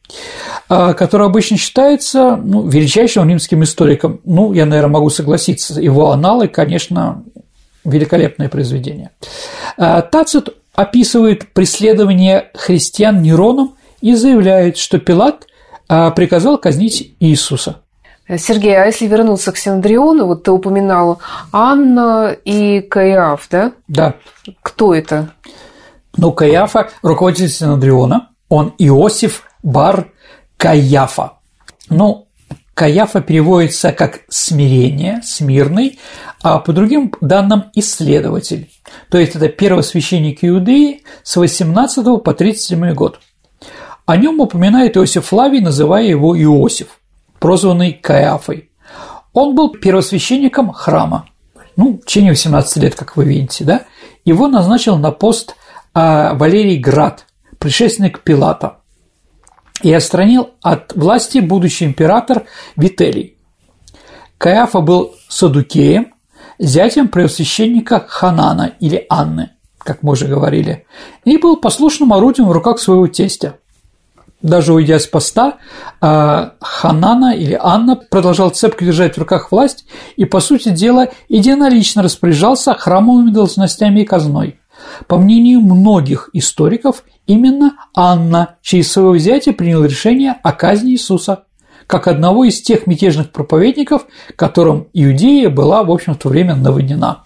а, 0.69 0.93
который 0.95 1.27
обычно 1.27 1.57
считается 1.57 2.37
ну, 2.37 2.69
величайшим 2.69 3.29
римским 3.29 3.65
историком. 3.65 4.21
Ну, 4.25 4.53
я, 4.53 4.65
наверное, 4.65 4.93
могу 4.93 5.11
согласиться. 5.11 5.81
Его 5.81 6.13
аналы, 6.13 6.47
конечно, 6.47 7.25
великолепное 7.85 8.49
произведение. 8.49 9.11
А, 9.77 10.03
Тацит 10.03 10.51
описывает 10.73 11.53
преследование 11.53 12.53
христиан 12.55 13.23
Нероном 13.23 13.75
и 14.01 14.15
заявляет, 14.15 14.79
что 14.79 15.01
Пилат 15.01 15.48
приказал 15.89 16.59
казнить 16.59 17.17
Иисуса. 17.19 17.81
Сергей, 18.37 18.77
а 18.77 18.85
если 18.85 19.07
вернуться 19.07 19.53
к 19.53 19.57
Синдриону, 19.57 20.27
вот 20.27 20.43
ты 20.43 20.51
упоминал 20.53 21.19
Анна 21.51 22.37
и 22.45 22.81
Каиаф, 22.83 23.47
да? 23.51 23.73
Да. 23.89 24.15
Кто 24.63 24.95
это? 24.95 25.31
Ну, 26.17 26.33
Каиафа– 26.33 26.91
руководитель 27.03 27.49
Синодриона, 27.49 28.29
он 28.51 28.75
Иосиф 28.77 29.45
Бар 29.63 30.09
Каиафа. 30.59 31.39
Ну, 31.89 32.29
Каяфа 32.75 33.21
переводится 33.21 33.93
как 33.93 34.21
«смирение», 34.29 35.21
«смирный», 35.25 35.99
а 36.43 36.59
по 36.59 36.73
другим 36.73 37.13
данным– 37.21 37.65
«исследователь». 37.75 38.71
То 39.11 39.19
есть 39.19 39.35
это 39.37 39.49
первосвященник 39.49 40.45
Иудеи 40.45 41.03
с 41.23 41.37
18 41.37 42.23
по 42.23 42.35
37 42.35 42.93
год. 42.93 43.21
О 44.09 44.17
нем 44.17 44.41
упоминает 44.41 44.97
Иосиф 44.97 45.27
Флавий, 45.27 45.61
называя 45.61 46.07
его 46.07 46.35
Иосиф, 46.35 46.99
прозванный 47.39 47.93
Каяфой. 47.93 48.71
Он 49.35 49.55
был 49.55 49.69
первосвященником 49.69 50.73
храма, 50.73 51.29
ну, 51.77 51.99
в 51.99 52.07
течение 52.07 52.31
18 52.31 52.83
лет, 52.83 52.95
как 52.95 53.19
вы 53.19 53.27
видите, 53.27 53.65
да? 53.65 53.83
Его 54.25 54.49
назначил 54.49 54.97
на 54.97 55.11
пост 55.11 55.57
а, 55.93 56.33
Валерий 56.33 56.79
Град, 56.79 57.27
предшественник 57.59 58.23
Пилата 58.23 58.79
и 59.83 59.93
отстранил 59.93 60.53
от 60.63 60.95
власти 60.95 61.41
будущий 61.41 61.85
император 61.85 62.45
Вителий. 62.77 63.37
Каиафа 64.39 64.81
был 64.81 65.17
садукеем, 65.29 66.15
зятем 66.59 67.09
преосвященника 67.09 68.07
Ханана 68.09 68.73
или 68.81 69.05
Анны, 69.11 69.51
как 69.77 70.03
мы 70.03 70.13
уже 70.13 70.29
говорили, 70.29 70.87
и 71.27 71.37
был 71.37 71.59
послушным 71.59 72.15
орудием 72.15 72.49
в 72.49 72.53
руках 72.53 72.79
своего 72.79 73.07
тестя. 73.07 73.59
Даже 74.41 74.73
уйдя 74.73 75.01
с 75.01 75.07
поста, 75.07 75.55
а, 76.01 76.53
Ханана 76.61 77.35
или 77.35 77.59
Анна 77.61 77.97
продолжал 77.97 78.51
цепко 78.51 78.85
держать 78.85 79.17
в 79.17 79.19
руках 79.19 79.51
власть 79.51 79.85
и, 80.17 80.25
по 80.25 80.39
сути 80.39 80.69
дела, 80.69 81.09
единолично 81.29 82.03
распоряжался 82.03 82.75
храмовыми 82.75 83.31
должностями 83.31 84.01
и 84.01 84.05
казной. 84.05 84.61
По 85.09 85.17
мнению 85.17 85.61
многих 85.61 86.31
историков, 86.33 87.03
именно 87.27 87.73
Анна 87.97 88.57
через 88.63 88.93
своего 88.93 89.11
взятия 89.11 89.53
принял 89.53 89.85
решение 89.85 90.37
о 90.43 90.53
казни 90.53 90.93
Иисуса, 90.93 91.45
как 91.89 92.07
одного 92.07 92.45
из 92.45 92.63
тех 92.63 92.87
мятежных 92.87 93.33
проповедников, 93.33 94.07
которым 94.37 94.87
Иудея 94.93 95.51
была, 95.51 95.83
в 95.83 95.91
общем, 95.91 96.15
в 96.15 96.19
то 96.19 96.29
время 96.29 96.55
наводнена. 96.55 97.25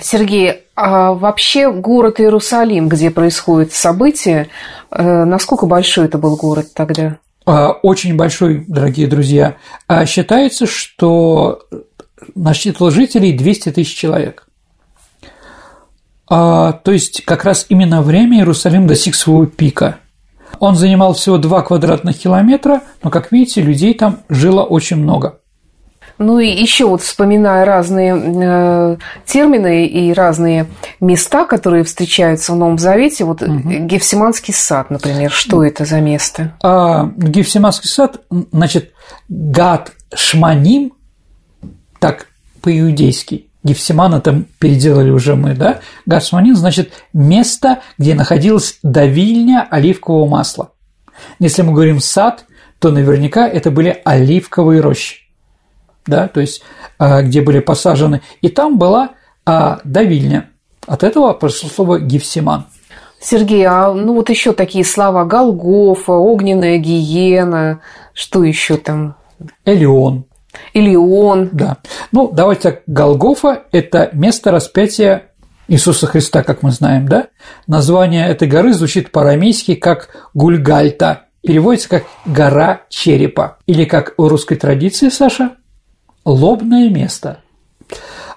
Сергей, 0.00 0.62
а 0.74 1.12
вообще 1.12 1.70
город 1.70 2.18
Иерусалим, 2.20 2.88
где 2.88 3.10
происходит 3.10 3.72
событие, 3.72 4.48
э, 4.90 5.24
насколько 5.24 5.66
большой 5.66 6.06
это 6.06 6.18
был 6.18 6.36
город 6.36 6.68
тогда? 6.74 7.18
А, 7.46 7.72
очень 7.72 8.16
большой, 8.16 8.64
дорогие 8.66 9.06
друзья. 9.06 9.56
А 9.86 10.06
считается, 10.06 10.66
что 10.66 11.60
насчитывал 12.34 12.90
жителей 12.90 13.36
200 13.36 13.72
тысяч 13.72 13.94
человек. 13.94 14.46
А, 16.26 16.72
то 16.72 16.90
есть 16.90 17.22
как 17.24 17.44
раз 17.44 17.66
именно 17.68 18.00
время 18.00 18.38
Иерусалим 18.38 18.86
достиг 18.86 19.14
своего 19.14 19.44
пика. 19.44 19.98
Он 20.60 20.76
занимал 20.76 21.12
всего 21.12 21.36
2 21.36 21.62
квадратных 21.62 22.18
километра, 22.18 22.82
но, 23.02 23.10
как 23.10 23.32
видите, 23.32 23.60
людей 23.60 23.92
там 23.92 24.20
жило 24.30 24.62
очень 24.62 24.96
много. 24.96 25.40
Ну 26.18 26.38
и 26.38 26.48
еще 26.48 26.86
вот 26.86 27.02
вспоминая 27.02 27.64
разные 27.64 28.14
э, 28.16 28.96
термины 29.26 29.86
и 29.86 30.12
разные 30.12 30.66
места, 31.00 31.44
которые 31.44 31.84
встречаются 31.84 32.52
в 32.52 32.56
Новом 32.56 32.78
Завете, 32.78 33.24
вот 33.24 33.42
угу. 33.42 33.60
Гефсиманский 33.64 34.54
сад, 34.54 34.90
например, 34.90 35.30
что 35.30 35.64
это 35.64 35.84
за 35.84 36.00
место? 36.00 36.54
А, 36.62 37.10
Гефсиманский 37.16 37.90
сад, 37.90 38.20
значит, 38.52 38.92
Гад 39.28 39.92
Шманим, 40.14 40.92
так 41.98 42.28
по-иудейски, 42.62 43.46
Гефсимана 43.64 44.20
там 44.20 44.46
переделали 44.58 45.10
уже 45.10 45.34
мы, 45.34 45.54
да, 45.54 45.80
Гасманин, 46.06 46.54
значит, 46.54 46.92
место, 47.12 47.80
где 47.98 48.14
находилась 48.14 48.78
давильня 48.82 49.66
оливкового 49.68 50.28
масла. 50.28 50.72
Если 51.38 51.62
мы 51.62 51.72
говорим 51.72 51.98
сад, 51.98 52.44
то 52.78 52.90
наверняка 52.90 53.48
это 53.48 53.70
были 53.70 54.00
оливковые 54.04 54.80
рощи, 54.80 55.23
да, 56.06 56.28
то 56.28 56.40
есть 56.40 56.62
а, 56.98 57.22
где 57.22 57.40
были 57.40 57.60
посажены, 57.60 58.22
и 58.40 58.48
там 58.48 58.78
была 58.78 59.10
а, 59.46 59.80
давильня. 59.84 60.50
От 60.86 61.02
этого 61.02 61.32
прошло 61.32 61.68
слово 61.68 61.98
Гефсиман. 61.98 62.66
Сергей, 63.20 63.64
а 63.64 63.92
ну 63.92 64.14
вот 64.14 64.28
еще 64.28 64.52
такие 64.52 64.84
слова 64.84 65.24
Голгофа, 65.24 66.12
огненная 66.12 66.76
гиена, 66.76 67.80
что 68.12 68.44
еще 68.44 68.76
там? 68.76 69.16
Элеон. 69.64 70.26
Или 70.72 70.94
он. 70.94 71.48
Да. 71.52 71.78
Ну, 72.12 72.30
давайте 72.32 72.62
так, 72.62 72.82
Голгофа– 72.86 73.64
это 73.72 74.10
место 74.12 74.50
распятия 74.50 75.30
Иисуса 75.68 76.06
Христа, 76.06 76.42
как 76.42 76.62
мы 76.62 76.70
знаем, 76.70 77.08
да? 77.08 77.28
Название 77.66 78.28
этой 78.28 78.46
горы 78.46 78.74
звучит 78.74 79.10
по-арамейски 79.10 79.74
как 79.74 80.10
Гульгальта, 80.34 81.24
переводится 81.42 81.88
как 81.88 82.04
«гора 82.26 82.82
черепа», 82.90 83.58
или 83.66 83.84
как 83.84 84.14
в 84.18 84.28
русской 84.28 84.56
традиции, 84.56 85.08
Саша, 85.08 85.56
«лобное 86.24 86.88
место». 86.88 87.38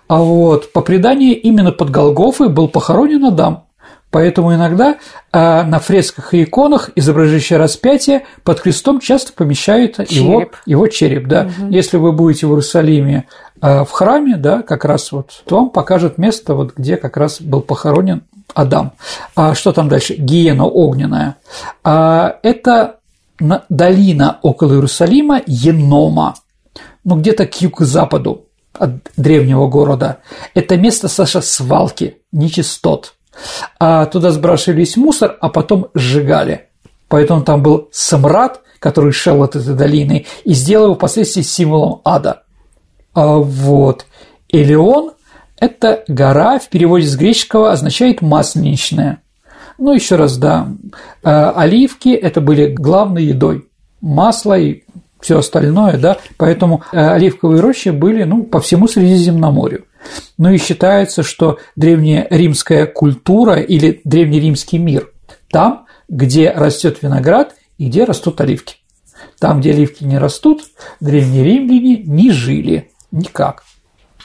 А 0.08 0.18
вот 0.18 0.72
по 0.72 0.82
преданию 0.82 1.40
именно 1.40 1.72
под 1.72 1.90
Голгофой 1.90 2.50
был 2.50 2.70
похоронен 2.70 3.26
Адам, 3.26 3.68
Поэтому 4.10 4.56
иногда 4.56 4.98
а, 5.34 5.64
на 5.64 5.80
фресках 5.80 6.34
и 6.34 6.44
иконах, 6.44 6.90
изображающие 6.96 7.60
распятие, 7.60 8.24
под 8.44 8.62
крестом 8.62 9.00
часто 9.02 9.34
помещают 9.34 9.98
череп. 9.98 10.10
его, 10.10 10.46
его 10.66 10.88
череп. 10.88 11.28
Да. 11.28 11.50
Угу. 11.60 11.70
Если 11.70 11.98
вы 11.98 12.14
будете 12.14 12.48
в 12.48 12.52
Иерусалиме 12.52 13.26
а, 13.60 13.84
в 13.84 13.92
храме, 13.92 14.38
да, 14.38 14.62
как 14.62 14.86
раз 14.86 15.12
вот, 15.12 15.44
то 15.46 15.58
вам 15.58 15.70
покажет 15.70 16.18
место, 16.18 16.56
вот, 16.56 16.74
где 16.78 16.96
как 16.96 17.18
раз 17.18 17.42
был 17.42 17.62
похоронен 17.62 18.24
Адам. 18.54 18.94
А 19.36 19.54
что 19.56 19.74
там 19.74 19.90
дальше? 19.90 20.16
Гиена 20.16 20.66
огненная. 20.66 21.36
А, 21.84 22.38
это 22.44 22.96
долина 23.70 24.40
около 24.42 24.74
Иерусалима 24.74 25.42
Енома, 25.46 26.36
ну 27.08 27.16
где-то 27.16 27.48
к 27.48 27.60
юго-западу 27.60 28.46
от 28.74 28.92
древнего 29.18 29.68
города. 29.68 30.20
Это 30.54 30.78
место, 30.78 31.08
Саша, 31.08 31.42
свалки, 31.42 32.18
нечистот 32.32 33.16
а 33.80 34.06
туда 34.06 34.32
сбрасывались 34.32 34.98
мусор, 34.98 35.38
а 35.40 35.50
потом 35.50 35.88
сжигали. 35.94 36.70
Поэтому 37.08 37.42
там 37.42 37.64
был 37.64 37.90
самрад, 37.92 38.62
который 38.80 39.12
шел 39.12 39.44
от 39.44 39.56
этой 39.56 39.76
долины, 39.76 40.26
и 40.44 40.54
сделал 40.54 40.86
его 40.86 40.96
впоследствии 40.96 41.42
символом 41.42 42.02
ада. 42.04 42.44
А 43.14 43.38
вот 43.38 44.06
Элеон– 44.50 45.12
это 45.60 46.04
гора, 46.08 46.60
в 46.60 46.70
переводе 46.70 47.08
с 47.08 47.16
греческого 47.16 47.72
означает 47.72 48.22
«масленичная». 48.22 49.22
Ну, 49.80 49.94
еще 49.94 50.16
раз, 50.16 50.38
да, 50.38 50.68
а 51.24 51.52
оливки– 51.52 52.10
это 52.10 52.42
были 52.42 52.74
главной 52.74 53.26
едой. 53.26 53.68
Масло 54.02 54.58
и 54.58 54.84
все 55.20 55.40
остальное, 55.40 55.98
да, 55.98 56.18
поэтому 56.38 56.84
э, 56.92 56.98
оливковые 56.98 57.62
рощи 57.62 57.90
были, 57.90 58.24
ну, 58.24 58.44
по 58.44 58.60
всему 58.60 58.88
Средиземноморью. 58.88 59.86
Ну 60.38 60.52
и 60.52 60.58
считается, 60.58 61.24
что 61.24 61.58
древнеримская 61.76 62.86
культура 62.86 63.56
или 63.56 64.02
древнеримский 64.04 64.78
мир 64.78 65.12
там, 65.50 65.86
где 66.08 66.52
растет 66.52 67.02
виноград 67.02 67.56
и 67.78 67.88
где 67.88 68.04
растут 68.04 68.40
оливки. 68.42 68.78
Там, 69.40 69.60
где 69.60 69.72
оливки 69.72 70.04
не 70.04 70.18
растут, 70.18 70.64
древние 71.00 71.44
римляне 71.44 71.98
не 72.04 72.32
жили 72.32 72.92
никак. 73.12 73.64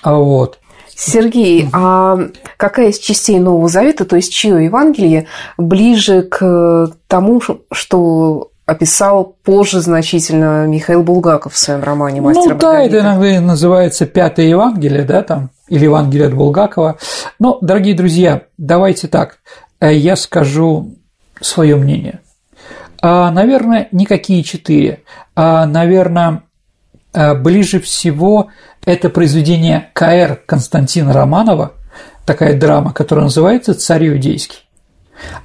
А 0.03 0.15
вот 0.17 0.59
Сергей, 0.95 1.69
а 1.73 2.19
какая 2.57 2.91
из 2.91 2.99
частей 2.99 3.39
Нового 3.39 3.69
Завета, 3.69 4.05
то 4.05 4.17
есть 4.17 4.33
чье 4.33 4.65
Евангелие, 4.65 5.27
ближе 5.57 6.23
к 6.23 6.93
тому, 7.09 7.41
что 7.73 8.52
описал 8.67 9.37
позже 9.43 9.81
значительно 9.81 10.67
Михаил 10.67 11.03
Булгаков 11.03 11.55
в 11.55 11.59
своем 11.59 11.83
романе 11.83 12.21
«Мастер 12.21 12.55
Ну 12.55 12.59
да, 12.59 12.81
это 12.83 13.01
иногда 13.01 13.41
называется 13.41 14.07
«Пятое 14.07 14.47
Евангелие», 14.47 15.03
да, 15.03 15.23
там, 15.23 15.51
или 15.69 15.85
Евангелие 15.85 16.29
от 16.29 16.35
Булгакова. 16.35 16.99
Но, 17.39 17.59
дорогие 17.61 17.95
друзья, 17.95 18.43
давайте 18.59 19.09
так, 19.09 19.39
э, 19.81 19.95
я 19.95 20.17
скажу 20.17 20.95
свое 21.41 21.77
мнение. 21.77 22.21
А, 23.01 23.31
наверное, 23.33 23.89
никакие 23.91 24.45
четыре. 24.45 25.03
А, 25.35 25.67
наверное, 25.67 26.45
э, 27.13 27.35
ближе 27.35 27.81
всего 27.81 28.51
это 28.85 29.11
произведение 29.11 29.91
К.Р. 29.93 30.41
Константина 30.47 31.13
Романова, 31.13 31.73
такая 32.25 32.59
драма, 32.59 32.93
которая 32.93 33.25
называется 33.25 33.75
«Царь 33.75 34.09
иудейский». 34.09 34.62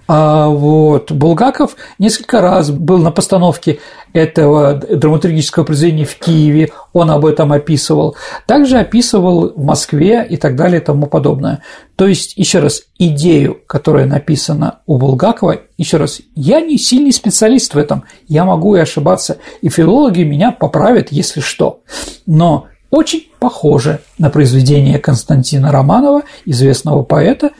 А 0.07 0.47
вот 0.47 1.11
Булгаков 1.11 1.75
несколько 1.99 2.41
раз 2.41 2.71
был 2.71 2.99
на 2.99 3.11
постановке 3.11 3.79
этого 4.13 4.73
драматургического 4.73 5.63
произведения 5.63 6.05
в 6.05 6.15
Киеве, 6.15 6.71
он 6.93 7.11
об 7.11 7.25
этом 7.25 7.51
описывал. 7.51 8.15
Также 8.45 8.77
описывал 8.77 9.53
в 9.53 9.63
Москве 9.63 10.25
и 10.27 10.37
так 10.37 10.55
далее 10.55 10.79
и 10.79 10.83
тому 10.83 11.07
подобное. 11.07 11.61
То 11.95 12.07
есть, 12.07 12.37
еще 12.37 12.59
раз, 12.59 12.83
идею, 12.97 13.57
которая 13.67 14.05
написана 14.05 14.79
у 14.85 14.97
Булгакова, 14.97 15.61
еще 15.77 15.97
раз, 15.97 16.21
я 16.35 16.61
не 16.61 16.77
сильный 16.77 17.11
специалист 17.11 17.73
в 17.73 17.77
этом, 17.77 18.03
я 18.27 18.45
могу 18.45 18.75
и 18.75 18.79
ошибаться, 18.79 19.37
и 19.61 19.69
филологи 19.69 20.23
меня 20.23 20.51
поправят, 20.51 21.11
если 21.11 21.41
что. 21.41 21.81
Но 22.25 22.67
очень 22.89 23.27
похоже 23.39 23.99
на 24.17 24.29
произведение 24.29 24.99
Константина 24.99 25.71
Романова, 25.71 26.23
известного 26.45 27.03
поэта, 27.03 27.51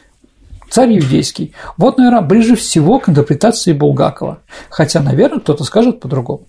Царь 0.70 0.98
иудейский. 0.98 1.54
Вот, 1.78 1.98
наверное, 1.98 2.22
ближе 2.22 2.56
всего 2.56 3.00
к 3.00 3.10
интерпретации 3.10 3.74
Булгакова. 3.74 4.40
Хотя, 4.70 5.02
наверное, 5.02 5.40
кто-то 5.40 5.64
скажет 5.64 6.00
по-другому. 6.00 6.46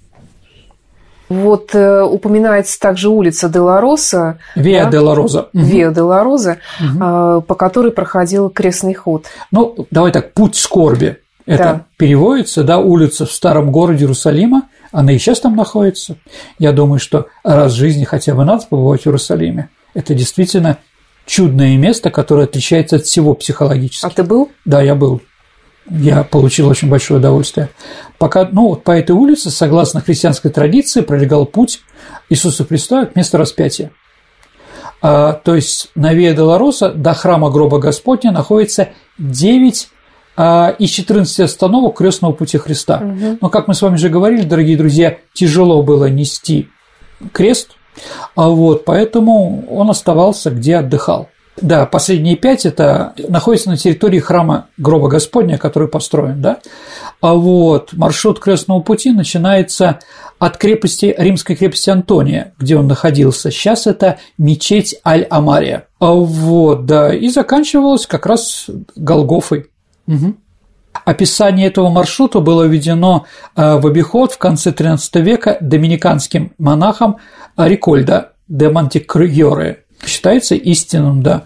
Вот 1.28 1.74
э, 1.74 2.02
упоминается 2.02 2.80
также 2.80 3.10
улица 3.10 3.48
Делароса. 3.48 4.38
Виа 4.54 4.84
да? 4.84 4.90
Делароза. 4.90 5.48
Виа 5.52 5.90
Делароза, 5.90 6.58
угу. 6.80 7.04
э, 7.04 7.40
по 7.46 7.54
которой 7.54 7.92
проходил 7.92 8.48
крестный 8.48 8.94
ход. 8.94 9.26
Ну, 9.50 9.86
давай 9.90 10.10
так, 10.10 10.32
путь 10.32 10.56
скорби. 10.56 11.18
Это 11.44 11.62
да. 11.62 11.84
переводится, 11.96 12.62
да, 12.62 12.78
улица 12.78 13.24
в 13.24 13.32
старом 13.32 13.72
городе 13.72 14.04
Иерусалима, 14.04 14.64
она 14.92 15.12
и 15.12 15.18
сейчас 15.18 15.40
там 15.40 15.56
находится. 15.56 16.16
Я 16.58 16.72
думаю, 16.72 16.98
что 16.98 17.26
раз 17.42 17.72
в 17.72 17.76
жизни 17.76 18.04
хотя 18.04 18.34
бы 18.34 18.44
надо 18.44 18.66
побывать 18.68 19.02
в 19.02 19.06
Иерусалиме. 19.06 19.70
Это 19.94 20.14
действительно 20.14 20.78
чудное 21.28 21.76
место, 21.76 22.10
которое 22.10 22.44
отличается 22.44 22.96
от 22.96 23.04
всего 23.04 23.34
психологически. 23.34 24.06
А 24.06 24.10
ты 24.10 24.24
был? 24.24 24.50
Да, 24.64 24.82
я 24.82 24.94
был. 24.94 25.20
Я 25.90 26.24
получил 26.24 26.68
очень 26.68 26.88
большое 26.88 27.20
удовольствие. 27.20 27.70
Пока, 28.18 28.48
ну, 28.50 28.68
вот 28.68 28.84
по 28.84 28.90
этой 28.90 29.12
улице, 29.12 29.50
согласно 29.50 30.00
христианской 30.00 30.50
традиции, 30.50 31.00
пролегал 31.00 31.46
путь 31.46 31.80
Иисуса 32.28 32.64
Христа 32.64 33.06
к 33.06 33.16
месту 33.16 33.38
распятия. 33.38 33.90
А, 35.00 35.32
то 35.32 35.54
есть 35.54 35.90
на 35.94 36.12
Виа 36.12 36.34
Долороса 36.34 36.90
до 36.90 37.14
храма 37.14 37.50
гроба 37.50 37.78
Господня 37.78 38.32
находится 38.32 38.88
9 39.18 39.88
а, 40.36 40.74
из 40.78 40.90
14 40.90 41.40
остановок 41.40 41.96
крестного 41.96 42.32
пути 42.32 42.58
Христа. 42.58 42.98
Угу. 42.98 43.38
Но, 43.40 43.48
как 43.48 43.68
мы 43.68 43.74
с 43.74 43.82
вами 43.82 43.94
уже 43.94 44.08
говорили, 44.08 44.42
дорогие 44.42 44.76
друзья, 44.76 45.18
тяжело 45.32 45.82
было 45.82 46.06
нести 46.06 46.68
крест, 47.32 47.77
а 48.34 48.48
вот, 48.48 48.84
поэтому 48.84 49.64
он 49.70 49.90
оставался, 49.90 50.50
где 50.50 50.76
отдыхал. 50.76 51.28
Да, 51.60 51.86
последние 51.86 52.36
пять 52.36 52.66
это 52.66 53.14
находится 53.28 53.70
на 53.70 53.76
территории 53.76 54.20
храма 54.20 54.68
гроба 54.76 55.08
Господня, 55.08 55.58
который 55.58 55.88
построен, 55.88 56.40
да. 56.40 56.58
А 57.20 57.34
вот 57.34 57.92
маршрут 57.94 58.38
крестного 58.38 58.80
пути 58.80 59.10
начинается 59.10 59.98
от 60.38 60.56
крепости, 60.56 61.14
римской 61.18 61.56
крепости 61.56 61.90
Антония, 61.90 62.52
где 62.58 62.76
он 62.76 62.86
находился. 62.86 63.50
Сейчас 63.50 63.86
это 63.86 64.18
мечеть 64.36 64.96
Аль-Амария. 65.04 65.86
А 65.98 66.12
вот, 66.12 66.86
да, 66.86 67.12
и 67.12 67.28
заканчивалась 67.28 68.06
как 68.06 68.26
раз 68.26 68.66
Голгофой. 68.94 69.66
Угу. 70.06 70.34
Описание 71.04 71.68
этого 71.68 71.88
маршрута 71.88 72.40
было 72.40 72.64
введено 72.64 73.26
э, 73.56 73.78
в 73.78 73.86
обиход 73.86 74.32
в 74.32 74.38
конце 74.38 74.70
XIII 74.70 75.20
века 75.20 75.58
доминиканским 75.60 76.52
монахом 76.58 77.18
Рикольда 77.56 78.32
де 78.48 78.68
Мантикрьоре. 78.68 79.84
Считается 80.04 80.54
истинным, 80.54 81.22
да. 81.22 81.44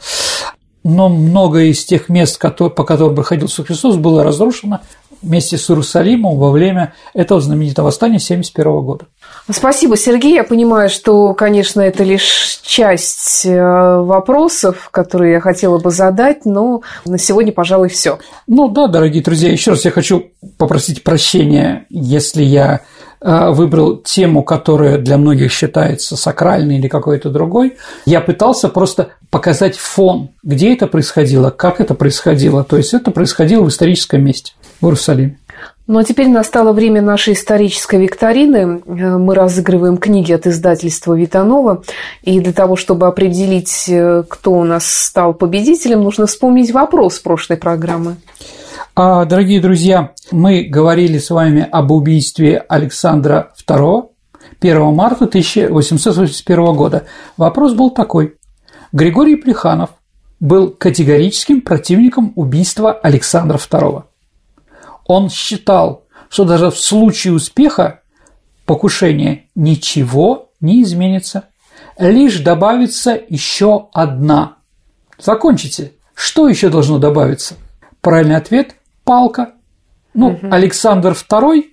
Но 0.84 1.08
многое 1.08 1.66
из 1.66 1.84
тех 1.84 2.08
мест, 2.08 2.40
по 2.40 2.84
которым 2.84 3.14
проходил 3.14 3.46
Иисус 3.46 3.66
Христос, 3.66 3.96
было 3.96 4.24
разрушено 4.24 4.80
вместе 5.22 5.56
с 5.56 5.70
Иерусалимом 5.70 6.36
во 6.38 6.50
время 6.50 6.94
этого 7.14 7.40
знаменитого 7.40 7.86
восстания 7.86 8.16
1971 8.16 8.84
года. 8.84 9.06
Спасибо, 9.50 9.96
Сергей. 9.96 10.34
Я 10.34 10.44
понимаю, 10.44 10.90
что, 10.90 11.34
конечно, 11.34 11.80
это 11.80 12.04
лишь 12.04 12.60
часть 12.62 13.44
э, 13.44 13.96
вопросов, 14.00 14.88
которые 14.90 15.32
я 15.32 15.40
хотела 15.40 15.78
бы 15.78 15.90
задать, 15.90 16.44
но 16.44 16.82
на 17.04 17.18
сегодня, 17.18 17.52
пожалуй, 17.52 17.88
все. 17.88 18.18
Ну 18.46 18.68
да, 18.68 18.86
дорогие 18.86 19.22
друзья, 19.22 19.50
еще 19.50 19.72
раз 19.72 19.84
я 19.84 19.90
хочу 19.90 20.30
попросить 20.58 21.02
прощения, 21.02 21.86
если 21.88 22.42
я 22.42 22.80
Э, 23.24 23.50
выбрал 23.50 23.98
тему, 23.98 24.42
которая 24.42 24.98
для 24.98 25.16
многих 25.16 25.52
считается 25.52 26.16
сакральной 26.16 26.78
или 26.78 26.88
какой-то 26.88 27.30
другой. 27.30 27.76
Я 28.04 28.20
пытался 28.20 28.68
просто 28.68 29.10
показать 29.30 29.76
фон, 29.76 30.30
где 30.42 30.74
это 30.74 30.88
происходило, 30.88 31.50
как 31.50 31.80
это 31.80 31.94
происходило. 31.94 32.64
То 32.64 32.76
есть 32.76 32.94
это 32.94 33.12
происходило 33.12 33.62
в 33.62 33.68
историческом 33.68 34.24
месте, 34.24 34.54
в 34.82 34.86
Иерусалиме. 34.86 35.38
Ну 35.86 35.98
а 35.98 36.04
теперь 36.04 36.28
настало 36.28 36.72
время 36.72 37.02
нашей 37.02 37.34
исторической 37.34 38.00
викторины. 38.00 38.82
Э, 38.84 39.16
мы 39.18 39.34
разыгрываем 39.34 39.96
книги 39.96 40.32
от 40.32 40.46
издательства 40.46 41.14
Витанова. 41.14 41.82
И 42.22 42.40
для 42.40 42.52
того, 42.52 42.76
чтобы 42.76 43.06
определить, 43.06 43.88
э, 43.88 44.24
кто 44.28 44.52
у 44.52 44.64
нас 44.64 44.86
стал 44.86 45.34
победителем, 45.34 46.02
нужно 46.02 46.26
вспомнить 46.26 46.72
вопрос 46.72 47.18
прошлой 47.18 47.56
программы. 47.56 48.16
А, 48.94 49.24
дорогие 49.24 49.60
друзья, 49.60 50.10
мы 50.30 50.64
говорили 50.64 51.18
с 51.18 51.30
вами 51.30 51.66
об 51.70 51.90
убийстве 51.90 52.58
Александра 52.68 53.52
II 53.66 54.08
1 54.60 54.94
марта 54.94 55.24
1881 55.24 56.74
года. 56.74 57.06
Вопрос 57.36 57.72
был 57.72 57.90
такой. 57.90 58.34
Григорий 58.92 59.36
Плеханов 59.36 59.90
был 60.40 60.70
категорическим 60.70 61.60
противником 61.60 62.32
убийства 62.36 62.92
Александра 62.92 63.58
II. 63.58 64.02
Он 65.12 65.28
считал, 65.28 66.06
что 66.30 66.46
даже 66.46 66.70
в 66.70 66.78
случае 66.78 67.34
успеха 67.34 68.00
покушения 68.64 69.44
ничего 69.54 70.48
не 70.58 70.82
изменится, 70.82 71.50
лишь 71.98 72.40
добавится 72.40 73.20
еще 73.28 73.88
одна. 73.92 74.56
Закончите. 75.18 75.92
Что 76.14 76.48
еще 76.48 76.70
должно 76.70 76.98
добавиться? 76.98 77.56
Правильный 78.00 78.36
ответ 78.36 78.76
палка. 79.04 79.52
Ну, 80.14 80.28
угу. 80.28 80.48
Александр 80.50 81.12
II, 81.12 81.64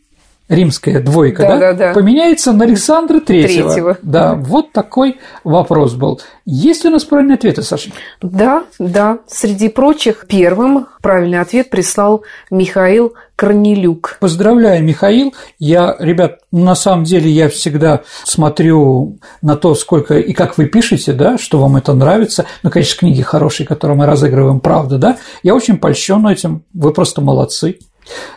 римская 0.49 0.99
двойка, 0.99 1.43
да, 1.43 1.57
да, 1.57 1.73
да, 1.73 1.93
поменяется 1.93 2.51
на 2.51 2.65
Александра 2.65 3.19
Третьего. 3.19 3.69
Третьего. 3.71 3.97
Да, 4.01 4.33
вот 4.33 4.71
такой 4.73 5.19
вопрос 5.43 5.93
был. 5.93 6.19
Есть 6.45 6.83
ли 6.83 6.89
у 6.89 6.93
нас 6.93 7.05
правильные 7.05 7.35
ответы, 7.35 7.61
Саша? 7.61 7.91
Да, 8.21 8.63
да. 8.79 9.19
Среди 9.27 9.69
прочих 9.69 10.25
первым 10.27 10.87
правильный 11.01 11.39
ответ 11.39 11.69
прислал 11.69 12.23
Михаил 12.49 13.13
Корнелюк. 13.35 14.17
Поздравляю, 14.19 14.83
Михаил. 14.83 15.33
Я, 15.59 15.95
ребят, 15.99 16.39
на 16.51 16.75
самом 16.75 17.03
деле 17.05 17.29
я 17.29 17.47
всегда 17.47 18.01
смотрю 18.23 19.19
на 19.41 19.55
то, 19.55 19.75
сколько 19.75 20.17
и 20.17 20.33
как 20.33 20.57
вы 20.57 20.65
пишете, 20.65 21.13
да, 21.13 21.37
что 21.37 21.59
вам 21.59 21.77
это 21.77 21.93
нравится. 21.93 22.45
Ну, 22.63 22.71
конечно, 22.71 22.99
книги 22.99 23.21
хорошие, 23.21 23.67
которые 23.67 23.97
мы 23.97 24.07
разыгрываем, 24.07 24.59
правда, 24.59 24.97
да. 24.97 25.17
Я 25.43 25.55
очень 25.55 25.77
польщен 25.77 26.27
этим. 26.27 26.63
Вы 26.73 26.91
просто 26.91 27.21
молодцы. 27.21 27.77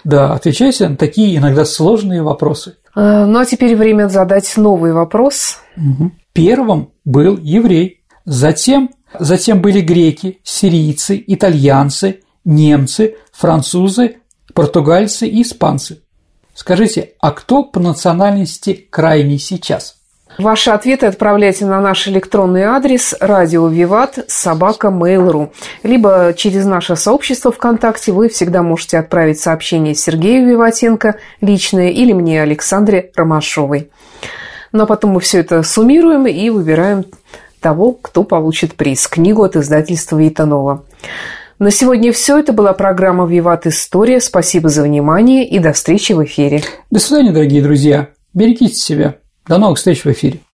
Да, 0.05 0.33
отвечайте 0.33 0.89
на 0.89 0.97
такие 0.97 1.37
иногда 1.37 1.65
сложные 1.65 2.23
вопросы. 2.23 2.77
Э, 2.95 3.25
ну 3.25 3.39
а 3.39 3.45
теперь 3.45 3.77
время 3.77 4.09
задать 4.09 4.57
новый 4.57 4.93
вопрос. 4.93 5.59
Угу. 5.77 6.13
Первым 6.33 6.91
был 7.05 7.39
еврей, 7.39 8.03
затем, 8.25 8.91
затем 9.19 9.61
были 9.61 9.81
греки, 9.81 10.41
сирийцы, 10.43 11.23
итальянцы, 11.27 12.21
немцы, 12.45 13.17
французы, 13.33 14.17
португальцы 14.55 15.27
и 15.27 15.43
испанцы. 15.43 16.03
Скажите, 16.55 17.13
а 17.21 17.31
кто 17.33 17.65
по 17.65 17.81
национальности 17.81 18.87
крайний 18.91 19.39
сейчас? 19.39 20.02
Ваши 20.39 20.71
ответы 20.71 21.07
отправляйте 21.07 21.67
на 21.67 21.81
наш 21.81 22.09
электронный 22.09 22.63
адрес 22.63 23.15
радио 23.21 23.69
Виват 23.69 24.19
собака 24.29 24.89
Mail.ru. 24.89 25.51
Либо 25.83 26.33
через 26.37 26.65
наше 26.65 26.97
сообщество 26.97 27.53
ВКонтакте 27.53 28.13
вы 28.13 28.29
всегда 28.29 28.63
можете 28.63 28.99
отправить 28.99 29.39
сообщение 29.39 29.95
Сергею 29.95 30.49
Виватенко 30.49 31.17
личное 31.41 31.91
или 31.91 32.13
мне 32.13 32.43
Александре 32.43 33.11
Ромашовой. 33.15 33.91
Ну 34.73 34.85
а 34.85 34.87
потом 34.87 35.13
мы 35.13 35.21
все 35.21 35.41
это 35.41 35.63
суммируем 35.63 36.27
и 36.27 36.49
выбираем 36.49 37.05
того, 37.61 37.93
кто 37.93 38.25
получит 38.25 38.75
приз. 38.75 39.07
Книгу 39.07 39.43
от 39.43 39.57
издательства 39.57 40.27
Итанова. 40.27 40.85
На 41.59 41.71
сегодня 41.71 42.11
все. 42.13 42.39
Это 42.39 42.53
была 42.53 42.73
программа 42.73 43.27
«Виват 43.27 43.67
История». 43.67 44.21
Спасибо 44.21 44.69
за 44.69 44.83
внимание 44.83 45.47
и 45.47 45.59
до 45.59 45.73
встречи 45.73 46.13
в 46.13 46.25
эфире. 46.25 46.63
До 46.91 46.99
свидания, 46.99 47.31
дорогие 47.31 47.63
друзья. 47.63 48.09
Берегите 48.35 48.75
себя. 48.75 49.22
До 49.47 49.59
новых 49.59 49.79
встреч 49.79 50.05
в 50.05 50.11
эфире. 50.13 50.43